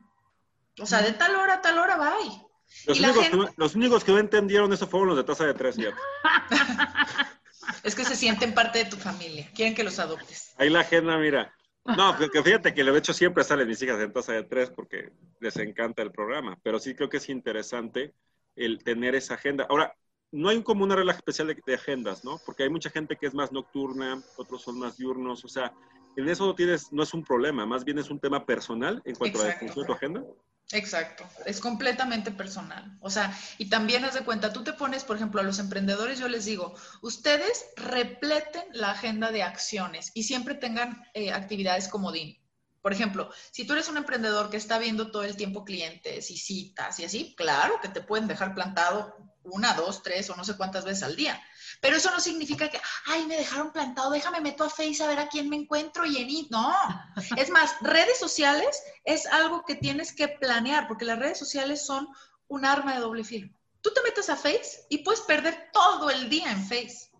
O 0.79 0.85
sea, 0.85 1.01
de 1.01 1.13
tal 1.13 1.35
hora 1.35 1.55
a 1.55 1.63
tal 1.63 1.79
hora, 1.79 1.97
bye. 1.97 2.48
Los, 2.87 3.01
únicos, 3.01 3.29
que, 3.29 3.55
los 3.57 3.75
únicos 3.75 4.05
que 4.05 4.13
no 4.13 4.19
entendieron 4.19 4.73
eso 4.73 4.87
fueron 4.87 5.09
los 5.09 5.17
de 5.17 5.25
tasa 5.25 5.47
de 5.47 5.55
tres, 5.55 5.77
es 7.83 7.95
que 7.95 8.05
se 8.05 8.17
sienten 8.17 8.55
parte 8.55 8.79
de 8.79 8.85
tu 8.87 8.97
familia, 8.97 9.51
quieren 9.55 9.75
que 9.75 9.85
los 9.85 9.99
adoptes. 9.99 10.55
Ahí 10.59 10.71
la 10.71 10.81
agenda, 10.81 11.17
mira. 11.19 11.55
No, 11.97 12.17
que 12.19 12.43
fíjate 12.43 12.75
que 12.75 12.85
lo 12.85 12.95
he 12.95 12.99
hecho 12.99 13.15
siempre 13.15 13.45
salen 13.45 13.67
mis 13.67 13.81
hijas 13.81 13.99
en 14.01 14.13
tasa 14.13 14.35
de 14.35 14.43
tres 14.43 14.71
porque 14.71 15.11
les 15.41 15.57
encanta 15.57 16.03
el 16.03 16.13
programa, 16.13 16.59
pero 16.63 16.79
sí 16.79 16.95
creo 16.95 17.09
que 17.09 17.17
es 17.17 17.29
interesante 17.31 18.13
el 18.57 18.83
tener 18.85 19.15
esa 19.15 19.35
agenda. 19.35 19.67
Ahora, 19.71 19.95
no 20.31 20.51
hay 20.51 20.63
como 20.63 20.85
una 20.85 20.97
regla 20.97 21.13
especial 21.13 21.47
de, 21.47 21.75
agendas, 21.75 22.25
¿no? 22.25 22.39
Porque 22.45 22.65
hay 22.65 22.69
mucha 22.69 22.91
gente 22.91 23.17
que 23.17 23.27
es 23.27 23.35
más 23.35 23.53
nocturna, 23.53 24.23
otros 24.37 24.63
son 24.63 24.79
más 24.79 24.99
diurnos, 24.99 25.45
o 25.45 25.49
sea, 25.49 25.73
en 26.17 26.29
eso 26.29 26.47
no 26.47 26.55
tienes, 26.55 26.93
no 26.93 27.03
es 27.03 27.15
un 27.15 27.25
problema, 27.25 27.65
más 27.65 27.85
bien 27.85 27.99
es 27.99 28.11
un 28.11 28.19
tema 28.19 28.45
personal 28.45 29.01
en 29.05 29.15
cuanto 29.15 29.41
a 29.41 29.45
la 29.45 29.49
definición 29.51 29.83
de 29.83 29.87
tu 29.87 29.93
agenda. 29.93 30.25
Exacto, 30.73 31.25
es 31.47 31.61
completamente 31.61 32.31
personal. 32.31 32.99
O 33.01 33.09
sea, 33.09 33.35
y 33.57 33.71
también 33.71 34.05
haz 34.05 34.15
de 34.15 34.21
cuenta, 34.21 34.53
tú 34.53 34.63
te 34.65 34.75
pones, 34.75 35.03
por 35.03 35.17
ejemplo, 35.17 35.41
a 35.41 35.45
los 35.45 35.59
emprendedores, 35.59 36.19
yo 36.19 36.29
les 36.29 36.45
digo, 36.45 36.75
ustedes 37.01 37.65
repleten 37.77 38.65
la 38.73 38.91
agenda 38.91 39.33
de 39.33 39.43
acciones 39.43 40.11
y 40.13 40.25
siempre 40.25 40.55
tengan 40.55 41.03
eh, 41.15 41.33
actividades 41.33 41.89
como 41.89 42.13
DIN. 42.13 42.37
Por 42.83 42.93
ejemplo, 42.93 43.31
si 43.51 43.67
tú 43.67 43.73
eres 43.73 43.89
un 43.89 43.97
emprendedor 43.97 44.51
que 44.51 44.59
está 44.59 44.79
viendo 44.79 45.11
todo 45.11 45.25
el 45.25 45.37
tiempo 45.37 45.65
clientes 45.65 46.31
y 46.31 46.37
citas 46.37 47.01
y 47.01 47.05
así, 47.05 47.35
claro 47.35 47.81
que 47.81 47.89
te 47.89 48.03
pueden 48.03 48.29
dejar 48.29 48.55
plantado 48.55 49.17
una, 49.51 49.75
dos, 49.75 50.03
tres 50.03 50.29
o 50.31 50.37
no 50.37 50.45
sé 50.45 50.57
cuántas 50.57 50.85
veces 50.85 51.03
al 51.03 51.17
día. 51.17 51.41
Pero 51.81 51.97
eso 51.97 52.11
no 52.11 52.21
significa 52.21 52.69
que, 52.69 52.81
ay, 53.07 53.27
me 53.27 53.37
dejaron 53.37 53.73
plantado, 53.73 54.11
déjame 54.11 54.41
meto 54.41 54.65
a 54.65 54.71
Face 54.71 55.03
a 55.03 55.07
ver 55.07 55.19
a 55.19 55.29
quién 55.29 55.49
me 55.49 55.57
encuentro 55.57 56.05
y 56.05 56.17
en 56.19 56.31
it. 56.31 56.51
No. 56.51 56.75
Es 57.37 57.51
más, 57.51 57.77
redes 57.81 58.19
sociales 58.19 58.83
es 59.05 59.27
algo 59.27 59.65
que 59.65 59.75
tienes 59.75 60.13
que 60.13 60.29
planear, 60.29 60.89
porque 60.89 61.05
las 61.05 61.19
redes 61.19 61.39
sociales 61.39 61.85
son 61.85 62.09
un 62.49 62.65
arma 62.65 62.95
de 62.95 63.01
doble 63.01 63.25
filo. 63.25 63.49
Tú 63.81 63.93
te 63.95 64.03
metes 64.03 64.29
a 64.29 64.37
Face 64.37 64.87
y 64.89 64.99
puedes 64.99 65.21
perder 65.21 65.71
todo 65.73 66.11
el 66.11 66.29
día 66.29 66.51
en 66.51 66.63
Face. 66.63 67.11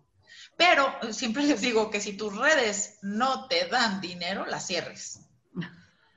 Pero 0.57 0.93
eh, 1.01 1.13
siempre 1.13 1.43
les 1.43 1.61
digo 1.61 1.89
que 1.89 2.01
si 2.01 2.17
tus 2.17 2.35
redes 2.35 2.97
no 3.01 3.47
te 3.47 3.67
dan 3.67 4.01
dinero, 4.01 4.45
las 4.45 4.67
cierres. 4.67 5.21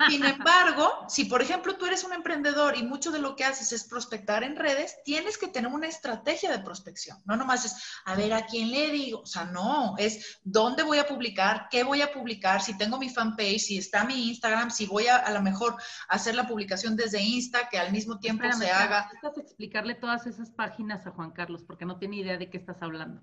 Sin 0.09 0.25
embargo, 0.25 1.05
si 1.09 1.25
por 1.25 1.43
ejemplo 1.43 1.77
tú 1.77 1.87
eres 1.87 2.05
un 2.05 2.13
emprendedor 2.13 2.77
y 2.77 2.83
mucho 2.83 3.11
de 3.11 3.19
lo 3.19 3.37
que 3.37 3.45
haces 3.45 3.73
es 3.73 3.85
prospectar 3.85 4.43
en 4.45 4.57
redes, 4.57 4.97
tienes 5.05 5.39
que 5.39 5.49
tener 5.49 5.71
una 5.73 5.89
estrategia 5.89 6.51
de 6.51 6.61
prospección. 6.61 7.19
No 7.25 7.37
nomás 7.37 7.65
es, 7.65 7.77
a 8.05 8.15
ver, 8.15 8.33
¿a 8.33 8.47
quién 8.47 8.71
le 8.71 8.91
digo? 8.91 9.21
O 9.21 9.27
sea, 9.27 9.45
no, 9.45 9.95
es 9.99 10.41
dónde 10.45 10.83
voy 10.83 10.99
a 10.99 11.07
publicar, 11.07 11.69
qué 11.71 11.85
voy 11.85 12.03
a 12.03 12.13
publicar, 12.13 12.63
si 12.63 12.77
tengo 12.77 12.99
mi 12.99 13.09
fanpage, 13.09 13.61
si 13.61 13.79
está 13.79 14.05
mi 14.05 14.29
Instagram, 14.29 14.71
si 14.71 14.87
voy 14.87 15.07
a 15.07 15.17
a 15.17 15.33
lo 15.33 15.43
mejor 15.43 15.77
hacer 16.09 16.35
la 16.35 16.47
publicación 16.47 16.97
desde 16.97 17.23
Insta, 17.23 17.69
que 17.69 17.79
al 17.79 17.93
mismo 17.93 18.19
tiempo 18.19 18.45
se 18.53 18.71
haga. 18.71 19.05
Necesitas 19.13 19.39
explicarle 19.39 19.95
todas 19.95 20.27
esas 20.27 20.51
páginas 20.51 21.07
a 21.07 21.11
Juan 21.11 21.33
Carlos 21.33 21.63
porque 21.67 21.85
no 21.85 21.99
tiene 21.99 22.17
idea 22.17 22.39
de 22.39 22.51
qué 22.51 22.59
estás 22.59 22.83
hablando. 22.83 23.23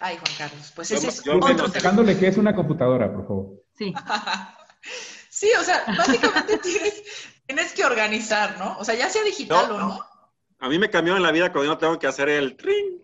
Ay, 0.00 0.16
Juan 0.16 0.34
Carlos, 0.36 0.72
pues 0.74 0.90
ese 0.90 1.08
es 1.08 1.20
otro 1.20 1.48
Explicándole 1.48 2.18
qué 2.18 2.28
es 2.28 2.36
una 2.36 2.54
computadora, 2.54 3.12
por 3.12 3.26
favor. 3.26 3.62
Sí. 3.74 3.94
Sí, 5.42 5.50
o 5.58 5.64
sea, 5.64 5.82
básicamente 5.98 6.56
tienes, 7.46 7.72
que 7.72 7.84
organizar, 7.84 8.56
¿no? 8.58 8.78
O 8.78 8.84
sea, 8.84 8.94
ya 8.94 9.10
sea 9.10 9.24
digital 9.24 9.72
o 9.72 9.78
no. 9.78 10.06
A 10.60 10.68
mí 10.68 10.78
me 10.78 10.88
cambió 10.88 11.16
en 11.16 11.22
la 11.24 11.32
vida 11.32 11.50
cuando 11.50 11.72
yo 11.72 11.78
tengo 11.78 11.98
que 11.98 12.06
hacer 12.06 12.28
el 12.28 12.56
tring, 12.56 13.02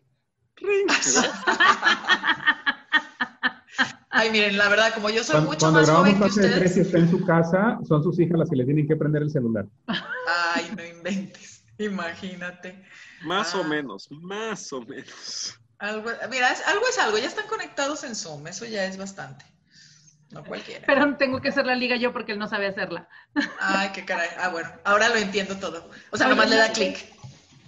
tring. 0.55 0.87
Ay, 4.11 4.31
miren, 4.31 4.57
la 4.57 4.69
verdad, 4.69 4.95
como 4.95 5.11
yo 5.11 5.25
soy 5.25 5.41
mucho 5.41 5.73
más 5.73 5.91
joven 5.91 6.17
que 6.17 6.27
ustedes. 6.27 6.75
si 6.75 6.83
está 6.83 6.99
en 6.99 7.11
su 7.11 7.27
casa, 7.27 7.81
son 7.89 8.05
sus 8.05 8.21
hijas 8.21 8.39
las 8.39 8.49
que 8.49 8.55
le 8.55 8.65
tienen 8.65 8.87
que 8.87 8.95
prender 8.95 9.23
el 9.23 9.33
celular. 9.33 9.67
Ay, 10.55 10.71
no 10.77 10.85
inventes. 10.85 11.65
Imagínate. 11.79 12.85
Más 13.25 13.53
o 13.57 13.65
ah. 13.65 13.67
menos, 13.67 14.09
más 14.13 14.73
o 14.73 14.81
menos. 14.83 15.59
Algo, 15.81 16.09
mira, 16.31 16.55
algo 16.69 16.87
es 16.89 16.99
algo. 17.01 17.19
Ya 17.19 17.27
están 17.27 17.49
conectados 17.49 18.05
en 18.05 18.15
Zoom, 18.15 18.47
eso 18.47 18.65
ya 18.65 18.85
es 18.85 18.97
bastante. 18.97 19.45
No 20.31 20.45
cualquiera. 20.45 20.85
Pero 20.87 21.17
tengo 21.17 21.41
que 21.41 21.49
hacer 21.49 21.67
la 21.67 21.75
liga 21.75 21.97
yo 21.97 22.13
porque 22.13 22.33
él 22.33 22.39
no 22.39 22.49
sabe 22.49 22.67
hacerla. 22.67 23.09
Ay, 23.61 23.91
qué 23.95 24.05
caray. 24.05 24.29
Ah, 24.39 24.49
bueno, 24.51 24.71
ahora 24.85 25.09
lo 25.09 25.17
entiendo 25.17 25.57
todo. 25.57 25.91
O 26.11 26.17
sea, 26.17 26.29
nomás 26.29 26.51
le 26.51 26.57
da 26.57 26.71
clic. 26.73 26.99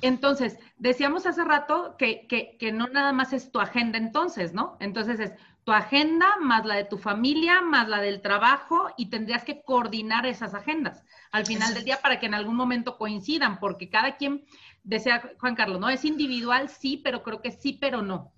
Entonces, 0.03 0.59
decíamos 0.79 1.27
hace 1.27 1.45
rato 1.45 1.97
que, 1.99 2.27
que, 2.27 2.57
que, 2.59 2.73
no 2.73 2.87
nada 2.89 3.13
más 3.13 3.33
es 3.33 3.53
tu 3.53 3.61
agenda 3.61 3.99
entonces, 3.99 4.55
¿no? 4.55 4.77
Entonces 4.81 5.21
es 5.21 5.33
tu 5.65 5.73
agenda 5.73 6.37
más 6.41 6.65
la 6.65 6.77
de 6.77 6.85
tu 6.85 6.97
familia, 6.97 7.61
más 7.61 7.89
la 7.89 8.01
del 8.01 8.23
trabajo 8.23 8.91
y 8.97 9.11
tendrías 9.11 9.45
que 9.45 9.63
coordinar 9.63 10.25
esas 10.25 10.55
agendas 10.55 11.03
al 11.33 11.47
final 11.47 11.75
del 11.75 11.85
día 11.85 12.01
para 12.01 12.19
que 12.19 12.27
en 12.27 12.35
algún 12.35 12.57
momento 12.57 12.99
coincidan, 12.99 13.61
porque 13.61 13.89
cada 13.89 14.17
quien, 14.17 14.45
decía 14.83 15.23
Juan 15.39 15.55
Carlos, 15.55 15.81
¿no? 15.81 15.89
Es 15.89 16.05
individual, 16.05 16.69
sí, 16.69 17.01
pero 17.03 17.23
creo 17.23 17.41
que 17.41 17.53
sí, 17.53 17.75
pero 17.81 18.03
no. 18.03 18.33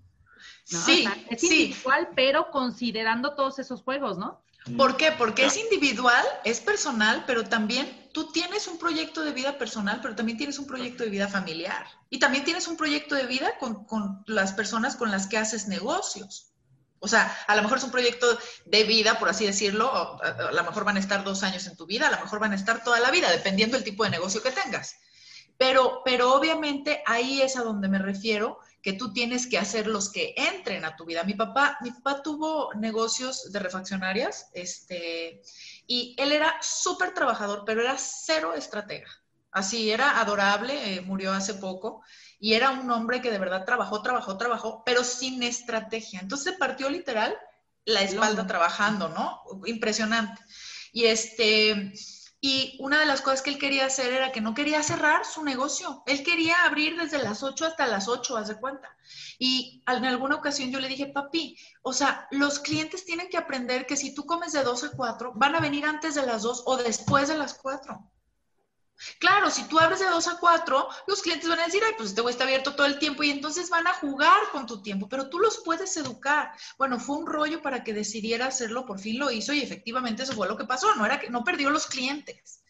Sí, 0.65 1.07
es 1.29 1.43
individual, 1.43 2.11
pero 2.15 2.51
considerando 2.51 3.35
todos 3.35 3.59
esos 3.59 3.83
juegos, 3.83 4.19
¿no? 4.19 4.41
¿Por 4.77 4.97
qué? 4.97 5.11
Porque 5.13 5.45
es 5.45 5.57
individual, 5.57 6.25
es 6.45 6.61
personal, 6.61 7.25
pero 7.27 7.45
también 7.45 8.09
tú 8.13 8.31
tienes 8.31 8.69
un 8.69 8.79
proyecto 8.79 9.23
de 9.23 9.33
vida 9.33 9.59
personal, 9.59 9.99
pero 10.01 10.15
también 10.15 10.39
tienes 10.39 10.59
un 10.59 10.67
proyecto 10.67 11.03
de 11.03 11.11
vida 11.11 11.27
familiar. 11.27 11.87
Y 12.11 12.21
también 12.21 12.45
tienes 12.45 12.69
un 12.69 12.77
proyecto 12.77 13.17
de 13.17 13.27
vida 13.27 13.59
con, 13.59 13.85
con 13.87 14.23
las 14.27 14.53
personas 14.53 14.95
con 14.95 15.11
las 15.11 15.27
que 15.27 15.37
haces 15.37 15.67
negocios. 15.67 16.53
O 17.01 17.09
sea, 17.09 17.37
a 17.49 17.57
lo 17.57 17.63
mejor 17.63 17.79
es 17.79 17.85
un 17.85 17.91
proyecto 17.91 18.39
de 18.67 18.85
vida, 18.85 19.19
por 19.19 19.29
así 19.29 19.45
decirlo, 19.45 19.93
a 20.23 20.53
lo 20.53 20.63
mejor 20.63 20.85
van 20.85 20.97
a 20.97 21.01
estar 21.01 21.25
dos 21.25 21.43
años 21.43 21.67
en 21.67 21.77
tu 21.77 21.85
vida, 21.85 22.07
a 22.07 22.13
lo 22.13 22.21
mejor 22.21 22.39
van 22.39 22.53
a 22.53 22.57
estar 22.57 22.85
toda 22.85 23.01
la 23.01 23.11
vida, 23.11 23.29
dependiendo 23.33 23.77
del 23.77 23.83
tipo 23.83 24.05
de 24.05 24.11
negocio 24.11 24.41
que 24.41 24.53
tengas. 24.53 24.95
Pero, 25.59 26.03
pero 26.05 26.33
obviamente 26.35 27.03
ahí 27.05 27.43
es 27.43 27.57
a 27.57 27.65
donde 27.65 27.89
me 27.89 27.99
refiero 27.99 28.61
que 28.83 28.93
tú 28.93 29.13
tienes 29.13 29.47
que 29.47 29.59
hacer 29.59 29.87
los 29.87 30.11
que 30.11 30.35
entren 30.37 30.85
a 30.85 30.97
tu 30.97 31.05
vida. 31.05 31.23
Mi 31.23 31.35
papá, 31.35 31.79
mi 31.83 31.93
papá 31.93 32.23
tuvo 32.23 32.75
negocios 32.75 33.53
de 33.53 33.61
refaccionarias, 33.61 34.51
este, 34.53 35.41
y 35.87 36.17
él 36.19 36.33
era 36.33 36.57
súper 36.61 37.15
trabajador, 37.15 37.63
pero 37.65 37.81
era 37.81 37.97
cero 37.97 38.55
estratega. 38.55 39.09
Así, 39.53 39.91
era 39.91 40.21
adorable, 40.21 40.95
eh, 40.95 41.01
murió 41.03 41.33
hace 41.33 41.55
poco, 41.55 42.03
y 42.41 42.55
era 42.55 42.71
un 42.71 42.91
hombre 42.91 43.21
que 43.21 43.31
de 43.31 43.39
verdad 43.39 43.65
trabajó, 43.65 44.03
trabajó, 44.03 44.37
trabajó, 44.37 44.83
pero 44.85 45.05
sin 45.05 45.43
estrategia. 45.43 46.21
Entonces 46.21 46.57
partió 46.59 46.91
literal 46.91 47.37
la 47.85 48.03
espalda 48.03 48.47
trabajando, 48.47 49.11
¿no? 49.11 49.43
Impresionante. 49.67 50.43
Y 50.93 51.05
este, 51.05 51.93
y 52.45 52.77
una 52.81 52.99
de 52.99 53.07
las 53.07 53.23
cosas 53.23 53.41
que 53.41 53.51
él 53.51 53.59
quería 53.59 53.87
hacer 53.87 54.13
era 54.13 54.33
que 54.33 54.41
no 54.41 54.53
quería 54.53 54.83
cerrar 54.83 55.25
su 55.25 55.45
negocio. 55.45 56.03
Él 56.07 56.25
quería 56.25 56.65
abrir 56.65 56.99
desde 56.99 57.23
las 57.23 57.45
8 57.45 57.67
hasta 57.67 57.87
las 57.87 58.09
8, 58.09 58.37
haz 58.37 58.49
de 58.49 58.59
cuenta. 58.59 58.89
Y 59.39 59.81
en 59.87 60.05
alguna 60.05 60.35
ocasión 60.35 60.73
yo 60.73 60.81
le 60.81 60.89
dije, 60.89 61.07
papi, 61.07 61.57
o 61.83 61.93
sea, 61.93 62.27
los 62.33 62.59
clientes 62.59 63.05
tienen 63.05 63.29
que 63.29 63.39
aprender 63.39 63.87
que 63.87 63.97
si 63.97 64.13
tú 64.13 64.27
comes 64.27 64.51
de 64.53 64.65
2 64.65 64.83
a 64.83 64.91
4, 64.91 65.35
van 65.37 65.55
a 65.55 65.61
venir 65.61 65.87
antes 65.87 66.17
de 66.17 66.27
las 66.27 66.43
2 66.43 66.65
o 66.67 66.79
después 66.79 67.29
de 67.29 67.39
las 67.39 67.55
4. 67.55 68.11
Claro, 69.19 69.51
si 69.51 69.65
tú 69.65 69.79
abres 69.79 70.01
de 70.01 70.07
2 70.07 70.29
a 70.29 70.39
4, 70.39 70.89
los 71.07 71.23
clientes 71.23 71.49
van 71.49 71.61
a 71.61 71.67
decir, 71.67 71.83
ay, 71.85 71.93
pues 71.97 72.11
este 72.11 72.21
güey 72.21 72.33
está 72.33 72.45
abierto 72.45 72.75
todo 72.75 72.87
el 72.87 72.99
tiempo 72.99 73.23
y 73.23 73.31
entonces 73.31 73.71
van 73.71 73.87
a 73.87 73.95
jugar 73.95 74.41
con 74.53 74.67
tu 74.67 74.83
tiempo, 74.83 75.09
pero 75.09 75.29
tú 75.29 75.39
los 75.39 75.63
puedes 75.65 75.97
educar. 75.97 76.53
Bueno, 76.79 76.99
fue 76.99 77.17
un 77.17 77.27
rollo 77.27 77.63
para 77.63 77.85
que 77.85 77.95
decidiera 77.95 78.47
hacerlo, 78.47 78.87
por 78.87 78.99
fin 78.99 79.19
lo 79.19 79.31
hizo 79.31 79.53
y 79.53 79.61
efectivamente 79.61 80.23
eso 80.23 80.35
fue 80.35 80.49
lo 80.49 80.57
que 80.57 80.65
pasó, 80.65 80.95
no 80.95 81.07
era 81.07 81.21
que 81.21 81.31
no 81.31 81.45
perdió 81.45 81.71
los 81.71 81.87
clientes. 81.87 82.63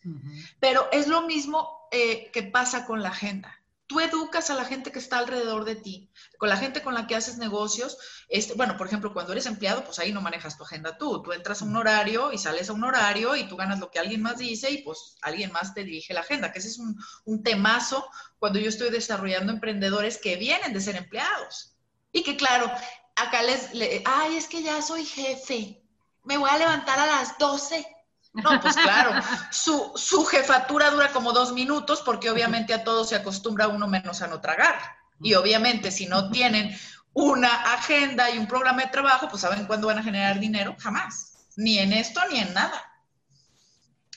Pero 0.59 0.88
es 0.90 1.07
lo 1.07 1.23
mismo 1.23 1.88
eh, 1.92 2.31
que 2.33 2.42
pasa 2.42 2.87
con 2.87 3.03
la 3.03 3.11
agenda 3.11 3.62
tú 3.92 4.00
educas 4.00 4.48
a 4.48 4.55
la 4.55 4.64
gente 4.64 4.90
que 4.90 4.98
está 4.98 5.18
alrededor 5.18 5.66
de 5.66 5.76
ti, 5.76 6.11
con 6.38 6.48
la 6.48 6.57
gente 6.57 6.83
con 6.83 6.94
la 6.94 7.07
que 7.07 7.14
haces 7.14 7.37
negocios. 7.37 7.98
Este, 8.31 8.55
bueno, 8.55 8.78
por 8.78 8.87
ejemplo, 8.87 9.12
cuando 9.12 9.33
eres 9.33 9.44
empleado, 9.44 9.85
pues 9.85 9.98
ahí 9.98 10.12
no 10.12 10.22
manejas 10.22 10.57
tu 10.57 10.64
agenda 10.64 10.96
tú. 10.96 11.22
Tú 11.22 11.33
entras 11.33 11.61
a 11.61 11.66
un 11.66 11.76
horario 11.76 12.33
y 12.33 12.38
sales 12.38 12.70
a 12.70 12.72
un 12.72 12.85
horario 12.85 13.37
y 13.37 13.46
tú 13.46 13.57
ganas 13.57 13.81
lo 13.81 13.90
que 13.90 13.98
alguien 13.98 14.22
más 14.22 14.38
dice 14.38 14.70
y 14.70 14.78
pues 14.78 15.16
alguien 15.20 15.52
más 15.52 15.74
te 15.74 15.85
dirige 15.85 16.14
la 16.14 16.20
agenda, 16.20 16.52
que 16.52 16.61
ese 16.61 16.68
es 16.68 16.78
un, 16.78 16.96
un 17.26 17.42
temazo 17.42 18.09
cuando 18.38 18.59
yo 18.59 18.70
estoy 18.70 18.88
desarrollando 18.88 19.52
emprendedores 19.52 20.16
que 20.16 20.37
vienen 20.37 20.72
de 20.72 20.81
ser 20.81 20.96
empleados. 20.96 21.76
Y 22.12 22.22
que 22.22 22.38
claro, 22.38 22.72
acá 23.14 23.42
les, 23.42 23.74
le, 23.74 24.02
ay, 24.07 24.37
es 24.37 24.48
que 24.48 24.62
ya 24.62 24.81
soy 24.81 25.05
jefe, 25.05 25.83
me 26.24 26.38
voy 26.38 26.48
a 26.48 26.59
levantar 26.59 26.98
a 26.98 27.07
las 27.07 27.37
12 27.37 27.87
no, 28.35 28.61
pues 28.61 28.77
claro, 28.77 29.23
su, 29.51 29.92
su, 29.95 30.25
jefatura 30.25 30.90
dura 30.90 31.12
como 31.12 31.33
dos 31.33 31.53
minutos 31.53 32.03
porque 32.05 32.31
obviamente 32.31 32.73
a 32.73 32.83
todos 32.83 33.11
se 33.11 33.16
acostumbra 33.16 33.68
uno 33.68 33.87
menos 33.88 34.23
a 34.23 34.27
no 34.27 34.40
tragar. 34.40 34.75
Y 35.21 35.35
obviamente 35.35 35.90
si 35.90 36.07
no 36.07 36.31
tienen 36.31 36.75
una 37.12 37.75
agenda 37.75 38.31
y 38.31 38.38
un 38.38 38.47
programa 38.47 38.83
de 38.83 38.88
trabajo, 38.88 39.29
pues 39.29 39.42
saben 39.42 39.66
cuándo 39.66 39.88
van 39.88 39.99
a 39.99 40.03
generar 40.03 40.40
dinero, 40.40 40.75
jamás. 40.79 41.47
Ni 41.57 41.79
en 41.79 41.92
esto 41.92 42.21
ni 42.31 42.38
en 42.38 42.55
nada. 42.55 42.83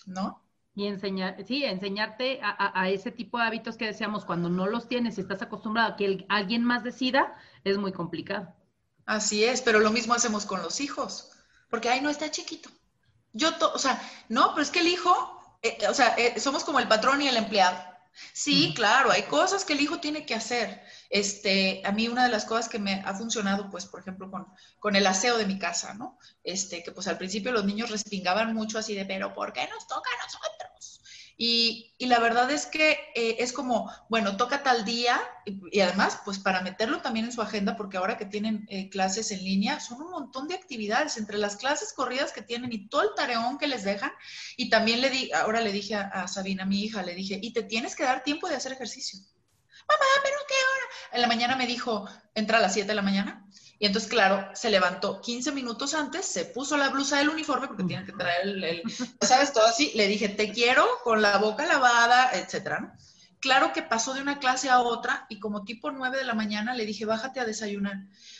¿No? 0.05 0.41
Y 0.75 0.87
enseñar, 0.87 1.35
sí, 1.45 1.65
enseñarte 1.65 2.39
a, 2.41 2.79
a, 2.79 2.89
ese 2.89 3.11
tipo 3.11 3.37
de 3.37 3.45
hábitos 3.45 3.77
que 3.77 3.85
deseamos 3.85 4.25
cuando 4.25 4.49
no 4.49 4.67
los 4.67 4.87
tienes 4.87 5.17
y 5.17 5.21
estás 5.21 5.41
acostumbrado 5.41 5.93
a 5.93 5.95
que 5.95 6.25
alguien 6.29 6.63
más 6.63 6.83
decida, 6.83 7.35
es 7.63 7.77
muy 7.77 7.91
complicado. 7.91 8.53
Así 9.05 9.43
es, 9.43 9.61
pero 9.61 9.79
lo 9.79 9.91
mismo 9.91 10.13
hacemos 10.13 10.45
con 10.45 10.61
los 10.61 10.81
hijos, 10.81 11.31
porque 11.69 11.89
ahí 11.89 12.01
no 12.01 12.09
está 12.09 12.29
chiquito 12.31 12.69
yo, 13.35 13.51
o 13.73 13.77
sea, 13.79 14.01
no, 14.29 14.51
pero 14.51 14.63
es 14.63 14.71
que 14.71 14.79
el 14.79 14.87
hijo, 14.87 15.13
eh, 15.61 15.77
o 15.89 15.93
sea, 15.93 16.15
eh, 16.17 16.39
somos 16.39 16.63
como 16.63 16.79
el 16.79 16.87
patrón 16.87 17.21
y 17.21 17.27
el 17.27 17.37
empleado. 17.37 17.77
Sí, 18.33 18.73
claro, 18.73 19.11
hay 19.11 19.23
cosas 19.23 19.65
que 19.65 19.73
el 19.73 19.81
hijo 19.81 19.99
tiene 19.99 20.25
que 20.25 20.35
hacer. 20.35 20.81
Este, 21.09 21.81
a 21.85 21.91
mí 21.91 22.07
una 22.07 22.23
de 22.23 22.31
las 22.31 22.45
cosas 22.45 22.69
que 22.69 22.79
me 22.79 23.01
ha 23.05 23.13
funcionado, 23.13 23.69
pues, 23.69 23.85
por 23.85 23.99
ejemplo, 23.99 24.31
con, 24.31 24.47
con 24.79 24.95
el 24.95 25.05
aseo 25.05 25.37
de 25.37 25.45
mi 25.45 25.59
casa, 25.59 25.93
¿no? 25.93 26.17
Este, 26.43 26.81
que 26.81 26.91
pues 26.91 27.07
al 27.09 27.17
principio 27.17 27.51
los 27.51 27.65
niños 27.65 27.89
respingaban 27.91 28.53
mucho 28.53 28.79
así 28.79 28.95
de, 28.95 29.05
pero 29.05 29.33
¿por 29.33 29.51
qué 29.51 29.67
nos 29.67 29.85
toca 29.87 30.09
a 30.11 30.23
nosotros? 30.23 31.01
Y, 31.37 31.93
la 31.99 32.19
verdad 32.19 32.49
es 32.51 32.65
que 32.65 32.91
eh, 33.15 33.37
es 33.39 33.51
como, 33.51 33.91
bueno, 34.09 34.37
toca 34.37 34.63
tal 34.63 34.85
día 34.85 35.19
y, 35.45 35.79
además, 35.79 36.19
pues 36.23 36.39
para 36.39 36.61
meterlo 36.61 37.01
también 37.01 37.25
en 37.25 37.31
su 37.31 37.41
agenda, 37.41 37.75
porque 37.75 37.97
ahora 37.97 38.17
que 38.17 38.25
tienen 38.25 38.65
eh, 38.69 38.89
clases 38.89 39.31
en 39.31 39.43
línea, 39.43 39.79
son 39.79 40.01
un 40.01 40.11
montón 40.11 40.47
de 40.47 40.55
actividades 40.55 41.17
entre 41.17 41.37
las 41.37 41.57
clases 41.57 41.93
corridas 41.93 42.31
que 42.31 42.41
tienen 42.41 42.71
y 42.71 42.87
todo 42.87 43.01
el 43.01 43.15
tareón 43.15 43.57
que 43.57 43.67
les 43.67 43.83
dejan. 43.83 44.11
Y 44.55 44.69
también 44.69 45.01
le 45.01 45.09
di, 45.09 45.31
ahora 45.33 45.61
le 45.61 45.71
dije 45.71 45.95
a, 45.95 46.27
Sabina, 46.27 46.65
mi 46.65 46.83
hija, 46.83 47.03
le 47.03 47.15
dije, 47.15 47.39
y 47.41 47.51
te 47.53 47.63
tienes 47.63 47.95
que 47.95 48.03
dar 48.03 48.23
tiempo 48.23 48.47
de 48.47 48.55
hacer 48.55 48.71
ejercicio. 48.71 49.19
Mamá, 49.87 50.05
pero 50.23 50.37
¿qué 50.47 50.53
hora? 50.53 51.15
En 51.15 51.21
la 51.21 51.27
mañana 51.27 51.55
me 51.55 51.67
dijo, 51.67 52.07
entra 52.33 52.57
a 52.59 52.61
las 52.61 52.73
7 52.73 52.87
de 52.87 52.95
la 52.95 53.01
mañana. 53.01 53.44
Y 53.77 53.85
entonces, 53.85 54.09
claro, 54.09 54.49
se 54.53 54.69
levantó 54.69 55.19
15 55.21 55.51
minutos 55.51 55.93
antes, 55.93 56.25
se 56.25 56.45
puso 56.45 56.77
la 56.77 56.89
blusa 56.89 57.17
del 57.17 57.29
uniforme 57.29 57.67
porque 57.67 57.83
tiene 57.83 58.05
que 58.05 58.13
traer 58.13 58.47
el, 58.47 58.83
¿sabes? 59.21 59.51
Todo 59.51 59.65
así. 59.65 59.91
Le 59.95 60.07
dije, 60.07 60.29
te 60.29 60.51
quiero 60.51 60.85
con 61.03 61.21
la 61.21 61.37
boca 61.37 61.65
lavada, 61.65 62.31
etcétera. 62.33 62.95
Claro 63.45 63.73
que 63.73 63.83
pasó 63.83 64.13
de 64.13 64.21
una 64.21 64.39
clase 64.39 64.69
a 64.69 64.79
otra 64.79 65.27
y 65.29 65.39
como 65.39 65.65
tipo 65.65 65.91
9 65.91 66.17
de 66.17 66.23
la 66.23 66.33
mañana 66.33 66.73
le 66.73 66.85
dije, 66.85 67.05
bájate 67.05 67.39
a 67.39 67.45
desayunar. 67.45 67.97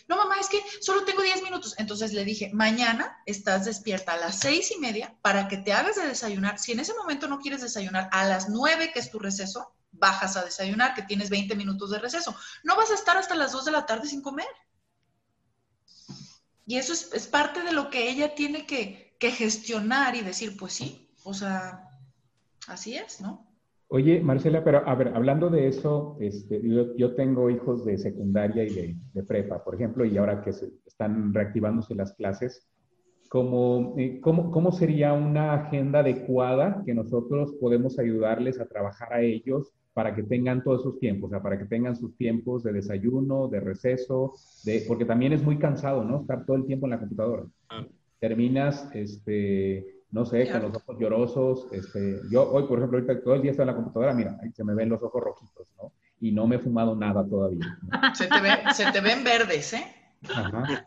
No, 0.08 0.15
mamá, 0.15 0.36
es 0.39 0.48
que 0.48 0.60
solo 0.82 1.04
tengo 1.04 1.21
10 1.21 1.43
minutos. 1.43 1.76
Entonces 1.78 2.13
le 2.13 2.24
dije, 2.26 2.50
mañana 2.54 3.17
estás 3.26 3.65
despierta 3.65 4.13
a 4.13 4.17
las 4.17 4.39
seis 4.39 4.71
y 4.71 4.80
media 4.80 5.13
para 5.21 5.48
que 5.48 5.58
te 5.58 5.74
hagas 5.74 5.98
de 5.98 6.08
desayunar. 6.08 6.58
Si 6.58 6.71
en 6.71 6.80
ese 6.80 6.95
momento 6.95 7.28
no 7.28 7.39
quieres 7.39 7.62
desayunar, 7.62 8.10
a 8.12 8.26
las 8.26 8.50
9, 8.50 8.91
que 8.93 9.00
es 9.00 9.12
tu 9.12 9.19
receso, 9.19 9.76
bajas 9.91 10.38
a 10.38 10.43
desayunar, 10.43 10.95
que 10.95 11.04
tienes 11.04 11.30
20 11.30 11.56
minutos 11.56 11.91
de 11.91 12.00
receso. 12.00 12.36
No 12.63 12.76
vas 12.76 12.89
a 12.89 12.95
estar 12.95 13.17
hasta 13.17 13.36
las 13.36 13.52
2 13.52 13.65
de 13.65 13.71
la 13.71 13.86
tarde 13.86 14.08
sin 14.08 14.21
comer. 14.21 14.48
Y 16.65 16.78
eso 16.78 16.93
es, 16.93 17.28
parte 17.28 17.62
de 17.62 17.73
lo 17.73 17.89
que 17.89 18.10
ella 18.10 18.34
tiene 18.36 18.65
que, 18.65 19.04
gestionar 19.19 20.15
y 20.15 20.21
decir, 20.21 20.56
pues 20.56 20.73
sí, 20.73 21.10
o 21.23 21.34
sea, 21.34 21.89
así 22.67 22.95
es, 22.95 23.21
¿no? 23.21 23.47
Oye, 23.88 24.21
Marcela, 24.21 24.63
pero 24.63 24.88
a 24.88 24.93
ver, 24.93 25.08
hablando 25.15 25.49
de 25.49 25.67
eso, 25.67 26.15
este, 26.19 26.62
yo, 26.63 27.15
tengo 27.15 27.49
hijos 27.49 27.86
de 27.86 27.97
secundaria 27.97 28.63
y 28.63 28.95
de, 29.13 29.23
prepa, 29.23 29.63
por 29.63 29.73
ejemplo, 29.73 30.06
y 30.06 30.15
ahora 30.17 30.43
que 30.43 30.54
se 30.54 30.69
están 30.86 31.34
reactivándose 31.34 31.95
las 31.95 32.13
clases, 32.13 32.67
¿cómo, 33.30 33.95
eh, 33.97 34.19
cómo, 34.21 34.51
cómo 34.51 34.71
sería 34.71 35.13
una 35.13 35.54
agenda 35.54 35.99
adecuada 35.99 36.84
que 36.86 36.93
nosotros 36.93 37.56
podemos 37.60 37.97
ayudarles 37.97 38.60
a 38.60 38.67
trabajar 38.67 39.12
a 39.12 39.21
ellos 39.21 39.73
para 39.95 40.13
que 40.13 40.23
tengan 40.23 40.62
todos 40.62 40.81
esos 40.81 40.99
tiempos, 40.99 41.29
o 41.29 41.31
sea, 41.31 41.41
para 41.41 41.58
que 41.58 41.63
tengan 41.63 41.95
sus 41.95 42.17
tiempos 42.17 42.63
de 42.63 42.73
desayuno, 42.73 43.47
de 43.47 43.62
receso, 43.62 44.34
de, 44.65 44.84
porque 44.89 45.05
también 45.05 45.31
es 45.31 45.41
muy 45.41 45.58
cansado, 45.58 46.03
¿no? 46.03 46.19
Estar 46.19 46.45
todo 46.45 46.58
el 46.58 46.65
tiempo 46.65 46.86
en 46.86 46.89
la 46.89 46.99
computadora. 46.99 47.45
Ah. 47.69 47.88
Terminas, 48.19 48.89
este, 48.93 50.03
no 50.12 50.25
sé, 50.25 50.51
con 50.51 50.63
los 50.63 50.75
ojos 50.75 50.99
llorosos. 50.99 51.67
Este, 51.71 52.19
yo 52.29 52.51
hoy, 52.51 52.63
por 52.63 52.79
ejemplo, 52.79 52.97
ahorita 52.97 53.23
todo 53.23 53.36
el 53.36 53.41
día 53.41 53.51
estoy 53.51 53.63
en 53.63 53.67
la 53.67 53.75
computadora, 53.75 54.13
mira, 54.13 54.38
ahí 54.43 54.51
se 54.51 54.65
me 54.65 54.75
ven 54.75 54.89
los 54.89 55.01
ojos 55.01 55.23
rojitos, 55.23 55.65
¿no? 55.81 55.93
Y 56.19 56.34
no 56.34 56.45
me 56.45 56.58
he 56.58 56.60
fumado 56.60 56.93
nada 56.97 57.25
todavía. 57.25 57.79
Se, 58.15 58.27
te 58.27 58.73
se 58.73 58.91
te 58.91 58.99
ven 58.99 59.23
verdes, 59.23 59.71
¿eh? 59.75 59.86
Ajá. 60.29 60.84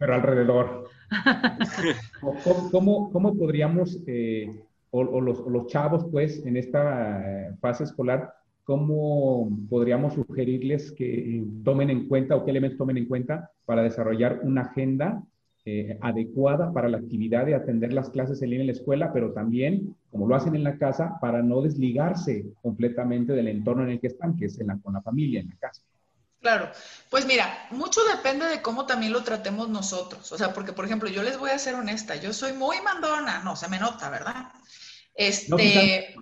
Pero 0.00 0.14
alrededor. 0.14 0.90
¿Cómo, 2.72 3.12
cómo, 3.12 3.36
podríamos 3.38 4.00
eh, 4.08 4.64
o, 4.94 5.20
los, 5.20 5.66
chavos, 5.68 6.06
pues, 6.12 6.44
en 6.44 6.56
esta 6.56 7.22
eh, 7.22 7.54
fase 7.60 7.84
escolar, 7.84 8.34
¿cómo 8.64 9.50
podríamos 9.68 10.14
sugerirles 10.14 10.92
que 10.92 11.42
tomen 11.64 11.88
en 11.90 12.08
cuenta 12.08 12.36
o 12.36 12.44
qué 12.44 12.50
elementos 12.50 12.78
tomen 12.78 12.98
en 12.98 13.06
cuenta 13.06 13.50
para 13.64 13.82
desarrollar 13.82 14.40
una 14.42 14.62
agenda 14.62 15.22
eh, 15.64 15.96
adecuada 16.02 16.72
para 16.72 16.88
la 16.88 16.98
actividad 16.98 17.46
de 17.46 17.54
atender 17.54 17.92
las 17.92 18.10
clases 18.10 18.42
en 18.42 18.50
línea 18.50 18.64
en 18.64 18.66
la 18.66 18.72
escuela, 18.72 19.12
pero 19.12 19.32
también, 19.32 19.96
como 20.10 20.28
lo 20.28 20.34
hacen 20.34 20.54
en 20.54 20.64
la 20.64 20.76
casa, 20.76 21.16
para 21.20 21.42
no 21.42 21.62
desligarse 21.62 22.44
completamente 22.60 23.32
del 23.32 23.48
entorno 23.48 23.84
en 23.84 23.90
el 23.90 24.00
que 24.00 24.08
están, 24.08 24.36
que 24.36 24.46
es 24.46 24.60
en 24.60 24.66
la, 24.66 24.78
con 24.78 24.92
la 24.92 25.00
familia, 25.00 25.40
en 25.40 25.48
la 25.48 25.56
casa? 25.56 25.82
Claro, 26.42 26.70
pues 27.08 27.24
mira, 27.24 27.46
mucho 27.70 28.00
depende 28.16 28.46
de 28.46 28.60
cómo 28.60 28.84
también 28.84 29.12
lo 29.12 29.22
tratemos 29.22 29.68
nosotros. 29.68 30.32
O 30.32 30.36
sea, 30.36 30.52
porque, 30.52 30.72
por 30.72 30.84
ejemplo, 30.84 31.08
yo 31.08 31.22
les 31.22 31.38
voy 31.38 31.50
a 31.50 31.58
ser 31.58 31.76
honesta, 31.76 32.16
yo 32.16 32.32
soy 32.32 32.52
muy 32.52 32.80
mandona, 32.80 33.44
no, 33.44 33.54
se 33.54 33.68
me 33.68 33.78
nota, 33.78 34.10
¿verdad? 34.10 34.48
Este, 35.14 36.14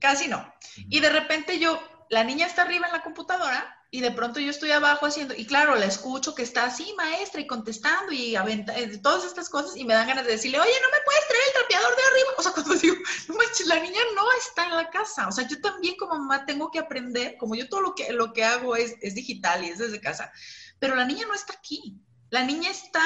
casi 0.00 0.28
no. 0.28 0.52
Y 0.76 1.00
de 1.00 1.10
repente 1.10 1.58
yo, 1.58 1.80
la 2.10 2.24
niña 2.24 2.46
está 2.46 2.62
arriba 2.62 2.86
en 2.86 2.92
la 2.92 3.02
computadora 3.02 3.74
y 3.90 4.02
de 4.02 4.10
pronto 4.10 4.38
yo 4.38 4.50
estoy 4.50 4.70
abajo 4.70 5.06
haciendo, 5.06 5.34
y 5.34 5.46
claro, 5.46 5.74
la 5.74 5.86
escucho 5.86 6.34
que 6.34 6.42
está 6.42 6.64
así, 6.64 6.92
maestra, 6.98 7.40
y 7.40 7.46
contestando 7.46 8.12
y 8.12 8.36
aventa, 8.36 8.78
eh, 8.78 8.98
todas 8.98 9.24
estas 9.24 9.48
cosas, 9.48 9.76
y 9.76 9.84
me 9.84 9.94
dan 9.94 10.06
ganas 10.06 10.26
de 10.26 10.32
decirle, 10.32 10.60
oye, 10.60 10.72
no 10.82 10.88
me 10.90 11.04
puedes 11.06 11.26
traer 11.26 11.42
el 11.46 11.52
trapeador 11.54 11.96
de 11.96 12.02
arriba. 12.02 12.30
O 12.36 12.42
sea, 12.42 12.52
cuando 12.54 12.74
digo, 12.74 12.96
no 13.28 13.34
manches, 13.34 13.66
la 13.66 13.80
niña 13.80 14.00
no 14.14 14.24
está 14.38 14.64
en 14.66 14.76
la 14.76 14.90
casa. 14.90 15.26
O 15.26 15.32
sea, 15.32 15.48
yo 15.48 15.58
también 15.62 15.96
como 15.96 16.18
mamá 16.18 16.44
tengo 16.44 16.70
que 16.70 16.78
aprender, 16.78 17.38
como 17.38 17.54
yo 17.54 17.66
todo 17.68 17.80
lo 17.80 17.94
que, 17.94 18.12
lo 18.12 18.34
que 18.34 18.44
hago 18.44 18.76
es, 18.76 18.94
es 19.00 19.14
digital 19.14 19.64
y 19.64 19.70
es 19.70 19.78
desde 19.78 20.00
casa, 20.00 20.30
pero 20.78 20.94
la 20.94 21.06
niña 21.06 21.26
no 21.26 21.34
está 21.34 21.54
aquí. 21.54 21.96
La 22.28 22.42
niña 22.42 22.70
está 22.70 23.00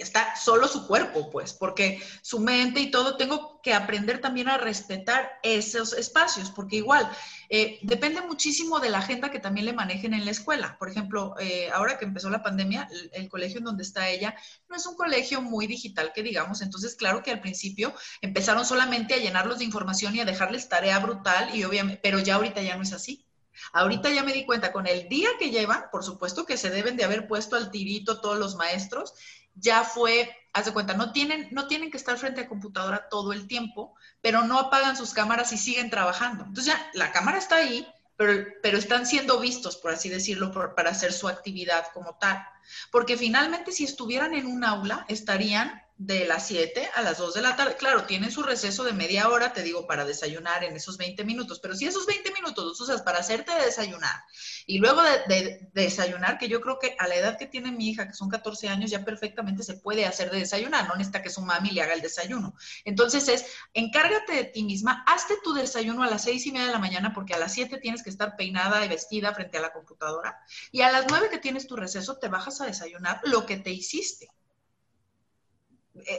está 0.00 0.36
solo 0.36 0.68
su 0.68 0.86
cuerpo, 0.86 1.30
pues, 1.30 1.52
porque 1.52 2.00
su 2.22 2.40
mente 2.40 2.80
y 2.80 2.90
todo, 2.90 3.16
tengo 3.16 3.60
que 3.62 3.74
aprender 3.74 4.20
también 4.20 4.48
a 4.48 4.58
respetar 4.58 5.38
esos 5.42 5.92
espacios, 5.92 6.50
porque 6.50 6.76
igual, 6.76 7.10
eh, 7.48 7.78
depende 7.82 8.20
muchísimo 8.22 8.80
de 8.80 8.90
la 8.90 8.98
agenda 8.98 9.30
que 9.30 9.38
también 9.38 9.66
le 9.66 9.72
manejen 9.72 10.14
en 10.14 10.24
la 10.24 10.30
escuela. 10.30 10.76
Por 10.78 10.88
ejemplo, 10.88 11.34
eh, 11.38 11.70
ahora 11.72 11.98
que 11.98 12.04
empezó 12.04 12.30
la 12.30 12.42
pandemia, 12.42 12.88
el, 13.12 13.28
colegio 13.28 13.58
en 13.58 13.64
donde 13.64 13.82
está 13.82 14.08
ella 14.08 14.34
no 14.68 14.76
es 14.76 14.86
un 14.86 14.96
colegio 14.96 15.42
muy 15.42 15.66
digital, 15.66 16.12
que 16.14 16.22
digamos, 16.22 16.62
entonces, 16.62 16.94
claro 16.94 17.22
que 17.22 17.30
al 17.30 17.40
principio 17.40 17.94
empezaron 18.20 18.64
solamente 18.64 19.14
a 19.14 19.18
llenarlos 19.18 19.58
de 19.58 19.64
información 19.64 20.16
y 20.16 20.20
a 20.20 20.24
dejarles 20.24 20.68
tarea 20.68 20.98
brutal, 20.98 21.54
y 21.54 21.64
obviamente, 21.64 22.00
pero 22.02 22.18
ya 22.18 22.36
ahorita 22.36 22.62
ya 22.62 22.76
no 22.76 22.82
es 22.82 22.92
así. 22.92 23.26
Ahorita 23.72 24.10
ya 24.10 24.22
me 24.22 24.32
di 24.32 24.44
cuenta, 24.44 24.72
con 24.72 24.86
el 24.86 25.08
día 25.08 25.28
que 25.38 25.50
llevan, 25.50 25.84
por 25.90 26.04
supuesto 26.04 26.46
que 26.46 26.56
se 26.56 26.70
deben 26.70 26.96
de 26.96 27.04
haber 27.04 27.26
puesto 27.26 27.56
al 27.56 27.70
tirito 27.70 28.20
todos 28.20 28.38
los 28.38 28.56
maestros, 28.56 29.14
ya 29.54 29.84
fue, 29.84 30.34
haz 30.52 30.66
de 30.66 30.72
cuenta, 30.72 30.94
no 30.94 31.12
tienen, 31.12 31.48
no 31.50 31.66
tienen 31.66 31.90
que 31.90 31.96
estar 31.96 32.16
frente 32.18 32.42
a 32.42 32.48
computadora 32.48 33.08
todo 33.08 33.32
el 33.32 33.46
tiempo, 33.46 33.94
pero 34.20 34.44
no 34.44 34.58
apagan 34.58 34.96
sus 34.96 35.12
cámaras 35.12 35.52
y 35.52 35.58
siguen 35.58 35.90
trabajando. 35.90 36.44
Entonces 36.44 36.74
ya 36.74 36.90
la 36.94 37.12
cámara 37.12 37.38
está 37.38 37.56
ahí, 37.56 37.86
pero, 38.16 38.46
pero 38.62 38.78
están 38.78 39.06
siendo 39.06 39.40
vistos, 39.40 39.76
por 39.76 39.92
así 39.92 40.08
decirlo, 40.08 40.52
para 40.74 40.90
hacer 40.90 41.12
su 41.12 41.28
actividad 41.28 41.86
como 41.92 42.16
tal. 42.18 42.44
Porque 42.90 43.16
finalmente 43.16 43.72
si 43.72 43.84
estuvieran 43.84 44.34
en 44.34 44.46
un 44.46 44.64
aula, 44.64 45.04
estarían 45.08 45.81
de 45.96 46.26
las 46.26 46.46
7 46.46 46.88
a 46.94 47.02
las 47.02 47.18
2 47.18 47.34
de 47.34 47.42
la 47.42 47.54
tarde. 47.54 47.76
Claro, 47.76 48.04
tienen 48.04 48.32
su 48.32 48.42
receso 48.42 48.82
de 48.84 48.92
media 48.92 49.28
hora, 49.28 49.52
te 49.52 49.62
digo, 49.62 49.86
para 49.86 50.04
desayunar 50.04 50.64
en 50.64 50.74
esos 50.74 50.96
20 50.96 51.24
minutos, 51.24 51.60
pero 51.60 51.74
si 51.74 51.86
esos 51.86 52.06
20 52.06 52.32
minutos 52.32 52.64
los 52.64 52.80
usas 52.80 53.02
para 53.02 53.18
hacerte 53.18 53.52
desayunar 53.64 54.24
y 54.66 54.78
luego 54.78 55.02
de, 55.02 55.68
desayunar, 55.72 56.38
que 56.38 56.48
yo 56.48 56.60
creo 56.60 56.78
que 56.78 56.96
a 56.98 57.06
la 57.06 57.16
edad 57.16 57.38
que 57.38 57.46
tiene 57.46 57.70
mi 57.70 57.90
hija, 57.90 58.08
que 58.08 58.14
son 58.14 58.28
14 58.28 58.68
años, 58.68 58.90
ya 58.90 59.04
perfectamente 59.04 59.62
se 59.62 59.74
puede 59.74 60.06
hacer 60.06 60.30
de 60.30 60.38
desayunar, 60.38 60.88
no 60.88 60.94
necesita 60.94 61.22
que 61.22 61.30
su 61.30 61.42
mami 61.42 61.70
le 61.70 61.82
haga 61.82 61.94
el 61.94 62.00
desayuno. 62.00 62.54
Entonces 62.84 63.28
es, 63.28 63.46
encárgate 63.74 64.32
de 64.32 64.44
ti 64.44 64.64
misma, 64.64 65.04
hazte 65.06 65.34
tu 65.44 65.52
desayuno 65.52 66.02
a 66.02 66.08
las 66.08 66.22
6 66.24 66.46
y 66.46 66.52
media 66.52 66.66
de 66.66 66.72
la 66.72 66.78
mañana, 66.78 67.12
porque 67.14 67.34
a 67.34 67.38
las 67.38 67.52
7 67.52 67.78
tienes 67.78 68.02
que 68.02 68.10
estar 68.10 68.36
peinada 68.36 68.84
y 68.84 68.88
vestida 68.88 69.34
frente 69.34 69.58
a 69.58 69.60
la 69.60 69.72
computadora, 69.72 70.38
y 70.70 70.80
a 70.82 70.90
las 70.90 71.06
9 71.08 71.28
que 71.30 71.38
tienes 71.38 71.66
tu 71.66 71.76
receso, 71.76 72.18
te 72.18 72.28
bajas 72.28 72.60
a 72.60 72.66
desayunar 72.66 73.20
lo 73.24 73.46
que 73.46 73.56
te 73.56 73.70
hiciste. 73.70 74.28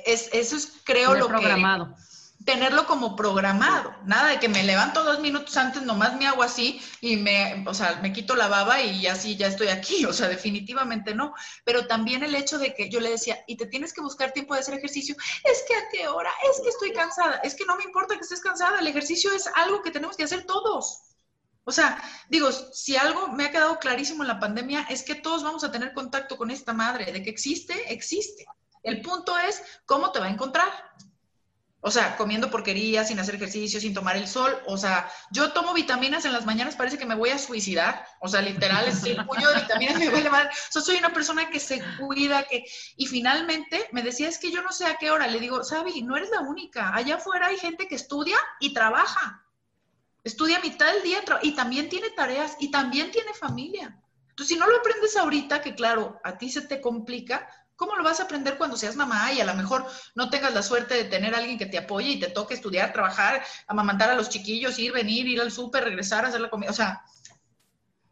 Es, 0.06 0.30
eso 0.34 0.56
es, 0.56 0.74
creo, 0.84 1.16
lo 1.16 1.28
programado. 1.28 1.96
Tenerlo 2.46 2.86
como 2.86 3.16
programado. 3.16 3.96
Nada 4.04 4.30
de 4.30 4.40
que 4.40 4.50
me 4.50 4.64
levanto 4.64 5.04
dos 5.04 5.20
minutos 5.20 5.56
antes, 5.56 5.82
nomás 5.84 6.18
me 6.18 6.28
hago 6.28 6.44
así 6.44 6.82
y 7.00 7.16
me, 7.16 7.64
o 7.66 7.74
sea, 7.74 8.00
me 8.02 8.12
quito 8.12 8.36
la 8.36 8.50
baba 8.50 8.82
y 8.82 9.08
así 9.08 9.38
ya 9.38 9.48
estoy 9.48 9.70
aquí. 9.70 10.06
O 10.14 10.14
sea, 10.14 10.28
definitivamente 10.28 11.16
no. 11.16 11.34
Pero 11.64 11.88
también 11.88 12.24
el 12.24 12.36
hecho 12.36 12.58
de 12.58 12.74
que 12.76 12.90
yo 12.90 13.00
le 13.00 13.12
decía, 13.12 13.40
y 13.48 13.56
te 13.56 13.66
tienes 13.66 13.94
que 13.94 14.02
buscar 14.02 14.32
tiempo 14.32 14.54
de 14.54 14.60
hacer 14.60 14.74
ejercicio, 14.76 15.16
es 15.44 15.64
que 15.68 15.76
a 15.76 15.90
qué 15.92 16.08
hora, 16.08 16.32
es 16.52 16.62
que 16.62 16.70
estoy 16.70 16.92
cansada, 16.92 17.38
es 17.38 17.56
que 17.56 17.66
no 17.66 17.78
me 17.78 17.84
importa 17.84 18.16
que 18.16 18.22
estés 18.22 18.42
cansada, 18.42 18.80
el 18.80 18.88
ejercicio 18.88 19.32
es 19.34 19.48
algo 19.56 19.82
que 19.82 19.92
tenemos 19.92 20.18
que 20.18 20.24
hacer 20.24 20.44
todos. 20.46 21.00
O 21.66 21.72
sea, 21.72 22.02
digo, 22.30 22.52
si 22.52 22.98
algo 22.98 23.30
me 23.30 23.46
ha 23.46 23.52
quedado 23.52 23.80
clarísimo 23.80 24.24
en 24.24 24.28
la 24.28 24.40
pandemia 24.40 24.86
es 24.90 25.04
que 25.04 25.16
todos 25.16 25.44
vamos 25.44 25.64
a 25.64 25.72
tener 25.72 25.94
contacto 25.94 26.38
con 26.38 26.52
esta 26.52 26.74
madre, 26.74 27.12
de 27.12 27.24
que 27.24 27.30
existe, 27.30 27.94
existe. 27.94 28.46
El 28.84 29.02
punto 29.02 29.38
es 29.38 29.64
cómo 29.86 30.12
te 30.12 30.20
va 30.20 30.28
a 30.28 30.30
encontrar. 30.30 30.68
O 31.86 31.92
sea, 31.92 32.16
comiendo 32.16 32.50
porquería, 32.50 33.04
sin 33.04 33.20
hacer 33.20 33.36
ejercicio, 33.36 33.78
sin 33.82 33.94
tomar 33.94 34.16
el 34.16 34.26
sol. 34.26 34.58
O 34.68 34.78
sea, 34.78 35.12
yo 35.32 35.52
tomo 35.52 35.74
vitaminas 35.74 36.24
en 36.24 36.32
las 36.32 36.46
mañanas, 36.46 36.78
parece 36.78 36.98
que 36.98 37.06
me 37.06 37.16
voy 37.16 37.32
a 37.32 37.38
suicidar. 37.38 38.06
O 38.22 38.30
sea, 38.30 38.42
literal, 38.42 38.88
es 38.88 39.04
el 39.04 39.26
puño 39.26 39.50
de 39.50 39.62
vitaminas 39.62 40.00
me 40.00 40.08
huele 40.08 40.30
mal. 40.30 40.48
O 40.48 40.72
sea, 40.72 40.82
soy 40.82 40.96
una 40.96 41.12
persona 41.12 41.50
que 41.50 41.60
se 41.60 41.84
cuida, 42.00 42.44
que... 42.44 42.64
Y 42.96 43.08
finalmente 43.08 43.90
me 43.92 44.02
decía, 44.02 44.30
es 44.30 44.38
que 44.38 44.50
yo 44.50 44.62
no 44.62 44.72
sé 44.72 44.86
a 44.86 44.96
qué 44.96 45.12
hora. 45.12 45.28
Le 45.28 45.42
digo, 45.42 45.62
Sabi, 45.66 46.02
no 46.04 46.16
eres 46.16 46.30
la 46.30 46.40
única. 46.40 46.96
Allá 46.96 47.16
afuera 47.16 47.48
hay 47.48 47.58
gente 47.58 47.90
que 47.90 47.96
estudia 47.96 48.38
y 48.62 48.74
trabaja. 48.74 49.46
Estudia 50.24 50.62
mitad 50.62 50.90
del 50.94 51.04
día 51.04 51.20
y 51.42 51.54
también 51.54 51.90
tiene 51.90 52.12
tareas 52.12 52.56
y 52.62 52.72
también 52.72 53.12
tiene 53.12 53.34
familia. 53.34 54.00
Entonces, 54.30 54.56
si 54.56 54.60
no 54.60 54.68
lo 54.68 54.78
aprendes 54.78 55.18
ahorita, 55.18 55.62
que 55.62 55.76
claro, 55.76 56.22
a 56.24 56.38
ti 56.38 56.50
se 56.50 56.62
te 56.62 56.80
complica, 56.80 57.46
¿Cómo 57.76 57.96
lo 57.96 58.04
vas 58.04 58.20
a 58.20 58.24
aprender 58.24 58.58
cuando 58.58 58.78
seas 58.78 58.96
mamá 58.96 59.32
y 59.34 59.42
a 59.42 59.46
lo 59.46 59.56
mejor 59.56 59.86
no 60.16 60.30
tengas 60.30 60.54
la 60.54 60.62
suerte 60.62 60.94
de 60.94 61.06
tener 61.06 61.34
a 61.34 61.40
alguien 61.40 61.58
que 61.58 61.66
te 61.66 61.78
apoye 61.78 62.12
y 62.12 62.20
te 62.20 62.30
toque 62.30 62.54
estudiar, 62.54 62.94
trabajar, 62.94 63.44
amamantar 63.68 64.10
a 64.10 64.16
los 64.16 64.30
chiquillos, 64.30 64.78
ir, 64.80 64.94
venir, 64.94 65.28
ir 65.28 65.42
al 65.42 65.52
súper, 65.52 65.84
regresar, 65.84 66.26
hacer 66.26 66.42
la 66.42 66.50
comida? 66.50 66.70
O 66.70 66.74
sea... 66.74 67.02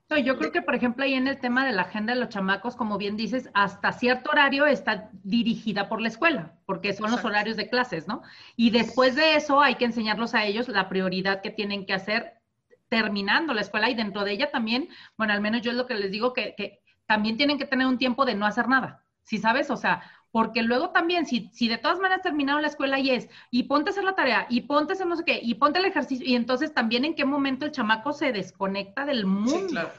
No, 0.10 0.18
yo 0.18 0.38
creo 0.38 0.52
que, 0.52 0.62
por 0.62 0.76
ejemplo, 0.76 1.06
ahí 1.06 1.14
en 1.14 1.28
el 1.28 1.40
tema 1.40 1.66
de 1.66 1.72
la 1.72 1.84
agenda 1.84 2.14
de 2.14 2.20
los 2.20 2.28
chamacos, 2.28 2.76
como 2.76 2.98
bien 2.98 3.16
dices, 3.16 3.50
hasta 3.54 3.94
cierto 3.94 4.32
horario 4.32 4.66
está 4.66 5.10
dirigida 5.24 5.88
por 5.88 6.02
la 6.02 6.10
escuela, 6.10 6.54
porque 6.66 6.94
son 6.94 7.12
los 7.12 7.24
horarios 7.24 7.56
de 7.56 7.70
clases, 7.70 8.10
¿no? 8.10 8.22
Y 8.58 8.72
después 8.72 9.16
de 9.16 9.36
eso 9.36 9.62
hay 9.62 9.76
que 9.76 9.86
enseñarlos 9.86 10.34
a 10.34 10.44
ellos 10.44 10.68
la 10.68 10.90
prioridad 10.90 11.42
que 11.42 11.50
tienen 11.50 11.86
que 11.86 11.94
hacer 11.94 12.42
terminando 12.90 13.54
la 13.54 13.62
escuela 13.62 13.90
y 13.90 13.96
dentro 13.96 14.26
de 14.26 14.34
ella 14.34 14.52
también, 14.52 14.90
bueno, 15.16 15.32
al 15.32 15.40
menos 15.40 15.62
yo 15.62 15.72
es 15.72 15.78
lo 15.78 15.88
que 15.88 15.96
les 15.96 16.12
digo, 16.12 16.34
que, 16.34 16.56
que 16.58 16.82
también 17.06 17.38
tienen 17.38 17.58
que 17.58 17.66
tener 17.66 17.88
un 17.88 17.98
tiempo 17.98 18.26
de 18.26 18.36
no 18.36 18.46
hacer 18.46 18.68
nada. 18.68 19.01
¿Sí 19.24 19.38
sabes? 19.38 19.70
O 19.70 19.78
sea, 19.78 20.04
porque 20.32 20.62
luego 20.62 20.92
también, 20.92 21.26
si, 21.26 21.50
si 21.54 21.68
de 21.68 21.78
todas 21.78 22.00
maneras 22.00 22.24
terminaron 22.24 22.62
la 22.62 22.70
escuela 22.70 23.00
y 23.00 23.12
es, 23.12 23.30
y 23.50 23.64
ponte 23.64 23.90
a 23.90 23.92
hacer 23.92 24.04
la 24.04 24.16
tarea, 24.16 24.48
y 24.50 24.62
ponte 24.62 24.94
a 24.94 24.96
hacer 24.96 25.08
no 25.08 25.18
sé 25.18 25.24
qué, 25.26 25.40
y 25.42 25.56
ponte 25.56 25.80
el 25.80 25.86
ejercicio, 25.86 26.26
y 26.26 26.36
entonces 26.36 26.74
también 26.74 27.06
en 27.06 27.16
qué 27.16 27.26
momento 27.26 27.66
el 27.66 27.72
chamaco 27.72 28.14
se 28.14 28.32
desconecta 28.32 29.06
del 29.06 29.26
mundo. 29.26 29.52
Sí, 29.52 29.68
claro. 29.68 29.92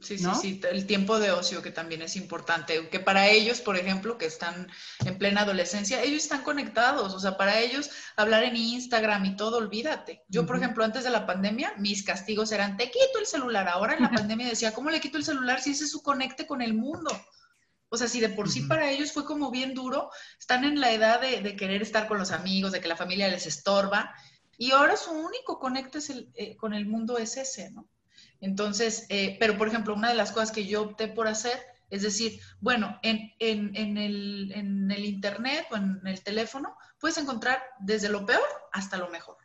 Sí, 0.00 0.16
sí, 0.16 0.30
sí, 0.40 0.60
el 0.70 0.86
tiempo 0.86 1.18
de 1.18 1.30
ocio 1.30 1.60
que 1.60 1.70
también 1.70 2.00
es 2.00 2.16
importante, 2.16 2.88
que 2.88 3.00
para 3.00 3.28
ellos, 3.28 3.60
por 3.60 3.76
ejemplo, 3.76 4.16
que 4.16 4.24
están 4.24 4.66
en 5.04 5.18
plena 5.18 5.42
adolescencia, 5.42 6.02
ellos 6.02 6.22
están 6.22 6.42
conectados, 6.42 7.12
o 7.12 7.20
sea, 7.20 7.36
para 7.36 7.60
ellos 7.60 7.90
hablar 8.16 8.44
en 8.44 8.56
Instagram 8.56 9.26
y 9.26 9.36
todo, 9.36 9.58
olvídate. 9.58 10.24
Yo, 10.28 10.46
por 10.46 10.56
ejemplo, 10.56 10.84
antes 10.84 11.04
de 11.04 11.10
la 11.10 11.26
pandemia, 11.26 11.74
mis 11.76 12.02
castigos 12.02 12.50
eran, 12.50 12.78
te 12.78 12.86
quito 12.86 13.18
el 13.20 13.26
celular, 13.26 13.68
ahora 13.68 13.94
en 13.94 14.02
la 14.02 14.10
pandemia 14.26 14.48
decía, 14.48 14.72
¿cómo 14.72 14.88
le 14.88 15.00
quito 15.00 15.18
el 15.18 15.24
celular 15.24 15.60
si 15.60 15.72
ese 15.72 15.84
es 15.84 15.90
su 15.90 16.02
conecte 16.02 16.46
con 16.46 16.62
el 16.62 16.72
mundo? 16.72 17.10
O 17.92 17.98
sea, 17.98 18.08
si 18.08 18.20
de 18.20 18.30
por 18.30 18.48
sí 18.48 18.62
para 18.62 18.90
ellos 18.90 19.12
fue 19.12 19.26
como 19.26 19.50
bien 19.50 19.74
duro, 19.74 20.10
están 20.40 20.64
en 20.64 20.80
la 20.80 20.92
edad 20.92 21.20
de, 21.20 21.56
querer 21.56 21.82
estar 21.82 22.08
con 22.08 22.18
los 22.18 22.30
amigos, 22.30 22.72
de 22.72 22.80
que 22.80 22.88
la 22.88 22.96
familia 22.96 23.28
les 23.28 23.46
estorba, 23.46 24.14
y 24.56 24.70
ahora 24.70 24.96
su 24.96 25.10
único 25.10 25.58
conecto 25.58 25.98
eh, 26.34 26.56
con 26.56 26.72
el 26.72 26.86
mundo 26.86 27.18
es 27.18 27.36
ese, 27.36 27.70
¿no? 27.70 27.86
Entonces, 28.40 29.04
eh, 29.10 29.36
pero 29.38 29.58
por 29.58 29.68
ejemplo, 29.68 29.92
una 29.94 30.08
de 30.08 30.14
las 30.14 30.32
cosas 30.32 30.52
que 30.52 30.64
yo 30.64 30.80
opté 30.80 31.06
por 31.06 31.28
hacer 31.28 31.60
es 31.90 32.00
decir, 32.00 32.40
bueno, 32.60 32.98
en, 33.02 33.34
el, 33.38 35.04
Internet 35.04 35.66
o 35.70 35.76
en 35.76 36.00
el 36.06 36.22
teléfono 36.22 36.74
puedes 36.98 37.18
encontrar 37.18 37.62
desde 37.78 38.08
lo 38.08 38.24
peor 38.24 38.48
hasta 38.72 38.96
lo 38.96 39.10
mejor. 39.10 39.36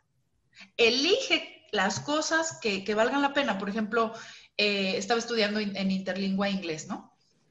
Elige 0.78 1.66
las 1.70 2.00
cosas 2.00 2.58
que, 2.62 2.94
valgan 2.94 3.20
la 3.20 3.34
pena. 3.34 3.58
Por 3.58 3.68
ejemplo, 3.68 4.14
eh, 4.56 4.96
estaba 4.96 5.20
estudiando 5.20 5.60
en 5.60 5.90
interlingua 5.90 6.48
inglés, 6.48 6.88
¿no? 6.88 7.07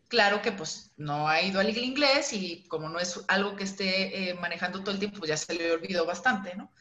Claro 0.08 0.42
que 0.42 0.52
pues 0.54 0.92
no 0.98 1.28
ha 1.28 1.42
ido 1.42 1.60
al 1.60 1.76
inglés 1.78 2.32
y 2.32 2.66
como 2.68 2.88
no 2.88 3.00
es 3.00 3.20
algo 3.28 3.56
que 3.56 3.66
esté 3.66 4.30
eh, 4.30 4.34
manejando 4.36 4.80
todo 4.80 4.92
el 4.92 5.00
tiempo, 5.00 5.20
pues 5.20 5.30
ya 5.30 5.38
se 5.38 5.54
le 5.54 5.72
olvidó 5.72 6.06
bastante, 6.06 6.56
¿no? 6.56 6.72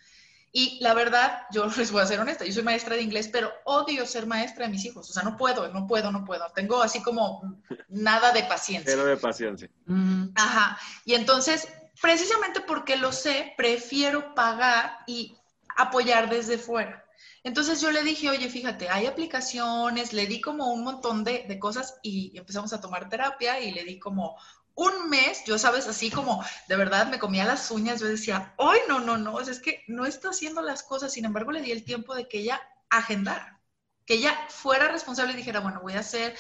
Y 0.53 0.79
la 0.81 0.95
verdad, 0.95 1.43
yo 1.51 1.67
les 1.77 1.91
voy 1.91 2.03
a 2.03 2.07
ser 2.07 2.21
honesta, 2.21 2.45
yo 2.45 2.53
soy 2.53 2.63
maestra 2.63 2.97
de 2.97 3.03
inglés, 3.03 3.29
pero 3.31 3.53
odio 3.65 4.07
ser 4.07 4.27
maestra 4.27 4.65
de 4.65 4.71
mis 4.71 4.85
hijos. 4.85 5.11
O 5.11 5.13
sea, 5.13 5.23
no 5.23 5.37
puedo, 5.37 5.69
no 5.69 5.87
puedo, 5.87 6.11
no 6.11 6.25
puedo. 6.25 6.47
Tengo 6.55 6.83
así 6.83 7.03
como 7.03 7.61
nada 7.89 8.33
de 8.33 8.45
paciencia. 8.45 8.93
Cero 8.93 9.05
de 9.05 9.17
paciencia. 9.17 9.69
Ajá. 10.35 10.79
Y 11.05 11.15
entonces, 11.15 11.69
precisamente 12.01 12.61
porque 12.61 12.97
lo 12.97 13.13
sé, 13.13 13.55
prefiero 13.57 14.35
pagar 14.35 14.99
y 15.07 15.37
apoyar 15.77 16.31
desde 16.31 16.59
fuera. 16.59 17.06
Entonces 17.47 17.81
yo 17.81 17.93
le 17.93 18.03
dije, 18.03 18.29
oye, 18.29 18.49
fíjate, 18.49 18.89
hay 18.89 19.07
aplicaciones, 19.07 20.13
le 20.13 20.27
di 20.27 20.41
como 20.41 20.73
un 20.73 20.83
montón 20.83 21.23
de, 21.23 21.47
cosas 21.61 21.97
y 22.03 22.37
empezamos 22.37 22.73
a 22.73 22.81
tomar 22.81 23.09
terapia 23.09 23.61
y 23.61 23.71
le 23.71 23.85
di 23.85 24.01
como 24.01 24.37
un 24.75 25.09
mes, 25.09 25.45
yo 25.47 25.57
sabes, 25.57 25.87
así 25.87 26.11
como 26.11 26.45
de 26.67 26.75
verdad 26.75 27.07
me 27.09 27.21
comía 27.21 27.45
las 27.45 27.71
uñas, 27.71 28.01
yo 28.01 28.09
decía, 28.09 28.53
ay, 28.59 28.81
no, 28.89 28.99
no, 28.99 29.17
no, 29.17 29.39
es 29.39 29.61
que 29.61 29.85
no 29.87 30.07
está 30.07 30.31
haciendo 30.31 30.61
las 30.61 30.83
cosas, 30.83 31.13
sin 31.13 31.25
embargo 31.25 31.53
le 31.53 31.63
di 31.63 31.71
el 31.71 31.85
tiempo 31.85 32.17
de 32.17 32.27
que 32.27 32.41
ella 32.41 32.61
agendara, 32.91 33.61
que 34.05 34.15
ella 34.15 34.37
fuera 34.49 34.89
responsable 34.89 35.35
y 35.35 35.37
dijera, 35.37 35.61
bueno, 35.61 35.79
voy 35.81 35.93
a 35.93 36.01
hacer, 36.01 36.35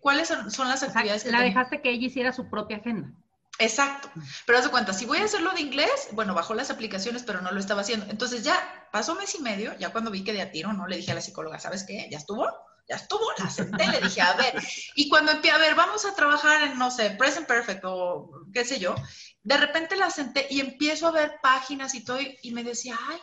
¿cuáles 0.00 0.26
son, 0.48 0.66
las 0.68 0.82
actividades 0.82 1.22
que... 1.22 1.30
La 1.30 1.42
dejaste 1.42 1.80
que 1.80 1.90
ella 1.90 2.08
hiciera 2.08 2.32
su 2.32 2.50
propia 2.50 2.78
agenda. 2.78 3.12
Exacto. 3.60 4.10
Pero 4.46 4.58
haz 4.58 4.64
de 4.64 4.70
cuenta, 4.70 4.94
si 4.94 5.04
voy 5.04 5.18
a 5.18 5.24
hacerlo 5.24 5.52
de 5.52 5.60
inglés, 5.60 6.08
bueno, 6.12 6.34
bajó 6.34 6.54
las 6.54 6.70
aplicaciones, 6.70 7.22
pero 7.22 7.42
no 7.42 7.52
lo 7.52 7.60
estaba 7.60 7.82
haciendo. 7.82 8.06
Entonces 8.08 8.42
ya 8.42 8.88
pasó 8.90 9.14
mes 9.14 9.34
y 9.34 9.42
medio, 9.42 9.76
ya 9.78 9.92
cuando 9.92 10.10
vi 10.10 10.24
que 10.24 10.32
de 10.32 10.40
a 10.40 10.50
tiro, 10.50 10.72
¿no? 10.72 10.86
Le 10.86 10.96
dije 10.96 11.12
a 11.12 11.14
la 11.14 11.20
psicóloga, 11.20 11.60
¿sabes 11.60 11.84
qué? 11.84 12.08
¿Ya 12.10 12.16
estuvo? 12.16 12.48
Ya 12.88 12.96
estuvo, 12.96 13.24
la 13.38 13.50
senté, 13.50 13.86
le 13.86 14.00
dije, 14.00 14.22
a 14.22 14.32
ver. 14.32 14.54
Y 14.94 15.10
cuando 15.10 15.30
empecé, 15.32 15.54
a 15.54 15.58
ver, 15.58 15.74
vamos 15.74 16.06
a 16.06 16.14
trabajar 16.14 16.62
en, 16.62 16.78
no 16.78 16.90
sé, 16.90 17.10
Present 17.10 17.46
Perfect 17.46 17.84
o 17.84 18.30
qué 18.52 18.64
sé 18.64 18.80
yo, 18.80 18.94
de 19.42 19.56
repente 19.58 19.94
la 19.94 20.10
senté 20.10 20.46
y 20.50 20.60
empiezo 20.60 21.06
a 21.06 21.12
ver 21.12 21.34
páginas 21.42 21.94
y 21.94 22.02
todo, 22.02 22.18
y 22.20 22.50
me 22.52 22.64
decía, 22.64 22.98
ay, 23.08 23.20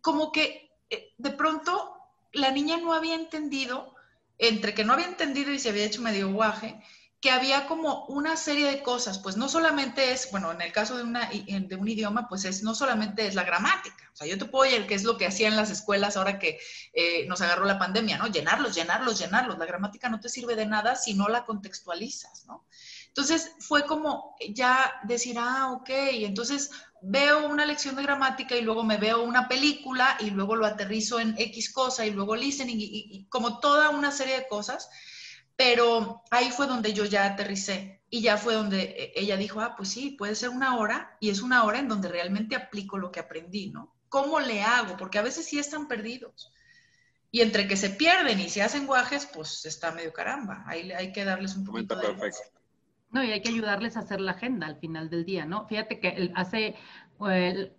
como 0.00 0.30
que 0.30 0.70
eh, 0.90 1.12
de 1.18 1.30
pronto 1.32 1.96
la 2.32 2.52
niña 2.52 2.76
no 2.78 2.94
había 2.94 3.16
entendido, 3.16 3.94
entre 4.38 4.74
que 4.74 4.84
no 4.84 4.92
había 4.92 5.06
entendido 5.06 5.52
y 5.52 5.58
se 5.58 5.70
había 5.70 5.84
hecho 5.84 6.00
medio 6.00 6.32
guaje, 6.32 6.80
que 7.22 7.30
había 7.30 7.68
como 7.68 8.04
una 8.06 8.36
serie 8.36 8.66
de 8.66 8.82
cosas, 8.82 9.20
pues 9.20 9.36
no 9.36 9.48
solamente 9.48 10.10
es, 10.10 10.28
bueno, 10.32 10.50
en 10.50 10.60
el 10.60 10.72
caso 10.72 10.96
de, 10.96 11.04
una, 11.04 11.30
de 11.30 11.76
un 11.76 11.88
idioma, 11.88 12.28
pues 12.28 12.44
es 12.44 12.64
no 12.64 12.74
solamente 12.74 13.24
es 13.26 13.36
la 13.36 13.44
gramática, 13.44 14.10
o 14.12 14.16
sea, 14.16 14.26
yo 14.26 14.36
te 14.36 14.44
puedo 14.44 14.68
oír 14.68 14.88
que 14.88 14.94
es 14.94 15.04
lo 15.04 15.16
que 15.16 15.26
hacían 15.26 15.54
las 15.54 15.70
escuelas 15.70 16.16
ahora 16.16 16.40
que 16.40 16.58
eh, 16.92 17.24
nos 17.28 17.40
agarró 17.40 17.64
la 17.64 17.78
pandemia, 17.78 18.18
¿no? 18.18 18.26
Llenarlos, 18.26 18.74
llenarlos, 18.74 19.20
llenarlos, 19.20 19.56
la 19.56 19.66
gramática 19.66 20.08
no 20.08 20.18
te 20.18 20.28
sirve 20.28 20.56
de 20.56 20.66
nada 20.66 20.96
si 20.96 21.14
no 21.14 21.28
la 21.28 21.46
contextualizas, 21.46 22.44
¿no? 22.46 22.66
Entonces 23.06 23.52
fue 23.60 23.86
como 23.86 24.34
ya 24.52 24.92
decir, 25.04 25.36
ah, 25.38 25.70
ok, 25.72 25.90
entonces 25.90 26.70
veo 27.02 27.46
una 27.46 27.66
lección 27.66 27.94
de 27.94 28.02
gramática 28.02 28.56
y 28.56 28.62
luego 28.62 28.82
me 28.82 28.96
veo 28.96 29.22
una 29.22 29.46
película 29.48 30.16
y 30.18 30.30
luego 30.30 30.56
lo 30.56 30.66
aterrizo 30.66 31.20
en 31.20 31.34
X 31.38 31.72
cosa 31.72 32.04
y 32.04 32.10
luego 32.10 32.34
listening 32.34 32.76
y, 32.78 33.26
como 33.28 33.60
toda 33.60 33.90
una 33.90 34.10
serie 34.10 34.40
de 34.40 34.48
cosas. 34.48 34.88
Pero 35.56 36.22
ahí 36.30 36.50
fue 36.50 36.66
donde 36.66 36.92
yo 36.92 37.04
ya 37.04 37.26
aterricé 37.26 38.02
y 38.08 38.22
ya 38.22 38.36
fue 38.36 38.54
donde 38.54 38.82
eh, 38.82 39.12
ella 39.16 39.36
dijo, 39.36 39.60
ah, 39.60 39.74
pues 39.76 39.90
sí, 39.90 40.10
puede 40.18 40.34
ser 40.34 40.50
una 40.50 40.76
hora 40.76 41.16
y 41.20 41.30
es 41.30 41.40
una 41.40 41.64
hora 41.64 41.78
en 41.78 41.88
donde 41.88 42.08
realmente 42.08 42.56
aplico 42.56 42.98
lo 42.98 43.10
que 43.10 43.20
aprendí, 43.20 43.70
¿no? 43.70 43.94
¿Cómo 44.08 44.40
le 44.40 44.62
hago? 44.62 44.96
Porque 44.96 45.18
a 45.18 45.22
veces 45.22 45.46
sí 45.46 45.58
están 45.58 45.88
perdidos. 45.88 46.52
Y 47.30 47.40
entre 47.40 47.66
que 47.66 47.76
se 47.76 47.88
pierden 47.88 48.40
y 48.40 48.50
se 48.50 48.62
hacen 48.62 48.86
guajes, 48.86 49.26
pues 49.32 49.64
está 49.64 49.90
medio 49.92 50.12
caramba. 50.12 50.64
Ahí 50.66 50.92
hay 50.92 51.12
que 51.12 51.24
darles 51.24 51.56
un 51.56 51.64
poquito 51.64 51.96
de... 51.96 52.08
Perfecto. 52.08 52.60
No, 53.10 53.22
y 53.22 53.30
hay 53.30 53.42
que 53.42 53.50
ayudarles 53.50 53.96
a 53.96 54.00
hacer 54.00 54.20
la 54.20 54.32
agenda 54.32 54.66
al 54.66 54.76
final 54.76 55.08
del 55.08 55.24
día, 55.24 55.44
¿no? 55.44 55.66
Fíjate 55.66 56.00
que 56.00 56.32
hace 56.34 56.76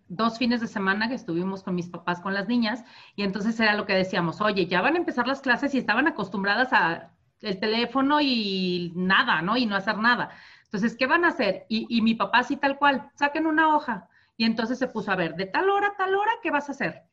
dos 0.08 0.38
fines 0.38 0.62
de 0.62 0.68
semana 0.68 1.10
que 1.10 1.16
estuvimos 1.16 1.64
con 1.64 1.76
mis 1.76 1.90
papás, 1.90 2.22
con 2.22 2.34
las 2.34 2.48
niñas, 2.48 2.84
y 3.16 3.24
entonces 3.24 3.60
era 3.60 3.76
lo 3.76 3.86
que 3.86 3.94
decíamos, 3.94 4.42
oye, 4.42 4.68
ya 4.68 4.82
van 4.82 4.96
a 4.96 5.00
empezar 5.00 5.28
las 5.28 5.42
clases 5.42 5.74
y 5.74 5.80
estaban 5.80 6.08
acostumbradas 6.08 6.72
a 6.72 7.13
el 7.44 7.60
teléfono 7.60 8.20
y 8.22 8.92
nada, 8.96 9.42
¿no? 9.42 9.58
Y 9.58 9.66
no 9.66 9.76
hacer 9.76 9.98
nada. 9.98 10.32
Entonces, 10.66 10.96
¿qué 10.98 11.08
van 11.08 11.26
a 11.26 11.30
hacer? 11.30 11.66
Y, 11.70 11.86
y 11.90 12.02
mi 12.02 12.16
papá 12.16 12.44
sí 12.44 12.58
tal 12.58 12.78
cual, 12.78 13.12
saquen 13.16 13.46
una 13.48 13.76
hoja. 13.76 14.10
Y 14.38 14.46
entonces 14.46 14.80
se 14.80 14.88
puso 14.88 15.12
a 15.12 15.16
ver, 15.16 15.36
de 15.36 15.46
tal 15.46 15.70
hora 15.70 15.90
a 15.90 15.98
tal 15.98 16.16
hora, 16.16 16.32
¿qué 16.42 16.52
vas 16.52 16.70
a 16.70 16.72
hacer? 16.74 17.04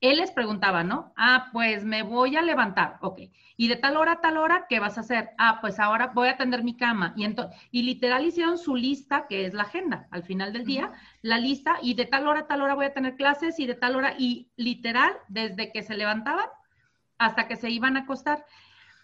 él 0.00 0.18
les 0.18 0.30
preguntaba, 0.30 0.84
¿no? 0.84 1.12
Ah, 1.16 1.48
pues 1.52 1.84
me 1.84 2.02
voy 2.02 2.36
a 2.36 2.42
levantar, 2.42 2.98
ok. 3.00 3.20
Y 3.56 3.68
de 3.68 3.76
tal 3.76 3.96
hora 3.96 4.12
a 4.12 4.20
tal 4.20 4.36
hora, 4.36 4.66
¿qué 4.68 4.78
vas 4.78 4.98
a 4.98 5.00
hacer? 5.00 5.30
Ah, 5.38 5.58
pues 5.60 5.78
ahora 5.78 6.08
voy 6.08 6.28
a 6.28 6.36
tender 6.36 6.62
mi 6.62 6.76
cama. 6.76 7.14
Y, 7.16 7.26
y 7.70 7.82
literal 7.82 8.24
hicieron 8.24 8.58
su 8.58 8.76
lista, 8.76 9.26
que 9.26 9.46
es 9.46 9.54
la 9.54 9.62
agenda, 9.62 10.06
al 10.10 10.22
final 10.22 10.52
del 10.52 10.66
día, 10.66 10.92
la 11.22 11.38
lista, 11.38 11.78
y 11.82 11.94
de 11.94 12.04
tal 12.04 12.28
hora 12.28 12.40
a 12.40 12.46
tal 12.46 12.60
hora 12.62 12.74
voy 12.74 12.86
a 12.86 12.92
tener 12.92 13.16
clases, 13.16 13.58
y 13.58 13.66
de 13.66 13.74
tal 13.74 13.96
hora, 13.96 14.14
y 14.18 14.50
literal, 14.56 15.12
desde 15.28 15.72
que 15.72 15.82
se 15.82 15.96
levantaban 15.96 16.46
hasta 17.18 17.48
que 17.48 17.56
se 17.56 17.70
iban 17.70 17.96
a 17.96 18.00
acostar. 18.00 18.44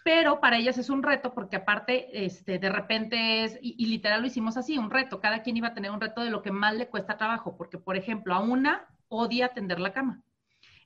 Pero 0.03 0.39
para 0.39 0.57
ellas 0.57 0.77
es 0.77 0.89
un 0.89 1.01
reto, 1.01 1.33
porque 1.33 1.55
aparte, 1.55 2.25
este, 2.25 2.59
de 2.59 2.69
repente 2.69 3.43
es, 3.43 3.57
y, 3.61 3.85
literal 3.85 4.21
lo 4.21 4.27
hicimos 4.27 4.57
así, 4.57 4.77
un 4.77 4.91
reto. 4.91 5.19
Cada 5.21 5.43
quien 5.43 5.57
iba 5.57 5.69
a 5.69 5.73
tener 5.73 5.91
un 5.91 6.01
reto 6.01 6.21
de 6.21 6.29
lo 6.29 6.41
que 6.41 6.51
más 6.51 6.75
le 6.75 6.89
cuesta 6.89 7.17
trabajo, 7.17 7.55
porque, 7.57 7.77
por 7.77 7.95
ejemplo, 7.95 8.33
a 8.33 8.39
una 8.39 8.87
odia 9.07 9.49
tender 9.49 9.79
la 9.79 9.93
cama 9.93 10.23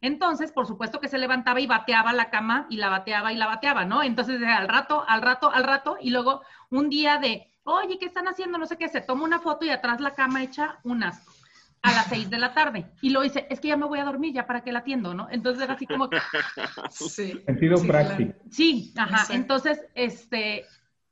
entonces, 0.01 0.51
por 0.51 0.67
supuesto 0.67 0.99
que 0.99 1.07
se 1.07 1.17
levantaba 1.17 1.59
y 1.59 1.67
bateaba 1.67 2.13
la 2.13 2.29
cama 2.29 2.67
y 2.69 2.77
la 2.77 2.89
bateaba 2.89 3.33
y 3.33 3.37
la 3.37 3.47
bateaba, 3.47 3.85
¿no? 3.85 4.03
Entonces, 4.03 4.41
al 4.43 4.67
rato, 4.67 5.03
al 5.07 5.21
rato, 5.21 5.51
al 5.51 5.63
rato, 5.63 5.97
y 5.99 6.11
luego 6.11 6.41
un 6.69 6.89
día 6.89 7.17
de, 7.17 7.47
oye, 7.63 7.97
¿qué 7.97 8.05
están 8.05 8.27
haciendo? 8.27 8.57
No 8.57 8.65
sé 8.65 8.77
qué, 8.77 8.89
se 8.89 9.01
toma 9.01 9.23
una 9.23 9.39
foto 9.39 9.65
y 9.65 9.69
atrás 9.69 9.99
la 9.99 10.13
cama 10.13 10.43
hecha 10.43 10.79
un 10.83 11.03
asco 11.03 11.33
a 11.81 11.91
las 11.91 12.07
seis 12.07 12.29
de 12.29 12.37
la 12.37 12.53
tarde. 12.53 12.85
Y 13.01 13.09
lo 13.09 13.21
dice, 13.21 13.47
es 13.49 13.59
que 13.59 13.69
ya 13.69 13.77
me 13.77 13.85
voy 13.85 13.99
a 13.99 14.05
dormir, 14.05 14.33
ya 14.33 14.45
para 14.45 14.61
qué 14.61 14.71
la 14.71 14.79
atiendo, 14.79 15.13
¿no? 15.13 15.27
Entonces 15.29 15.63
era 15.63 15.73
así 15.73 15.85
como 15.85 16.09
Sí. 16.89 17.41
Sentido 17.45 17.81
práctico. 17.81 18.33
Sí, 18.49 18.93
ajá. 18.97 19.33
Entonces, 19.33 19.85
este, 19.95 20.65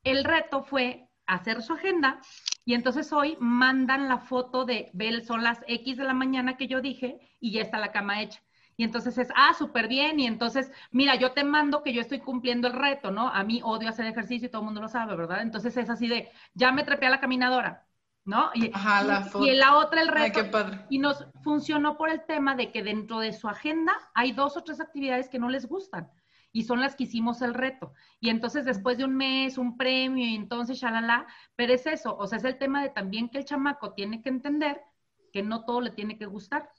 el 0.03 0.23
reto 0.23 0.63
fue 0.63 1.09
hacer 1.27 1.61
su 1.61 1.73
agenda 1.73 2.19
y 2.65 2.73
entonces 2.73 3.11
hoy 3.11 3.37
mandan 3.39 4.07
la 4.07 4.19
foto 4.19 4.65
de, 4.65 4.89
Bel, 4.93 5.23
son 5.23 5.43
las 5.43 5.59
X 5.67 5.97
de 5.97 6.03
la 6.03 6.13
mañana 6.13 6.57
que 6.57 6.67
yo 6.67 6.81
dije 6.81 7.19
y 7.39 7.51
ya 7.51 7.61
está 7.61 7.77
la 7.77 7.91
cama 7.91 8.21
hecha. 8.21 8.41
Y 8.77 8.83
entonces 8.83 9.17
es, 9.17 9.29
ah, 9.35 9.53
súper 9.57 9.87
bien. 9.87 10.19
Y 10.19 10.27
entonces, 10.27 10.71
mira, 10.91 11.15
yo 11.15 11.31
te 11.31 11.43
mando 11.43 11.81
que 11.81 11.93
yo 11.93 12.01
estoy 12.01 12.19
cumpliendo 12.19 12.67
el 12.67 12.73
reto, 12.73 13.09
¿no? 13.09 13.29
A 13.29 13.43
mí 13.43 13.61
odio 13.63 13.89
hacer 13.89 14.05
ejercicio 14.05 14.47
y 14.47 14.51
todo 14.51 14.61
el 14.61 14.65
mundo 14.65 14.81
lo 14.81 14.89
sabe, 14.89 15.15
¿verdad? 15.15 15.41
Entonces 15.41 15.77
es 15.77 15.89
así 15.89 16.07
de, 16.07 16.29
ya 16.53 16.71
me 16.71 16.83
trepé 16.83 17.05
a 17.05 17.11
la 17.11 17.21
caminadora, 17.21 17.85
¿no? 18.25 18.49
Y, 18.53 18.71
Ajá, 18.73 19.03
la 19.03 19.29
y, 19.39 19.49
y 19.49 19.55
la 19.55 19.77
otra 19.77 20.01
el 20.01 20.07
reto. 20.09 20.39
Ay, 20.39 20.43
qué 20.43 20.49
padre. 20.49 20.85
Y 20.89 20.99
nos 20.99 21.25
funcionó 21.43 21.97
por 21.97 22.09
el 22.09 22.25
tema 22.25 22.55
de 22.55 22.71
que 22.71 22.83
dentro 22.83 23.19
de 23.19 23.33
su 23.33 23.47
agenda 23.47 23.93
hay 24.13 24.33
dos 24.33 24.57
o 24.57 24.63
tres 24.63 24.81
actividades 24.81 25.29
que 25.29 25.39
no 25.39 25.49
les 25.49 25.67
gustan. 25.67 26.11
Y 26.51 26.63
son 26.63 26.79
las 26.79 26.95
que 26.95 27.03
hicimos 27.03 27.41
el 27.41 27.53
reto. 27.53 27.93
Y 28.19 28.29
entonces 28.29 28.65
después 28.65 28.97
de 28.97 29.05
un 29.05 29.15
mes, 29.15 29.57
un 29.57 29.77
premio, 29.77 30.25
y 30.25 30.35
entonces, 30.35 30.79
shalala, 30.79 31.27
pero 31.55 31.73
es 31.73 31.85
eso, 31.85 32.15
o 32.17 32.27
sea, 32.27 32.37
es 32.37 32.45
el 32.45 32.57
tema 32.57 32.81
de 32.81 32.89
también 32.89 33.29
que 33.29 33.37
el 33.37 33.45
chamaco 33.45 33.93
tiene 33.93 34.21
que 34.21 34.29
entender 34.29 34.81
que 35.33 35.43
no 35.43 35.65
todo 35.65 35.81
le 35.81 35.89
tiene 35.89 36.17
que 36.17 36.25
gustar 36.25 36.69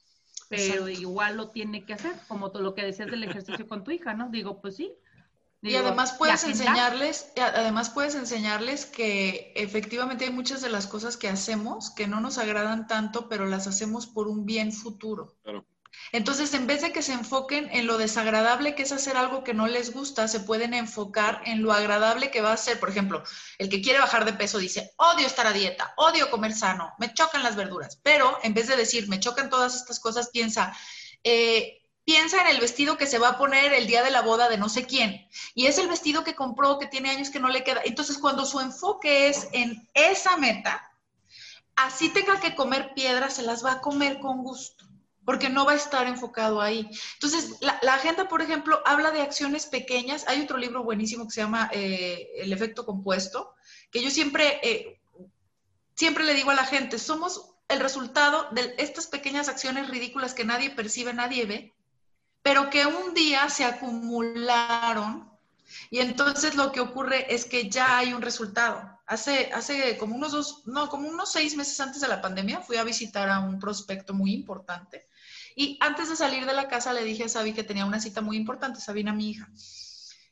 pero 0.49 0.89
igual 0.89 1.37
lo 1.37 1.51
tiene 1.51 1.85
que 1.85 1.95
hacer, 1.95 2.13
como 2.29 2.51
todo 2.51 2.63
lo 2.63 2.75
que 2.75 2.85
decías 2.85 3.11
del 3.11 3.25
ejercicio 3.25 3.67
con 3.67 3.83
tu 3.85 3.91
hija, 3.91 4.15
¿no? 4.15 4.29
Digo, 4.31 4.61
pues 4.61 4.77
sí. 4.77 4.95
Y 5.67 5.77
además 5.77 6.13
puedes 6.13 6.45
enseñarles, 6.45 7.33
además 7.37 7.91
puedes 7.91 8.15
enseñarles 8.15 8.87
que 8.87 9.53
efectivamente 9.57 10.25
hay 10.25 10.31
muchas 10.31 10.63
de 10.63 10.71
las 10.71 10.87
cosas 10.87 11.17
que 11.17 11.29
hacemos 11.29 11.91
que 11.91 12.07
no 12.07 12.21
nos 12.21 12.39
agradan 12.39 12.87
tanto, 12.87 13.29
pero 13.29 13.47
las 13.47 13.67
hacemos 13.67 14.07
por 14.07 14.29
un 14.29 14.47
bien 14.47 14.73
futuro. 14.73 15.37
Claro. 15.43 15.67
Entonces, 16.13 16.55
en 16.55 16.67
vez 16.67 16.83
de 16.83 16.93
que 16.93 17.03
se 17.03 17.13
enfoquen 17.13 17.69
en 17.73 17.87
lo 17.87 17.99
desagradable 17.99 18.75
que 18.75 18.83
es 18.83 18.93
hacer 18.93 19.17
algo 19.17 19.45
que 19.45 19.55
no 19.55 19.67
les 19.67 19.93
gusta, 19.93 20.29
se 20.29 20.41
pueden 20.41 20.75
enfocar 20.75 21.43
en 21.45 21.63
lo 21.63 21.73
agradable 21.73 22.31
que 22.31 22.41
va 22.41 22.53
a 22.53 22.57
ser. 22.57 22.79
Por 22.79 22.91
ejemplo, 22.91 23.23
el 23.59 23.69
que 23.69 23.83
quiere 23.83 23.99
bajar 23.99 24.25
de 24.25 24.33
peso 24.33 24.59
dice, 24.59 24.93
odio 24.97 25.27
estar 25.27 25.47
a 25.47 25.53
dieta, 25.53 25.95
odio 25.97 26.31
comer 26.31 26.53
sano, 26.53 26.93
me 26.99 27.13
chocan 27.13 27.43
las 27.43 27.57
verduras. 27.57 27.99
Pero 28.03 28.39
en 28.43 28.55
vez 28.55 28.69
de 28.69 28.77
decir, 28.77 29.09
me 29.09 29.21
chocan 29.21 29.51
todas 29.51 29.75
estas 29.75 30.01
cosas, 30.01 30.31
piensa, 30.31 30.77
eh, 31.25 31.83
piensa 32.07 32.41
en 32.41 32.47
el 32.47 32.61
vestido 32.61 32.97
que 32.97 33.07
se 33.07 33.19
va 33.19 33.31
a 33.31 33.39
poner 33.39 33.73
el 33.73 33.89
día 33.89 34.03
de 34.05 34.13
la 34.13 34.23
boda 34.23 34.49
de 34.49 34.57
no 34.57 34.69
sé 34.69 34.87
quién. 34.87 35.29
Y 35.55 35.67
es 35.67 35.77
el 35.77 35.89
vestido 35.89 36.23
que 36.23 36.37
compró, 36.37 36.79
que 36.79 36.87
tiene 36.87 37.11
años 37.11 37.31
que 37.31 37.41
no 37.41 37.49
le 37.49 37.65
queda. 37.65 37.83
Entonces, 37.85 38.17
cuando 38.17 38.47
su 38.47 38.61
enfoque 38.61 39.29
es 39.29 39.49
en 39.53 39.87
esa 39.93 40.37
meta, 40.37 40.89
así 41.75 42.09
tenga 42.09 42.41
que 42.41 42.55
comer 42.55 42.95
piedras, 42.95 43.35
se 43.35 43.43
las 43.43 43.65
va 43.65 43.73
a 43.73 43.81
comer 43.81 44.21
con 44.21 44.45
gusto 44.45 44.87
porque 45.25 45.49
no 45.49 45.65
va 45.65 45.73
a 45.73 45.75
estar 45.75 46.07
enfocado 46.07 46.63
ahí. 46.63 46.89
Entonces, 47.15 47.57
la, 47.61 47.73
agenda, 47.93 48.29
por 48.29 48.41
ejemplo, 48.41 48.81
habla 48.87 49.11
de 49.11 49.23
acciones 49.23 49.67
pequeñas. 49.67 50.25
Hay 50.29 50.41
otro 50.41 50.57
libro 50.57 50.85
buenísimo 50.85 51.25
que 51.25 51.33
se 51.33 51.41
llama 51.41 51.69
eh, 51.73 52.29
El 52.37 52.53
efecto 52.53 52.87
compuesto, 52.87 53.53
que 53.91 54.01
yo 54.01 54.11
siempre, 54.11 54.61
eh, 54.63 55.01
siempre 55.97 56.23
le 56.23 56.35
digo 56.35 56.53
a 56.53 56.55
la 56.55 56.65
gente, 56.65 57.01
somos 57.01 57.57
el 57.67 57.81
resultado 57.81 58.47
de 58.53 58.77
estas 58.79 59.09
pequeñas 59.09 59.49
acciones 59.49 59.89
ridículas 59.89 60.33
que 60.33 60.45
nadie 60.45 60.71
percibe, 60.71 61.13
nadie 61.13 61.45
ve, 61.45 61.76
pero 62.47 62.71
que 62.71 62.87
un 62.87 63.13
día 63.13 63.49
se 63.49 63.65
acumularon 63.65 65.29
y 65.91 65.99
entonces 65.99 66.55
lo 66.55 66.71
que 66.71 66.79
ocurre 66.79 67.35
es 67.35 67.45
que 67.45 67.69
ya 67.69 67.99
hay 67.99 68.13
un 68.13 68.23
resultado. 68.23 68.89
Hace, 69.05 69.51
hace 69.53 69.99
como 69.99 70.15
unos 70.15 70.31
dos, 70.31 70.63
no, 70.65 70.89
como 70.89 71.09
unos 71.09 71.33
seis 71.33 71.57
meses 71.57 71.81
antes 71.81 72.01
de 72.01 72.07
la 72.07 72.23
pandemia 72.23 72.61
fui 72.61 72.77
a 72.77 72.85
visitar 72.85 73.29
a 73.31 73.41
un 73.41 73.59
prospecto 73.59 74.15
muy 74.15 74.33
importante 74.33 75.09
y 75.57 75.77
antes 75.81 76.09
de 76.09 76.15
salir 76.15 76.47
de 76.47 76.53
la 76.53 76.69
casa 76.69 76.93
le 76.93 77.03
dije 77.03 77.25
a 77.25 77.29
Sabi 77.29 77.53
que 77.53 77.65
tenía 77.65 77.85
una 77.85 77.99
cita 77.99 78.21
muy 78.21 78.37
importante, 78.37 78.81
Sabina, 78.81 79.13
mi 79.13 79.31
hija. 79.31 79.51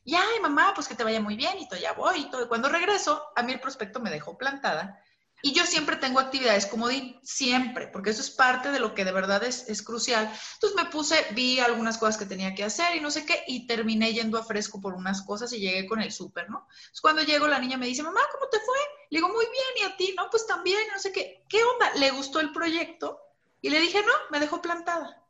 Y, 0.05 0.15
ay, 0.15 0.39
mamá, 0.41 0.71
pues 0.73 0.87
que 0.87 0.95
te 0.95 1.03
vaya 1.03 1.19
muy 1.19 1.35
bien 1.35 1.59
y 1.59 1.67
todo, 1.67 1.81
ya 1.81 1.91
voy 1.91 2.21
y 2.21 2.29
todo. 2.29 2.45
Y 2.45 2.47
cuando 2.47 2.69
regreso, 2.69 3.23
a 3.35 3.43
mí 3.43 3.51
el 3.51 3.59
prospecto 3.59 3.99
me 3.99 4.09
dejó 4.09 4.37
plantada. 4.37 5.01
Y 5.45 5.53
yo 5.53 5.63
siempre 5.67 5.97
tengo 5.97 6.19
actividades 6.19 6.65
como 6.65 6.87
di, 6.87 7.19
siempre, 7.21 7.85
porque 7.85 8.09
eso 8.09 8.21
es 8.21 8.31
parte 8.31 8.71
de 8.71 8.79
lo 8.79 8.95
que 8.95 9.05
de 9.05 9.11
verdad 9.11 9.43
es, 9.43 9.69
es, 9.69 9.83
crucial. 9.83 10.27
Entonces 10.55 10.75
me 10.75 10.89
puse, 10.89 11.23
vi 11.33 11.59
algunas 11.59 11.99
cosas 11.99 12.17
que 12.17 12.25
tenía 12.25 12.55
que 12.55 12.63
hacer 12.63 12.95
y 12.95 12.99
no 12.99 13.11
sé 13.11 13.27
qué, 13.27 13.43
y 13.45 13.67
terminé 13.67 14.11
yendo 14.11 14.39
a 14.39 14.43
fresco 14.43 14.81
por 14.81 14.95
unas 14.95 15.21
cosas 15.21 15.53
y 15.53 15.59
llegué 15.59 15.85
con 15.85 16.01
el 16.01 16.11
súper, 16.11 16.49
¿no? 16.49 16.65
Entonces 16.67 16.99
cuando 16.99 17.21
llego 17.21 17.47
la 17.47 17.59
niña 17.59 17.77
me 17.77 17.85
dice, 17.85 18.01
mamá, 18.01 18.21
¿cómo 18.31 18.49
te 18.49 18.57
fue? 18.57 18.75
Le 19.11 19.19
digo, 19.19 19.29
muy 19.29 19.45
bien, 19.45 19.67
¿y 19.81 19.83
a 19.83 19.95
ti? 19.95 20.15
No, 20.17 20.31
pues 20.31 20.47
también, 20.47 20.81
no 20.91 20.97
sé 20.97 21.11
qué. 21.11 21.45
¿Qué 21.47 21.63
onda? 21.63 21.93
¿Le 21.93 22.09
gustó 22.09 22.39
el 22.39 22.51
proyecto? 22.51 23.19
Y 23.61 23.69
le 23.69 23.79
dije, 23.79 24.01
no, 24.01 24.13
me 24.31 24.39
dejó 24.39 24.63
plantada. 24.63 25.27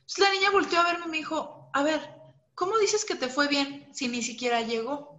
Entonces 0.00 0.18
la 0.18 0.32
niña 0.32 0.50
volteó 0.50 0.80
a 0.80 0.84
verme 0.84 1.06
y 1.06 1.08
me 1.08 1.16
dijo, 1.16 1.70
a 1.72 1.82
ver, 1.82 2.10
¿cómo 2.54 2.76
dices 2.76 3.06
que 3.06 3.14
te 3.14 3.30
fue 3.30 3.48
bien 3.48 3.88
si 3.94 4.06
ni 4.06 4.20
siquiera 4.20 4.60
llegó? 4.60 5.13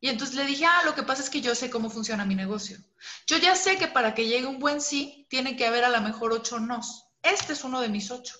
Y 0.00 0.08
entonces 0.08 0.36
le 0.36 0.44
dije, 0.44 0.66
ah, 0.66 0.82
lo 0.84 0.94
que 0.94 1.02
pasa 1.02 1.22
es 1.22 1.30
que 1.30 1.40
yo 1.40 1.54
sé 1.54 1.70
cómo 1.70 1.90
funciona 1.90 2.24
mi 2.24 2.34
negocio. 2.34 2.78
Yo 3.26 3.38
ya 3.38 3.56
sé 3.56 3.76
que 3.76 3.88
para 3.88 4.14
que 4.14 4.26
llegue 4.26 4.46
un 4.46 4.58
buen 4.58 4.80
sí, 4.80 5.26
tiene 5.30 5.56
que 5.56 5.66
haber 5.66 5.84
a 5.84 5.88
lo 5.88 6.00
mejor 6.00 6.32
ocho 6.32 6.58
nos. 6.58 7.08
Este 7.22 7.54
es 7.54 7.64
uno 7.64 7.80
de 7.80 7.88
mis 7.88 8.10
ocho. 8.10 8.36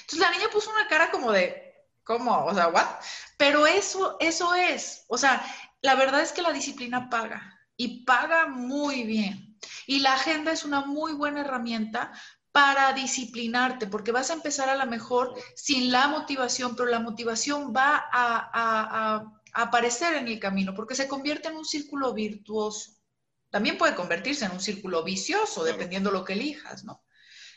Entonces 0.00 0.18
la 0.18 0.30
niña 0.30 0.48
puso 0.52 0.70
una 0.70 0.88
cara 0.88 1.10
como 1.10 1.32
de, 1.32 1.86
¿cómo? 2.04 2.44
O 2.44 2.54
sea, 2.54 2.68
¿what? 2.68 2.86
Pero 3.36 3.66
eso, 3.66 4.16
eso 4.20 4.54
es. 4.54 5.04
O 5.08 5.18
sea, 5.18 5.44
la 5.82 5.94
verdad 5.94 6.22
es 6.22 6.32
que 6.32 6.42
la 6.42 6.52
disciplina 6.52 7.08
paga 7.08 7.58
y 7.76 8.04
paga 8.04 8.46
muy 8.46 9.04
bien. 9.04 9.58
Y 9.86 10.00
la 10.00 10.14
agenda 10.14 10.52
es 10.52 10.64
una 10.64 10.82
muy 10.82 11.12
buena 11.12 11.40
herramienta 11.40 12.12
para 12.56 12.94
disciplinarte, 12.94 13.86
porque 13.86 14.12
vas 14.12 14.30
a 14.30 14.32
empezar 14.32 14.70
a 14.70 14.76
lo 14.76 14.86
mejor 14.86 15.34
sin 15.54 15.92
la 15.92 16.08
motivación, 16.08 16.74
pero 16.74 16.88
la 16.88 17.00
motivación 17.00 17.74
va 17.76 18.06
a, 18.10 19.35
aparecer 19.52 20.14
en 20.14 20.28
el 20.28 20.38
camino, 20.38 20.74
porque 20.74 20.94
se 20.94 21.08
convierte 21.08 21.48
en 21.48 21.56
un 21.56 21.64
círculo 21.64 22.12
virtuoso. 22.12 22.92
También 23.50 23.78
puede 23.78 23.94
convertirse 23.94 24.44
en 24.44 24.52
un 24.52 24.60
círculo 24.60 25.02
vicioso, 25.02 25.64
dependiendo 25.64 26.10
lo 26.10 26.24
que 26.24 26.34
elijas, 26.34 26.84
¿no? 26.84 27.04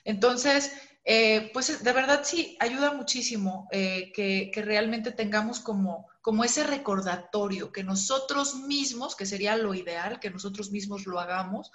Entonces, 0.05 0.71
eh, 1.03 1.49
pues 1.53 1.83
de 1.83 1.91
verdad 1.93 2.21
sí, 2.23 2.55
ayuda 2.59 2.93
muchísimo 2.93 3.67
eh, 3.71 4.11
que, 4.13 4.51
que, 4.53 4.61
realmente 4.61 5.11
tengamos 5.11 5.59
como, 5.59 6.07
como 6.21 6.43
ese 6.43 6.63
recordatorio, 6.63 7.71
que 7.71 7.83
nosotros 7.83 8.55
mismos, 8.55 9.15
que 9.15 9.25
sería 9.25 9.57
lo 9.57 9.73
ideal, 9.73 10.19
que 10.19 10.29
nosotros 10.29 10.71
mismos 10.71 11.05
lo 11.05 11.19
hagamos, 11.19 11.71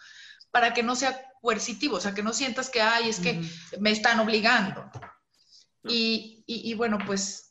para 0.54 0.72
que 0.72 0.84
no 0.84 0.94
sea 0.94 1.20
coercitivo, 1.42 1.96
o 1.96 2.00
sea, 2.00 2.14
que 2.14 2.22
no 2.22 2.32
sientas 2.32 2.70
que, 2.70 2.80
ay, 2.80 3.08
es 3.08 3.18
que 3.18 3.42
me 3.80 3.90
están 3.90 4.20
obligando. 4.20 4.88
Y, 5.82 6.72
bueno, 6.74 6.98
pues 7.04 7.43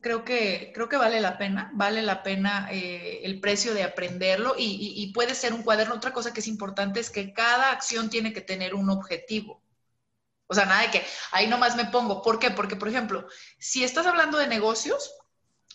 creo 0.00 0.24
que, 0.24 0.72
creo 0.74 0.88
que 0.88 0.96
vale 0.96 1.20
la 1.20 1.38
pena, 1.38 1.70
vale 1.74 2.02
la 2.02 2.22
pena 2.22 2.68
eh, 2.70 3.20
el 3.24 3.40
precio 3.40 3.74
de 3.74 3.84
aprenderlo 3.84 4.54
y, 4.58 4.94
y, 4.96 5.12
puede 5.12 5.34
ser 5.34 5.54
un 5.54 5.62
cuaderno. 5.62 5.94
Otra 5.94 6.12
cosa 6.12 6.32
que 6.32 6.40
es 6.40 6.46
importante 6.46 7.00
es 7.00 7.10
que 7.10 7.32
cada 7.32 7.70
acción 7.70 8.10
tiene 8.10 8.32
que 8.32 8.42
tener 8.42 8.74
un 8.74 8.90
objetivo. 8.90 9.62
O 10.46 10.54
sea, 10.54 10.66
nada 10.66 10.82
de 10.82 10.90
que 10.90 11.06
ahí 11.30 11.46
nomás 11.46 11.76
me 11.76 11.86
pongo. 11.86 12.20
¿Por 12.20 12.38
qué? 12.38 12.50
Porque, 12.50 12.76
por 12.76 12.88
ejemplo, 12.88 13.26
si 13.58 13.84
estás 13.84 14.06
hablando 14.06 14.36
de 14.36 14.46
negocios, 14.46 15.14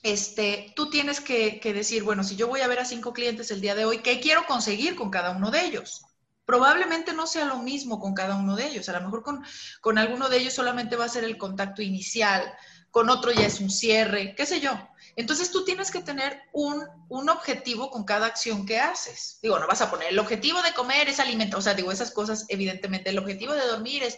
este, 0.04 0.72
tú 0.76 0.89
tienes 0.89 1.20
que, 1.20 1.60
decir, 1.74 2.04
bueno, 2.04 2.24
si 2.24 2.36
yo 2.36 2.48
voy 2.48 2.62
a 2.62 2.68
ver 2.68 2.80
a 2.80 2.86
cinco 2.86 3.14
clientes 3.14 3.50
el 3.50 3.62
día 3.62 3.74
de 3.74 3.86
hoy, 3.86 4.00
¿qué 4.00 4.20
quiero 4.20 4.45
conseguir 4.45 4.95
con 4.95 5.10
cada 5.10 5.32
uno 5.32 5.50
de 5.50 5.66
ellos? 5.66 6.06
Probablemente 6.45 7.14
no 7.14 7.26
sea 7.28 7.45
lo 7.45 7.58
mismo 7.58 8.00
con 8.00 8.14
cada 8.14 8.36
uno 8.36 8.56
de 8.56 8.68
ellos. 8.68 8.88
A 8.89 8.93
lo 8.93 9.02
mejor 9.02 9.24
con, 9.24 9.43
con 9.82 9.98
alguno 9.98 10.30
de 10.30 10.38
ellos 10.38 10.54
solamente 10.54 10.95
va 10.95 11.06
a 11.06 11.10
ser 11.10 11.24
el 11.24 11.38
contacto 11.38 11.82
inicial, 11.82 12.54
con 12.98 13.12
otro 13.12 13.32
ya 13.32 13.45
es 13.45 13.60
un 13.60 13.70
cierre, 13.70 14.34
qué 14.36 14.48
sé 14.48 14.60
yo. 14.60 14.72
Entonces 15.16 15.52
tú 15.52 15.64
tienes 15.64 15.91
que 15.91 16.02
tener 16.02 16.41
un, 16.52 16.84
un, 17.10 17.30
objetivo 17.30 17.91
con 17.91 18.06
cada 18.06 18.26
acción 18.26 18.66
que 18.66 18.80
haces. 18.80 19.38
Digo, 19.39 19.60
no 19.60 19.68
vas 19.68 19.84
a 19.84 19.91
poner 19.91 20.08
el 20.10 20.18
objetivo 20.18 20.64
de 20.64 20.74
comer 20.74 21.08
es 21.08 21.20
alimentar, 21.20 21.60
o 21.60 21.62
sea, 21.62 21.76
digo, 21.76 21.91
esas 21.91 22.10
cosas, 22.10 22.48
evidentemente, 22.50 23.12
el 23.12 23.20
objetivo 23.20 23.54
de 23.54 23.68
dormir 23.68 24.02
es 24.02 24.18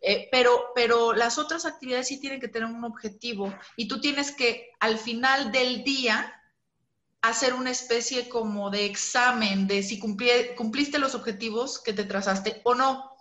eh, 0.00 0.28
pero, 0.32 0.72
pero 0.74 1.12
las 1.12 1.38
otras 1.38 1.66
actividades 1.66 2.08
sí 2.08 2.18
tienen 2.20 2.40
que 2.40 2.48
tener 2.48 2.68
un 2.68 2.82
objetivo 2.82 3.54
y 3.76 3.86
tú 3.86 4.00
tienes 4.00 4.32
que 4.32 4.72
al 4.80 4.98
final 4.98 5.52
del 5.52 5.84
día 5.84 6.42
hacer 7.22 7.54
una 7.54 7.70
especie 7.70 8.28
como 8.28 8.70
de 8.70 8.86
examen 8.86 9.68
de 9.68 9.84
si 9.84 10.00
cumpliste 10.00 10.98
los 10.98 11.14
objetivos 11.14 11.80
que 11.80 11.92
te 11.92 12.02
trazaste 12.02 12.60
o 12.64 12.74
no. 12.74 13.15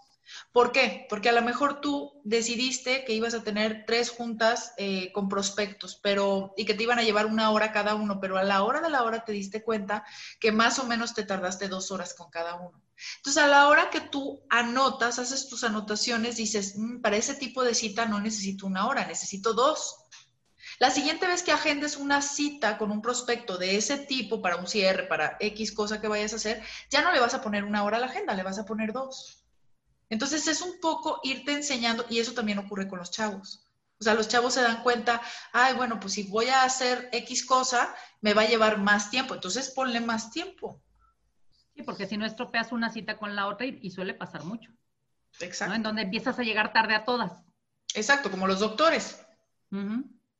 ¿Por 0.51 0.71
qué? 0.71 1.05
Porque 1.09 1.29
a 1.29 1.33
lo 1.33 1.41
mejor 1.41 1.81
tú 1.81 2.21
decidiste 2.23 3.05
que 3.05 3.13
ibas 3.13 3.33
a 3.33 3.43
tener 3.43 3.83
tres 3.85 4.09
juntas 4.09 4.73
eh, 4.77 5.11
con 5.13 5.29
prospectos, 5.29 5.99
pero 6.01 6.53
y 6.57 6.65
que 6.65 6.73
te 6.73 6.83
iban 6.83 6.99
a 6.99 7.03
llevar 7.03 7.25
una 7.25 7.51
hora 7.51 7.71
cada 7.71 7.95
uno, 7.95 8.19
pero 8.19 8.37
a 8.37 8.43
la 8.43 8.63
hora 8.63 8.81
de 8.81 8.89
la 8.89 9.03
hora 9.03 9.23
te 9.23 9.31
diste 9.31 9.63
cuenta 9.63 10.03
que 10.39 10.51
más 10.51 10.79
o 10.79 10.85
menos 10.85 11.13
te 11.13 11.23
tardaste 11.23 11.67
dos 11.67 11.91
horas 11.91 12.13
con 12.13 12.29
cada 12.29 12.55
uno. 12.55 12.81
Entonces, 13.17 13.43
a 13.43 13.47
la 13.47 13.67
hora 13.67 13.89
que 13.89 14.01
tú 14.01 14.45
anotas, 14.49 15.19
haces 15.19 15.49
tus 15.49 15.63
anotaciones, 15.63 16.37
dices, 16.37 16.77
mm, 16.77 17.01
para 17.01 17.17
ese 17.17 17.35
tipo 17.35 17.63
de 17.63 17.75
cita 17.75 18.05
no 18.05 18.19
necesito 18.19 18.65
una 18.65 18.87
hora, 18.87 19.05
necesito 19.05 19.53
dos. 19.53 19.97
La 20.79 20.91
siguiente 20.91 21.27
vez 21.27 21.43
que 21.43 21.51
agendes 21.51 21.97
una 21.97 22.21
cita 22.21 22.77
con 22.77 22.91
un 22.91 23.01
prospecto 23.01 23.57
de 23.57 23.77
ese 23.77 23.97
tipo 23.97 24.41
para 24.41 24.57
un 24.57 24.67
cierre, 24.67 25.03
para 25.03 25.37
X 25.39 25.71
cosa 25.73 26.01
que 26.01 26.07
vayas 26.07 26.33
a 26.33 26.37
hacer, 26.37 26.61
ya 26.89 27.01
no 27.01 27.11
le 27.11 27.19
vas 27.19 27.33
a 27.33 27.41
poner 27.41 27.63
una 27.63 27.83
hora 27.83 27.97
a 27.97 27.99
la 27.99 28.07
agenda, 28.07 28.33
le 28.33 28.43
vas 28.43 28.59
a 28.59 28.65
poner 28.65 28.91
dos. 28.91 29.44
Entonces 30.09 30.47
es 30.47 30.61
un 30.61 30.79
poco 30.79 31.19
irte 31.23 31.53
enseñando, 31.53 32.05
y 32.09 32.19
eso 32.19 32.33
también 32.33 32.59
ocurre 32.59 32.87
con 32.87 32.99
los 32.99 33.11
chavos. 33.11 33.65
O 33.99 34.03
sea, 34.03 34.13
los 34.13 34.27
chavos 34.27 34.53
se 34.53 34.61
dan 34.61 34.83
cuenta, 34.83 35.21
ay, 35.53 35.73
bueno, 35.73 35.99
pues 35.99 36.13
si 36.13 36.23
voy 36.23 36.47
a 36.47 36.63
hacer 36.63 37.09
X 37.13 37.45
cosa, 37.45 37.95
me 38.21 38.33
va 38.33 38.41
a 38.41 38.47
llevar 38.47 38.77
más 38.77 39.09
tiempo. 39.09 39.33
Entonces 39.33 39.71
ponle 39.71 40.01
más 40.01 40.31
tiempo. 40.31 40.81
Sí, 41.73 41.83
porque 41.83 42.05
si 42.05 42.17
no 42.17 42.25
estropeas 42.25 42.71
una 42.71 42.91
cita 42.91 43.17
con 43.17 43.35
la 43.35 43.47
otra 43.47 43.65
y, 43.65 43.89
suele 43.91 44.13
pasar 44.13 44.43
mucho. 44.43 44.71
Exacto. 45.39 45.75
En 45.75 45.83
donde 45.83 46.03
empiezas 46.03 46.37
a 46.39 46.43
llegar 46.43 46.73
tarde 46.73 46.95
a 46.95 47.05
todas. 47.05 47.43
Exacto, 47.93 48.29
como 48.31 48.47
los 48.47 48.59
doctores. 48.59 49.21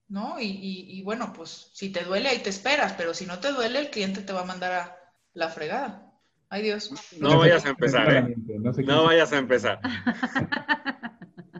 ¿No? 0.07 0.37
Y, 0.39 1.01
bueno, 1.03 1.33
pues 1.33 1.71
si 1.73 1.89
te 1.89 2.03
duele 2.03 2.29
ahí 2.29 2.39
te 2.39 2.49
esperas, 2.49 2.93
pero 2.93 3.13
si 3.13 3.25
no 3.25 3.39
te 3.39 3.51
duele, 3.51 3.79
el 3.79 3.89
cliente 3.89 4.21
te 4.21 4.33
va 4.33 4.41
a 4.41 4.45
mandar 4.45 4.71
a 4.71 4.97
la 5.33 5.49
fregada. 5.49 6.13
Ay 6.49 6.63
Dios. 6.63 6.91
No 7.19 7.39
vayas 7.39 7.65
a 7.65 7.69
empezar, 7.69 8.13
¿eh? 8.13 8.35
No, 8.85 9.03
vayas 9.03 9.33
a 9.33 9.37
empezar. 9.37 9.79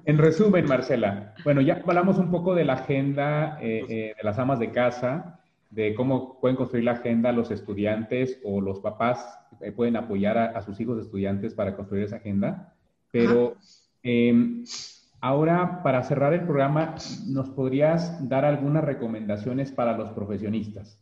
En 0.05 0.19
resumen, 0.19 0.65
Marcela, 0.67 1.33
bueno, 1.43 1.61
ya 1.61 1.81
hablamos 1.83 2.19
un 2.19 2.29
poco 2.29 2.53
de 2.53 2.63
la 2.63 2.73
agenda 2.73 3.57
eh, 3.59 3.85
eh, 3.89 4.13
de 4.15 4.23
las 4.23 4.37
amas 4.37 4.59
de 4.59 4.71
casa, 4.71 5.39
de 5.71 5.95
cómo 5.95 6.39
pueden 6.39 6.55
construir 6.55 6.85
la 6.85 6.91
agenda 6.91 7.31
los 7.31 7.49
estudiantes 7.49 8.39
o 8.43 8.61
los 8.61 8.79
papás 8.81 9.39
eh, 9.61 9.71
pueden 9.71 9.95
apoyar 9.95 10.37
a, 10.37 10.61
sus 10.61 10.79
hijos 10.79 10.99
estudiantes 11.01 11.55
para 11.55 11.75
construir 11.75 12.03
esa 12.03 12.17
agenda. 12.17 12.75
Pero 13.11 13.55
em, 14.03 14.63
ahora, 15.21 15.81
para 15.81 16.03
cerrar 16.03 16.33
el 16.33 16.41
programa, 16.41 16.95
¿nos 17.27 17.49
podrías 17.49 18.29
dar 18.29 18.45
algunas 18.45 18.83
recomendaciones 18.83 19.71
para 19.71 19.97
los 19.97 20.11
profesionistas? 20.11 20.99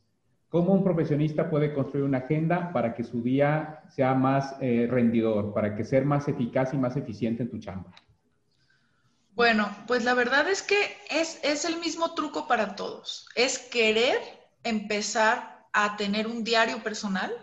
¿Cómo 0.54 0.74
un 0.74 0.84
profesionista 0.84 1.50
puede 1.50 1.74
construir 1.74 2.06
una 2.06 2.20
agenda 2.20 2.72
para 2.72 2.94
que 2.94 3.04
su 3.04 3.24
día 3.24 3.82
sea 3.90 4.14
más 4.14 4.56
eh, 4.62 4.88
rendidor, 4.88 5.52
para 5.52 5.76
que 5.76 5.84
sea 5.84 6.04
más 6.04 6.28
eficaz 6.28 6.76
y 6.76 6.78
más 6.78 6.96
eficiente 6.96 7.42
en 7.42 7.50
tu 7.50 7.58
chamba? 7.58 7.92
Bueno, 9.32 9.68
pues 9.88 10.04
la 10.04 10.14
verdad 10.14 10.48
es 10.48 10.62
que 10.62 10.76
es, 11.10 11.40
es 11.44 11.66
el 11.66 11.80
mismo 11.80 12.14
truco 12.14 12.48
para 12.48 12.76
todos. 12.76 13.28
Es 13.34 13.58
querer 13.58 14.20
empezar 14.64 15.66
a 15.74 15.98
tener 15.98 16.28
un 16.28 16.44
diario 16.44 16.84
personal 16.84 17.34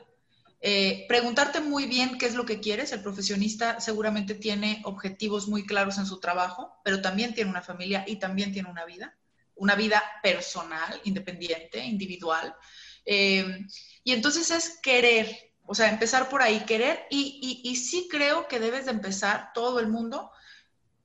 eh, 0.62 1.06
preguntarte 1.08 1.60
muy 1.60 1.86
bien 1.86 2.16
qué 2.16 2.26
es 2.26 2.36
lo 2.36 2.44
que 2.44 2.60
quieres. 2.60 2.92
El 2.92 3.02
profesionista 3.02 3.80
seguramente 3.80 4.36
tiene 4.36 4.82
objetivos 4.84 5.48
muy 5.48 5.66
claros 5.66 5.98
en 5.98 6.06
su 6.06 6.20
trabajo, 6.20 6.80
pero 6.84 7.02
también 7.02 7.34
tiene 7.34 7.50
una 7.50 7.62
familia 7.62 8.04
y 8.06 8.20
también 8.20 8.52
tiene 8.52 8.70
una 8.70 8.84
vida, 8.84 9.16
una 9.56 9.74
vida 9.74 10.00
personal, 10.22 11.00
independiente, 11.02 11.84
individual. 11.84 12.54
Eh, 13.12 13.66
y 14.04 14.12
entonces 14.12 14.52
es 14.52 14.78
querer, 14.80 15.52
o 15.66 15.74
sea, 15.74 15.88
empezar 15.88 16.28
por 16.28 16.42
ahí, 16.42 16.60
querer. 16.60 17.08
Y, 17.10 17.74
sí 17.74 18.06
creo 18.08 18.46
que 18.46 18.60
debes 18.60 18.84
de 18.84 18.92
empezar 18.92 19.50
todo 19.52 19.80
el 19.80 19.88
mundo 19.88 20.30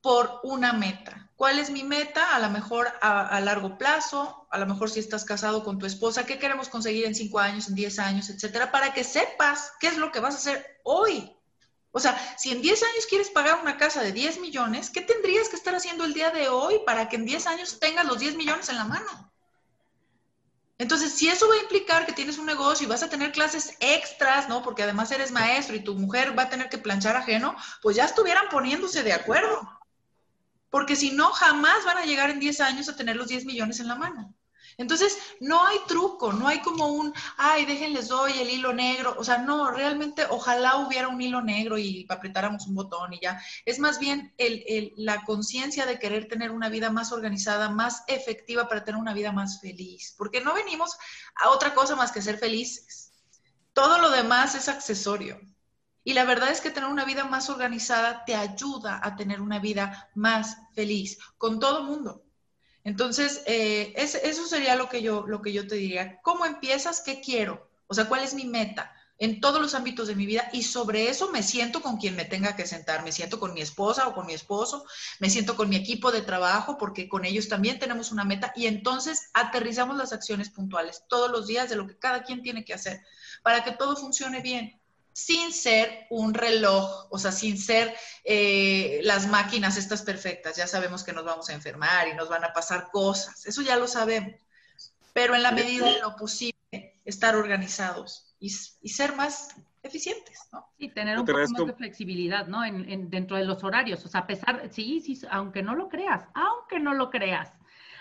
por 0.01 0.39
una 0.43 0.71
meta. 0.71 1.31
¿Cuál 1.35 1.57
es 1.57 1.71
mi 1.71 1.83
meta? 1.83 2.35
A 2.35 2.39
lo 2.39 2.51
mejor 2.51 2.87
a, 3.01 3.39
largo 3.41 3.79
plazo, 3.79 4.47
a 4.51 4.59
lo 4.59 4.67
mejor 4.67 4.91
si 4.91 4.99
estás 4.99 5.25
casado 5.25 5.63
con 5.63 5.79
tu 5.79 5.87
esposa, 5.87 6.27
¿qué 6.27 6.37
queremos 6.37 6.69
conseguir 6.69 7.05
en 7.05 7.15
cinco 7.15 7.39
años, 7.39 7.67
en 7.69 7.75
diez 7.75 7.97
años, 7.97 8.29
etcétera? 8.29 8.71
Para 8.71 8.93
que 8.93 9.03
sepas 9.03 9.71
qué 9.79 9.87
es 9.87 9.97
lo 9.97 10.11
que 10.11 10.19
vas 10.19 10.35
a 10.35 10.37
hacer 10.37 10.79
hoy. 10.83 11.35
O 11.91 11.99
sea, 11.99 12.15
si 12.37 12.51
en 12.51 12.61
diez 12.61 12.83
años 12.83 13.07
quieres 13.09 13.31
pagar 13.31 13.59
una 13.61 13.77
casa 13.77 14.03
de 14.03 14.11
10 14.11 14.41
millones, 14.41 14.91
¿qué 14.91 15.01
tendrías 15.01 15.49
que 15.49 15.55
estar 15.55 15.73
haciendo 15.73 16.03
el 16.03 16.13
día 16.13 16.29
de 16.29 16.49
hoy 16.49 16.81
para 16.85 17.09
que 17.09 17.15
en 17.15 17.25
10 17.25 17.47
años 17.47 17.79
tengas 17.79 18.05
los 18.05 18.19
10 18.19 18.35
millones 18.35 18.69
en 18.69 18.75
la 18.75 18.83
mano? 18.83 19.34
Entonces, 20.77 21.13
si 21.13 21.29
eso 21.29 21.47
va 21.47 21.55
a 21.55 21.61
implicar 21.61 22.05
que 22.05 22.11
tienes 22.11 22.37
un 22.37 22.45
negocio 22.45 22.85
y 22.85 22.89
vas 22.89 23.03
a 23.03 23.09
tener 23.09 23.31
clases 23.31 23.77
extras, 23.79 24.49
¿no? 24.49 24.61
Porque 24.61 24.83
además 24.83 25.11
eres 25.11 25.31
maestro 25.31 25.75
y 25.75 25.83
tu 25.83 25.95
mujer 25.95 26.37
va 26.37 26.43
a 26.43 26.49
tener 26.49 26.69
que 26.69 26.77
planchar 26.77 27.15
ajeno, 27.15 27.55
pues 27.81 27.95
ya 27.95 28.05
estuvieran 28.05 28.49
poniéndose 28.49 29.03
de 29.03 29.13
acuerdo 29.13 29.75
porque 30.75 30.97
si 30.97 31.11
no, 31.11 31.29
jamás 31.31 31.85
van 31.85 31.99
a 31.99 32.03
llegar 32.03 32.29
en 32.29 32.41
10 32.41 32.59
años 32.59 32.89
a 32.89 32.97
tener 32.97 33.15
los 33.15 33.29
10 33.29 33.45
millones 33.45 33.79
en 33.79 33.87
la 33.87 33.95
mano. 33.95 34.33
Entonces, 34.77 35.17
no 35.39 35.65
hay 35.65 35.77
truco, 35.87 36.33
no 36.33 36.47
hay 36.47 36.61
como 36.61 36.87
un, 36.87 37.13
ay, 37.37 37.65
déjenles 37.65 38.09
doy 38.09 38.33
el 38.39 38.49
hilo 38.49 38.73
negro. 38.73 39.15
O 39.17 39.23
sea, 39.23 39.37
no, 39.37 39.71
realmente 39.71 40.25
ojalá 40.29 40.77
hubiera 40.77 41.07
un 41.07 41.21
hilo 41.21 41.41
negro 41.41 41.77
y 41.77 42.05
apretáramos 42.09 42.67
un 42.67 42.75
botón 42.75 43.13
y 43.13 43.19
ya. 43.21 43.41
Es 43.65 43.79
más 43.79 43.99
bien 43.99 44.33
la 44.97 45.23
conciencia 45.23 45.85
de 45.85 45.99
querer 45.99 46.27
tener 46.27 46.51
una 46.51 46.69
vida 46.69 46.89
más 46.89 47.11
organizada, 47.11 47.69
más 47.69 48.03
efectiva 48.07 48.67
para 48.67 48.83
tener 48.83 48.99
una 48.99 49.13
vida 49.13 49.31
más 49.31 49.61
feliz. 49.61 50.13
Porque 50.17 50.41
no 50.41 50.53
venimos 50.53 50.97
a 51.35 51.49
otra 51.49 51.73
cosa 51.73 51.95
más 51.95 52.11
que 52.11 52.21
ser 52.21 52.37
felices. 52.37 53.13
Todo 53.73 53.99
lo 53.99 54.09
demás 54.09 54.55
es 54.55 54.67
accesorio. 54.67 55.39
Y 56.03 56.13
la 56.13 56.23
verdad 56.23 56.51
es 56.51 56.61
que 56.61 56.69
tener 56.69 56.89
una 56.89 57.03
vida 57.03 57.25
más 57.25 57.49
organizada 57.49 58.25
te 58.25 58.35
ayuda 58.35 58.99
a 59.01 59.15
tener 59.15 59.41
una 59.41 59.59
vida 59.59 60.09
más 60.13 60.57
feliz 60.75 61.17
con 61.37 61.59
todo 61.59 61.79
el 61.79 61.85
mundo. 61.85 62.24
Entonces, 62.85 63.41
eh, 63.47 63.93
eso 63.97 64.47
sería 64.47 64.77
lo 64.77 64.87
que, 64.87 65.01
yo, 65.01 65.25
lo 65.27 65.41
que 65.41 65.51
yo 65.51 65.67
te 65.67 65.75
diría. 65.75 66.21
¿Cómo 66.21 66.45
empiezas? 66.45 67.01
¿Qué 67.01 67.19
quiero? 67.19 67.69
O 67.87 67.93
sea, 67.93 68.07
¿cuál 68.07 68.23
es 68.23 68.33
mi 68.33 68.45
meta? 68.45 68.93
en 69.17 69.39
todos 69.39 69.61
los 69.61 69.75
ámbitos 69.75 70.07
de 70.07 70.15
mi 70.15 70.25
vida 70.25 70.49
y 70.51 70.63
sobre 70.63 71.09
eso 71.09 71.31
me 71.31 71.41
siento 71.41 71.81
con 71.81 71.97
quien 71.97 72.15
me 72.15 72.25
tenga 72.25 72.55
que 72.55 72.67
sentar, 72.67 73.03
me 73.03 73.11
siento 73.11 73.39
con 73.39 73.53
mi 73.53 73.61
esposa 73.61 74.07
o 74.07 74.13
con 74.13 74.25
mi 74.25 74.33
esposo, 74.33 74.85
me 75.19 75.29
siento 75.29 75.55
con 75.55 75.69
mi 75.69 75.77
equipo 75.77 76.11
de 76.11 76.21
trabajo 76.21 76.77
porque 76.77 77.07
con 77.07 77.23
ellos 77.23 77.47
también 77.47 77.79
tenemos 77.79 78.11
una 78.11 78.25
meta 78.25 78.51
y 78.55 78.67
entonces 78.67 79.29
aterrizamos 79.33 79.95
las 79.97 80.11
acciones 80.11 80.49
puntuales 80.49 81.03
todos 81.07 81.31
los 81.31 81.47
días 81.47 81.69
de 81.69 81.77
lo 81.77 81.87
que 81.87 81.97
cada 81.97 82.23
quien 82.23 82.41
tiene 82.41 82.65
que 82.65 82.73
hacer 82.73 83.01
para 83.41 83.63
que 83.63 83.71
todo 83.71 83.95
funcione 83.95 84.41
bien 84.41 84.81
sin 85.15 85.53
ser 85.53 86.07
un 86.09 86.33
reloj, 86.33 87.07
o 87.09 87.17
sea, 87.17 87.31
sin 87.31 87.57
ser 87.57 87.95
eh, 88.25 88.99
las 89.03 89.27
máquinas 89.27 89.77
estas 89.77 90.01
perfectas. 90.01 90.57
Ya 90.57 90.67
sabemos 90.67 91.05
que 91.05 91.13
nos 91.13 91.23
vamos 91.23 91.47
a 91.47 91.53
enfermar 91.53 92.09
y 92.09 92.13
nos 92.13 92.27
van 92.27 92.43
a 92.43 92.51
pasar 92.51 92.89
cosas, 92.91 93.45
eso 93.45 93.61
ya 93.61 93.77
lo 93.77 93.87
sabemos. 93.87 94.33
Pero 95.13 95.33
en 95.33 95.43
la 95.43 95.53
medida 95.53 95.85
de 95.89 96.01
lo 96.01 96.17
posible, 96.17 96.99
estar 97.05 97.37
organizados 97.37 98.35
y, 98.39 98.49
ser 98.49 99.15
más 99.15 99.55
eficientes, 99.83 100.37
¿no? 100.51 100.67
Y 100.77 100.89
tener 100.89 101.17
un 101.17 101.25
poco 101.25 101.39
más 101.39 101.65
de 101.65 101.73
flexibilidad, 101.73 102.47
¿no? 102.47 102.65
En, 102.65 103.09
dentro 103.09 103.37
de 103.37 103.45
los 103.45 103.63
horarios. 103.63 104.03
O 104.03 104.09
sea, 104.09 104.21
a 104.21 104.27
pesar, 104.27 104.69
sí, 104.69 104.99
sí, 104.99 105.17
aunque 105.31 105.63
no 105.63 105.75
lo 105.75 105.87
creas, 105.87 106.25
aunque 106.33 106.81
no 106.81 106.93
lo 106.93 107.09
creas, 107.09 107.53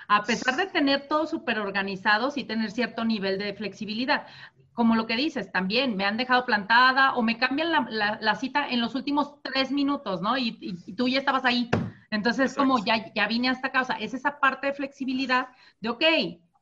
a 0.08 0.24
pesar 0.24 0.56
de 0.56 0.66
tener 0.66 1.06
todo 1.06 1.28
súper 1.28 1.60
organizado, 1.60 2.32
y 2.34 2.42
tener 2.42 2.72
cierto 2.72 3.04
nivel 3.04 3.38
de 3.38 3.54
flexibilidad 3.54 4.26
como 4.74 4.96
lo 4.96 5.06
que 5.06 5.16
dices, 5.16 5.50
también 5.52 5.96
me 5.96 6.04
han 6.04 6.16
dejado 6.16 6.44
plantada 6.44 7.14
o 7.14 7.22
me 7.22 7.38
cambian 7.38 7.70
la, 7.70 8.34
cita 8.34 8.68
en 8.68 8.80
los 8.80 8.94
últimos 8.94 9.40
tres 9.42 9.70
minutos, 9.70 10.20
¿no? 10.20 10.36
Y, 10.36 10.76
tú 10.96 11.08
ya 11.08 11.18
estabas 11.18 11.44
ahí. 11.44 11.70
Entonces, 12.10 12.54
como 12.54 12.84
ya, 12.84 13.12
ya 13.14 13.26
vine 13.28 13.48
hasta 13.48 13.68
acá, 13.68 13.82
o 13.82 13.84
sea, 13.84 13.96
es 13.96 14.14
esa 14.14 14.38
parte 14.40 14.66
de 14.68 14.74
flexibilidad 14.74 15.48
de, 15.80 15.88
ok, 15.88 16.04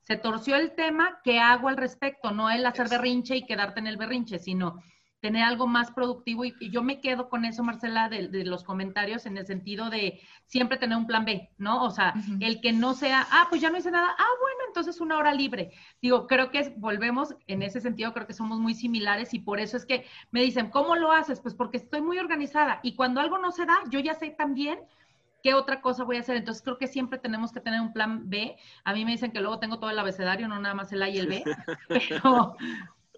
se 0.03 0.17
torció 0.17 0.57
el 0.57 0.73
tema, 0.73 1.21
¿qué 1.25 1.41
hago 1.41 1.69
al 1.69 1.77
respecto? 1.77 2.31
No 2.31 2.51
el 2.51 2.67
hacer 2.67 2.89
berrinche 2.89 3.37
y 3.37 3.47
quedarte 3.47 3.81
en 3.81 3.87
el 3.87 3.97
berrinche, 3.97 4.39
sino 4.39 4.83
tener 5.23 5.45
algo 5.45 5.69
más 5.69 5.93
productivo. 5.93 6.45
Y, 6.45 6.55
yo 6.71 6.83
me 6.83 7.01
quedo 7.01 7.29
con 7.31 7.45
eso, 7.45 7.63
Marcela, 7.63 8.09
de, 8.09 8.45
los 8.45 8.65
comentarios 8.65 9.25
en 9.25 9.39
el 9.39 9.47
sentido 9.47 9.89
de 9.89 10.21
siempre 10.47 10.77
tener 10.77 10.99
un 10.99 11.07
plan 11.07 11.25
B, 11.25 11.49
¿no? 11.59 11.85
O 11.85 11.91
sea, 11.91 12.13
el 12.41 12.61
que 12.61 12.73
no 12.73 12.93
sea, 12.93 13.27
ah, 13.31 13.47
pues 13.49 13.63
ya 13.63 13.71
no 13.71 13.79
hice 13.79 13.91
nada, 13.91 14.15
ah, 14.19 14.35
bueno, 14.41 14.59
entonces 14.67 15.01
una 15.01 15.17
hora 15.17 15.33
libre. 15.33 15.71
Digo, 16.03 16.27
creo 16.27 16.51
que 16.51 16.75
volvemos 16.77 17.37
en 17.47 17.63
ese 17.63 17.81
sentido, 17.81 18.13
creo 18.13 18.27
que 18.27 18.33
somos 18.35 18.59
muy 18.59 18.75
similares 18.75 19.33
y 19.33 19.39
por 19.39 19.61
eso 19.61 19.77
es 19.77 19.87
que 19.87 20.05
me 20.33 20.43
dicen, 20.43 20.71
¿cómo 20.71 20.97
lo 20.97 21.13
haces? 21.13 21.41
Pues 21.41 21.55
porque 21.55 21.77
estoy 21.77 22.03
muy 22.03 22.19
organizada 22.19 22.81
y 22.83 22.97
cuando 22.97 23.21
algo 23.21 23.39
no 23.39 23.53
se 23.53 23.65
da, 23.65 23.79
yo 23.91 24.01
ya 24.01 24.15
sé 24.15 24.31
también 24.31 24.81
¿qué 25.43 25.55
otra 25.55 25.81
cosa 25.81 26.05
voy 26.05 26.17
a 26.17 26.21
hacer? 26.21 26.37
Entonces 26.37 26.63
creo 26.63 26.79
que 26.79 26.87
siempre 26.87 27.19
tenemos 27.19 27.53
que 27.53 27.61
tener 27.61 27.81
un 27.81 27.93
plan 27.93 28.29
B. 28.31 28.57
A 28.85 28.93
mí 28.93 29.05
me 29.05 29.13
dicen 29.13 29.33
que 29.33 29.41
luego 29.41 29.59
tengo 29.59 29.79
todo 29.79 29.91
el 29.91 29.99
abecedario, 29.99 30.49
no 30.49 30.59
nada 30.61 30.75
más 30.75 30.93
el 30.93 31.03
A 31.03 31.09
y 31.09 31.19
el 31.19 31.27
B, 31.27 31.45
pero, 31.89 32.57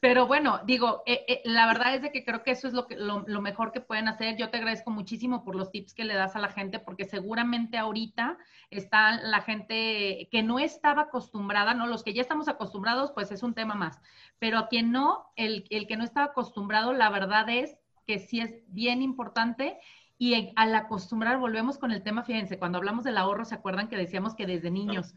pero 0.04 0.26
bueno, 0.26 0.60
digo, 0.66 1.02
eh, 1.06 1.24
eh, 1.26 1.40
la 1.46 1.66
verdad 1.66 1.94
es 1.94 2.02
de 2.02 2.12
que 2.12 2.26
creo 2.26 2.42
que 2.42 2.50
eso 2.50 2.68
es 2.68 2.74
lo, 2.74 2.86
que, 2.86 2.94
lo, 2.94 3.40
mejor 3.40 3.72
que 3.72 3.80
pueden 3.80 4.06
hacer. 4.06 4.36
Yo 4.36 4.50
te 4.50 4.58
agradezco 4.58 4.90
muchísimo 4.90 5.42
por 5.42 5.54
los 5.54 5.70
tips 5.70 5.94
que 5.94 6.04
le 6.04 6.12
das 6.12 6.36
a 6.36 6.40
la 6.40 6.50
gente, 6.50 6.78
porque 6.78 7.06
seguramente 7.06 7.78
ahorita 7.78 8.36
está 8.68 9.12
la 9.22 9.40
gente 9.40 10.28
que 10.30 10.42
no 10.42 10.58
estaba 10.58 11.04
acostumbrada, 11.04 11.72
¿no? 11.72 11.86
Los 11.86 12.02
que 12.02 12.12
ya 12.12 12.20
estamos 12.20 12.48
acostumbrados, 12.48 13.12
pues 13.12 13.32
es 13.32 13.42
un 13.42 13.54
tema 13.54 13.76
más. 13.76 13.98
Pero 14.38 14.58
a 14.58 14.68
quien 14.68 14.92
no, 14.92 15.32
el, 15.36 15.64
el 15.70 15.86
que 15.86 15.96
no 15.96 16.04
estaba 16.04 16.26
acostumbrado, 16.26 16.92
la 16.92 17.08
verdad 17.08 17.48
es 17.48 17.78
que 18.06 18.18
sí 18.18 18.40
es 18.40 18.52
bien 18.66 19.00
importante 19.00 19.78
y 20.18 20.52
al 20.56 20.74
acostumbrar, 20.74 21.38
volvemos 21.38 21.78
con 21.78 21.92
el 21.92 22.02
tema, 22.02 22.24
fíjense, 22.24 22.58
cuando 22.58 22.76
hablamos 22.76 23.04
del 23.04 23.16
ahorro, 23.16 23.46
¿se 23.46 23.54
acuerdan 23.54 23.88
que 23.88 23.96
decíamos 23.96 24.34
que 24.34 24.44
desde 24.44 24.70
niños? 24.70 25.14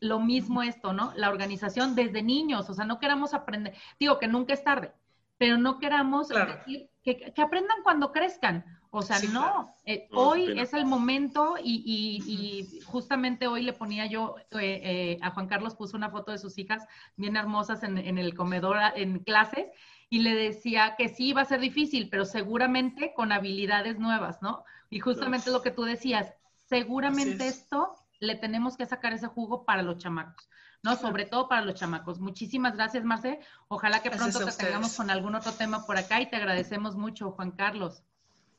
Lo 0.00 0.20
mismo 0.20 0.62
esto, 0.62 0.92
¿no? 0.92 1.12
La 1.16 1.30
organización 1.30 1.94
desde 1.94 2.22
niños, 2.22 2.68
o 2.68 2.74
sea, 2.74 2.84
no 2.84 2.98
queramos 2.98 3.34
aprender, 3.34 3.74
digo 3.98 4.18
que 4.18 4.28
nunca 4.28 4.52
es 4.52 4.62
tarde, 4.62 4.92
pero 5.38 5.58
no 5.58 5.78
queramos 5.78 6.28
decir 6.28 6.90
que, 7.02 7.32
aprendan 7.36 7.82
cuando 7.82 8.12
crezcan. 8.12 8.64
O 8.90 9.02
sea, 9.02 9.18
no, 9.30 9.74
eh, 9.84 10.08
hoy 10.12 10.58
es 10.58 10.72
el 10.72 10.86
momento 10.86 11.56
y, 11.62 12.80
justamente 12.86 13.46
hoy 13.46 13.62
le 13.62 13.74
ponía 13.74 14.06
yo, 14.06 14.36
eh, 14.52 14.80
eh, 14.82 15.18
a 15.20 15.30
Juan 15.32 15.48
Carlos 15.48 15.74
puso 15.74 15.96
una 15.96 16.08
foto 16.08 16.32
de 16.32 16.38
sus 16.38 16.56
hijas 16.56 16.86
bien 17.16 17.36
hermosas 17.36 17.82
en, 17.82 17.98
en 17.98 18.16
el 18.16 18.34
comedor 18.34 18.78
en 18.94 19.18
clases 19.18 19.66
y 20.08 20.20
le 20.20 20.34
decía 20.34 20.94
que 20.96 21.08
sí 21.08 21.28
iba 21.28 21.42
a 21.42 21.46
ser 21.46 21.60
difícil, 21.60 22.08
pero 22.08 22.24
seguramente 22.24 23.12
con 23.14 23.32
habilidades 23.32 23.98
nuevas, 23.98 24.40
¿no? 24.40 24.64
Y 24.88 25.00
justamente 25.00 25.50
lo 25.50 25.62
que 25.62 25.72
tú 25.72 25.82
decías, 25.82 26.32
seguramente 26.64 27.48
esto 27.48 27.94
le 28.20 28.36
tenemos 28.36 28.76
que 28.76 28.86
sacar 28.86 29.12
ese 29.12 29.26
jugo 29.26 29.64
para 29.64 29.82
los 29.82 29.98
chamacos, 29.98 30.48
¿no? 30.82 30.96
Sobre 30.96 31.24
todo 31.24 31.48
para 31.48 31.64
los 31.64 31.74
chamacos. 31.74 32.20
Muchísimas 32.20 32.76
gracias, 32.76 33.04
Marce. 33.04 33.40
Ojalá 33.68 34.02
que 34.02 34.10
pronto 34.10 34.44
te 34.44 34.52
tengamos 34.52 34.96
con 34.96 35.10
algún 35.10 35.34
otro 35.34 35.52
tema 35.52 35.86
por 35.86 35.96
acá 35.96 36.20
y 36.20 36.30
te 36.30 36.36
agradecemos 36.36 36.96
mucho, 36.96 37.32
Juan 37.32 37.52
Carlos. 37.52 38.02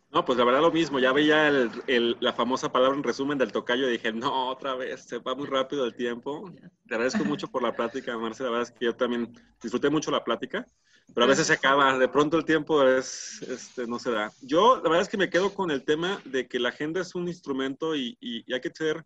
No, 0.10 0.24
pues 0.24 0.38
la 0.38 0.45
verdad 0.45 0.62
lo 0.62 0.72
mismo, 0.72 0.99
ya 0.99 1.12
veía 1.12 1.51
la 1.88 2.34
famosa 2.34 2.72
palabra 2.72 2.95
en 2.97 3.03
resumen 3.03 3.38
del 3.38 3.51
tocayo 3.51 3.89
y 3.89 3.91
dije, 3.91 4.14
no, 4.14 4.49
otra 4.49 4.74
vez, 4.74 5.03
se 5.03 5.20
va 5.20 5.36
muy 5.36 5.47
rápido 5.47 5.84
el 5.84 5.95
tiempo. 5.95 6.49
Te 6.88 6.95
agradezco 6.95 7.26
mucho 7.26 7.49
por 7.49 7.62
la 7.62 7.76
plática, 7.76 8.18
Marce, 8.18 8.43
la 8.43 8.49
verdad 8.49 8.70
es 8.70 8.72
que 8.72 8.86
yo 8.86 8.95
también 8.95 9.34
disfruté 9.62 9.89
mucho 9.89 10.10
la 10.10 10.24
plática, 10.24 10.66
pero 11.14 11.26
a 11.26 11.28
veces 11.28 11.47
se 11.47 11.53
acaba, 11.53 11.97
de 11.97 12.08
pronto 12.08 12.38
el 12.38 12.45
tiempo 12.45 12.88
es, 12.88 13.41
este, 13.41 13.86
no 13.86 13.99
se 13.99 14.12
da. 14.12 14.32
Yo 14.41 14.78
la 14.78 14.84
verdad 14.84 15.01
es 15.01 15.10
que 15.10 15.18
me 15.18 15.30
quedo 15.30 15.53
con 15.53 15.72
el 15.72 15.84
tema 15.84 16.22
de 16.24 16.47
que 16.47 16.60
la 16.60 16.70
agenda 16.70 17.01
es 17.01 17.14
un 17.14 17.28
instrumento 17.28 17.93
y, 17.93 18.18
y, 18.22 18.53
hay 18.53 18.62
que 18.62 18.72
ser, 18.74 19.05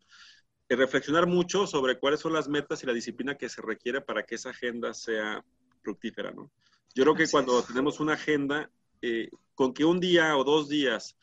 reflexionar 0.75 1.27
mucho 1.27 1.67
sobre 1.67 1.99
cuáles 1.99 2.19
son 2.19 2.33
las 2.33 2.47
metas 2.47 2.83
y 2.83 2.85
la 2.85 2.93
disciplina 2.93 3.35
que 3.35 3.49
se 3.49 3.61
requiere 3.61 4.01
para 4.01 4.23
que 4.23 4.35
esa 4.35 4.51
agenda 4.51 4.93
sea 4.93 5.43
fructífera, 5.81 6.31
¿no? 6.31 6.51
Yo 6.93 7.03
creo 7.03 7.15
que 7.15 7.27
cuando 7.27 7.61
tenemos 7.63 7.99
una 7.99 8.13
agenda, 8.13 8.69
eh, 9.01 9.29
con 9.55 9.73
que 9.73 9.85
un 9.85 9.99
día 9.99 10.37
o 10.37 10.43
dos 10.43 10.69
días 10.69 11.15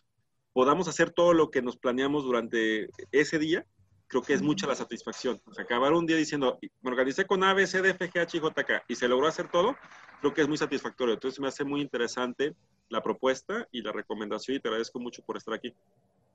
podamos 0.53 0.88
hacer 0.88 1.11
todo 1.11 1.34
lo 1.34 1.51
que 1.51 1.62
nos 1.62 1.76
planeamos 1.76 2.24
durante 2.24 2.88
ese 3.12 3.38
día, 3.38 3.66
creo 4.09 4.22
que 4.22 4.32
es 4.32 4.42
mucha 4.42 4.66
la 4.66 4.74
satisfacción. 4.74 5.40
O 5.44 5.53
sea, 5.53 5.64
acabar 5.64 5.92
un 5.92 6.07
día 6.07 6.16
diciendo, 6.16 6.59
me 6.80 6.90
organicé 6.90 7.26
con 7.26 7.44
A, 7.44 7.55
B, 7.55 7.66
C, 7.66 7.82
D, 7.82 7.90
F, 7.90 8.11
G, 8.11 8.20
H, 8.20 8.40
J, 8.40 8.64
K 8.64 8.82
y 8.88 8.94
se 8.96 9.07
logró 9.07 9.26
hacer 9.26 9.51
todo, 9.51 9.76
creo 10.20 10.34
que 10.34 10.40
es 10.40 10.49
muy 10.49 10.57
satisfactorio. 10.57 11.14
Entonces 11.14 11.38
me 11.38 11.49
hace 11.49 11.64
muy 11.64 11.80
interesante 11.80 12.57
la 12.88 13.03
propuesta 13.03 13.68
y 13.70 13.82
la 13.82 13.92
recomendación 13.92 14.57
y 14.57 14.61
te 14.61 14.68
agradezco 14.68 14.99
mucho 14.99 15.22
por 15.22 15.36
estar 15.36 15.55
aquí. 15.55 15.74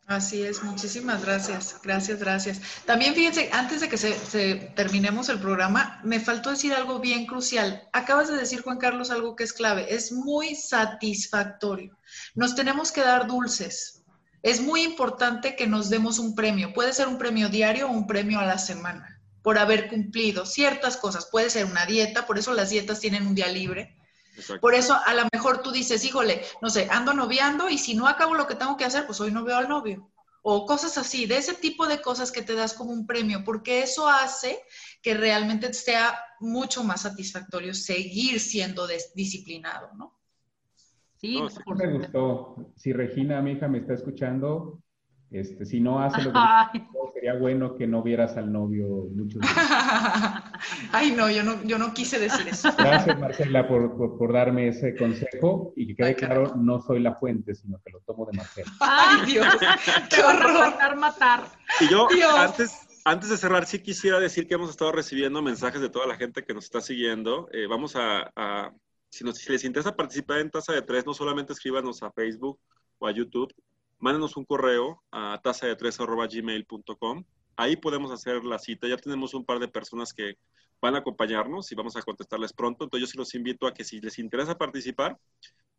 Así 0.06 0.44
es, 0.44 0.62
muchísimas 0.64 1.24
gracias, 1.24 1.78
gracias, 1.82 2.20
gracias. 2.20 2.62
También 2.86 3.16
fíjense, 3.16 3.50
antes 3.54 3.80
de 3.80 3.88
que 3.88 3.98
se, 3.98 4.56
terminemos 4.76 5.30
el 5.30 5.40
programa, 5.40 6.02
me 6.04 6.20
faltó 6.20 6.50
decir 6.50 6.74
algo 6.74 7.00
bien 7.00 7.26
crucial. 7.26 7.88
Acabas 7.94 8.28
de 8.28 8.36
decir, 8.36 8.62
Juan 8.62 8.80
Carlos, 8.80 9.12
algo 9.12 9.36
que 9.38 9.46
es 9.46 9.54
clave, 9.54 9.94
es 9.96 10.12
muy 10.12 10.56
satisfactorio. 10.56 11.98
Nos 12.36 12.54
tenemos 12.54 12.92
que 12.92 13.02
dar 13.02 13.28
dulces. 13.28 14.04
Es 14.42 14.60
muy 14.60 14.84
importante 14.84 15.56
que 15.56 15.68
nos 15.68 15.90
demos 15.90 16.20
un 16.20 16.36
premio. 16.36 16.74
Puede 16.74 16.92
ser 16.92 17.08
un 17.08 17.18
premio 17.18 17.48
diario 17.48 17.88
o 17.88 17.92
un 17.92 18.06
premio 18.06 18.40
a 18.40 18.46
la 18.46 18.58
semana 18.58 19.22
por 19.42 19.58
haber 19.58 19.88
cumplido 19.88 20.46
ciertas 20.46 20.98
cosas. 20.98 21.28
Puede 21.32 21.50
ser 21.50 21.66
una 21.66 21.86
dieta, 21.86 22.28
por 22.28 22.38
eso 22.38 22.54
las 22.54 22.70
dietas 22.70 23.00
tienen 23.00 23.26
un 23.26 23.36
día 23.36 23.48
libre 23.48 23.96
por 24.60 24.74
eso 24.74 24.98
a 25.06 25.14
lo 25.14 25.24
mejor 25.32 25.62
tú 25.62 25.72
dices, 25.72 26.04
híjole, 26.06 26.42
no 26.62 26.70
sé, 26.70 26.88
ando 26.90 27.14
noviando 27.14 27.70
y 27.70 27.78
si 27.78 27.94
no 27.96 28.08
acabo 28.08 28.36
lo 28.36 28.48
que 28.48 28.56
tengo 28.56 28.78
que 28.78 28.86
hacer, 28.86 29.06
pues 29.06 29.20
hoy 29.22 29.32
no 29.32 29.44
veo 29.44 29.58
al 29.58 29.70
novio. 29.70 30.10
O 30.42 30.66
cosas 30.66 30.98
así, 30.98 31.26
de 31.26 31.38
ese 31.38 31.54
tipo 31.54 31.88
de 31.88 32.02
cosas 32.02 32.32
que 32.32 32.42
te 32.42 32.54
das 32.54 32.74
como 32.74 32.92
un 32.92 33.08
premio, 33.08 33.44
porque 33.46 33.82
eso 33.82 34.10
hace 34.10 34.60
que 35.02 35.14
realmente 35.14 35.74
sea 35.74 36.20
mucho 36.42 36.84
más 36.84 37.02
satisfactorio 37.02 37.74
seguir 37.74 38.42
siendo 38.42 38.86
disciplinado, 39.16 39.92
¿no? 39.94 40.20
Sí, 41.16 41.42
me 41.74 41.98
gustó. 41.98 42.74
Si 42.76 42.92
Regina, 42.92 43.42
mi 43.42 43.54
hija, 43.54 43.70
me 43.70 43.78
está 43.78 43.94
escuchando, 43.94 44.83
este, 45.34 45.66
si 45.66 45.80
no 45.80 46.00
hace 46.00 46.22
lo 46.22 46.32
que 46.32 46.40
sería 47.16 47.34
bueno 47.34 47.76
que 47.76 47.88
no 47.88 48.04
vieras 48.04 48.38
al 48.38 48.52
novio 48.52 49.08
mucho. 49.16 49.40
Ay, 50.92 51.12
no 51.12 51.30
yo, 51.32 51.42
no, 51.44 51.64
yo 51.64 51.80
no 51.80 51.92
quise 51.92 52.20
decir 52.20 52.48
eso. 52.48 52.70
Gracias, 52.78 53.20
Marcela, 53.20 53.68
por, 53.68 53.98
por, 53.98 54.32
darme 54.32 54.68
ese 54.68 54.96
consejo 54.96 55.74
y 55.76 55.88
que 55.88 55.96
quede 55.96 56.16
claro, 56.16 56.54
no 56.56 56.80
soy 56.82 57.00
la 57.00 57.16
fuente, 57.16 57.56
sino 57.56 57.82
que 57.84 57.92
lo 57.92 58.02
tomo 58.02 58.28
de 58.28 58.38
Marcela. 58.38 58.72
Ay, 58.80 59.26
Dios, 59.26 59.48
qué 60.12 60.22
horror. 60.22 60.72
Matar, 60.72 60.96
matar. 60.98 61.44
Y 61.82 61.90
yo, 61.90 62.08
antes, 62.38 62.88
antes 63.04 63.30
de 63.30 63.38
cerrar, 63.38 63.66
sí 63.66 63.80
quisiera 63.80 64.20
decir 64.20 64.48
que 64.48 64.54
hemos 64.54 64.70
estado 64.70 64.92
recibiendo 64.92 65.42
mensajes 65.42 65.82
de 65.82 65.90
toda 65.90 66.06
la 66.06 66.16
gente 66.16 66.44
que 66.44 66.54
nos 66.54 66.66
está 66.66 66.80
siguiendo. 66.80 67.50
Eh, 67.52 67.66
vamos 67.68 67.96
a, 67.96 68.32
a 68.36 68.72
si, 69.10 69.24
nos, 69.24 69.40
si 69.40 69.52
les 69.52 69.64
interesa 69.64 69.96
participar 69.96 70.40
en 70.40 70.52
Taza 70.52 70.74
de 70.74 70.84
Tres, 70.84 71.08
no 71.08 71.16
solamente 71.16 71.54
escríbanos 71.54 72.04
a 72.04 72.12
Facebook 72.12 72.60
o 73.00 73.08
a 73.08 73.12
YouTube, 73.12 73.52
mándenos 74.04 74.36
un 74.36 74.44
correo 74.44 75.02
a 75.12 75.40
tasa 75.42 75.66
de 75.66 75.78
tres 75.78 75.98
gmail.com. 75.98 77.24
Ahí 77.56 77.78
podemos 77.78 78.12
hacer 78.12 78.44
la 78.44 78.60
cita. 78.60 78.86
Ya 78.88 78.98
tenemos 78.98 79.34
un 79.34 79.46
par 79.46 79.60
de 79.60 79.70
personas 79.70 80.14
que 80.14 80.38
van 80.82 80.96
a 80.96 80.98
acompañarnos 80.98 81.72
y 81.72 81.76
vamos 81.76 81.96
a 81.96 82.02
contestarles 82.02 82.52
pronto. 82.52 82.84
Entonces 82.84 83.08
yo 83.08 83.12
sí 83.12 83.18
los 83.18 83.34
invito 83.34 83.66
a 83.66 83.74
que 83.74 83.86
si 83.86 84.02
les 84.02 84.20
interesa 84.20 84.58
participar, 84.58 85.18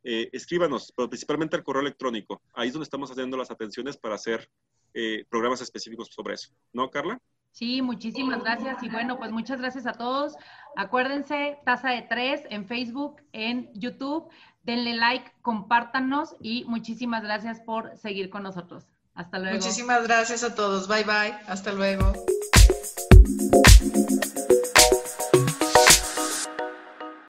eh, 0.02 0.30
escríbanos, 0.32 0.90
pero 0.96 1.10
principalmente 1.10 1.54
al 1.54 1.62
correo 1.62 1.82
electrónico. 1.82 2.40
Ahí 2.54 2.68
es 2.68 2.72
donde 2.72 2.84
estamos 2.84 3.10
haciendo 3.10 3.36
las 3.36 3.50
atenciones 3.50 3.98
para 3.98 4.14
hacer 4.14 4.48
eh, 4.94 5.26
programas 5.28 5.60
específicos 5.60 6.08
sobre 6.10 6.34
eso. 6.34 6.50
¿No, 6.72 6.88
Carla? 6.90 7.20
Sí, 7.50 7.82
muchísimas 7.82 8.42
gracias. 8.42 8.82
Y 8.82 8.88
bueno, 8.88 9.18
pues 9.18 9.32
muchas 9.32 9.60
gracias 9.60 9.86
a 9.86 9.92
todos. 9.92 10.34
Acuérdense, 10.76 11.58
tasa 11.66 11.90
de 11.90 12.02
tres 12.02 12.42
en 12.48 12.66
Facebook, 12.66 13.20
en 13.32 13.70
YouTube. 13.74 14.28
Denle 14.64 14.94
like, 14.94 15.30
compártanos 15.42 16.36
y 16.40 16.64
muchísimas 16.64 17.22
gracias 17.22 17.60
por 17.60 17.96
seguir 17.98 18.30
con 18.30 18.42
nosotros. 18.42 18.86
Hasta 19.14 19.38
luego. 19.38 19.56
Muchísimas 19.56 20.02
gracias 20.04 20.42
a 20.42 20.54
todos. 20.54 20.88
Bye 20.88 21.04
bye. 21.04 21.34
Hasta 21.46 21.72
luego. 21.72 22.12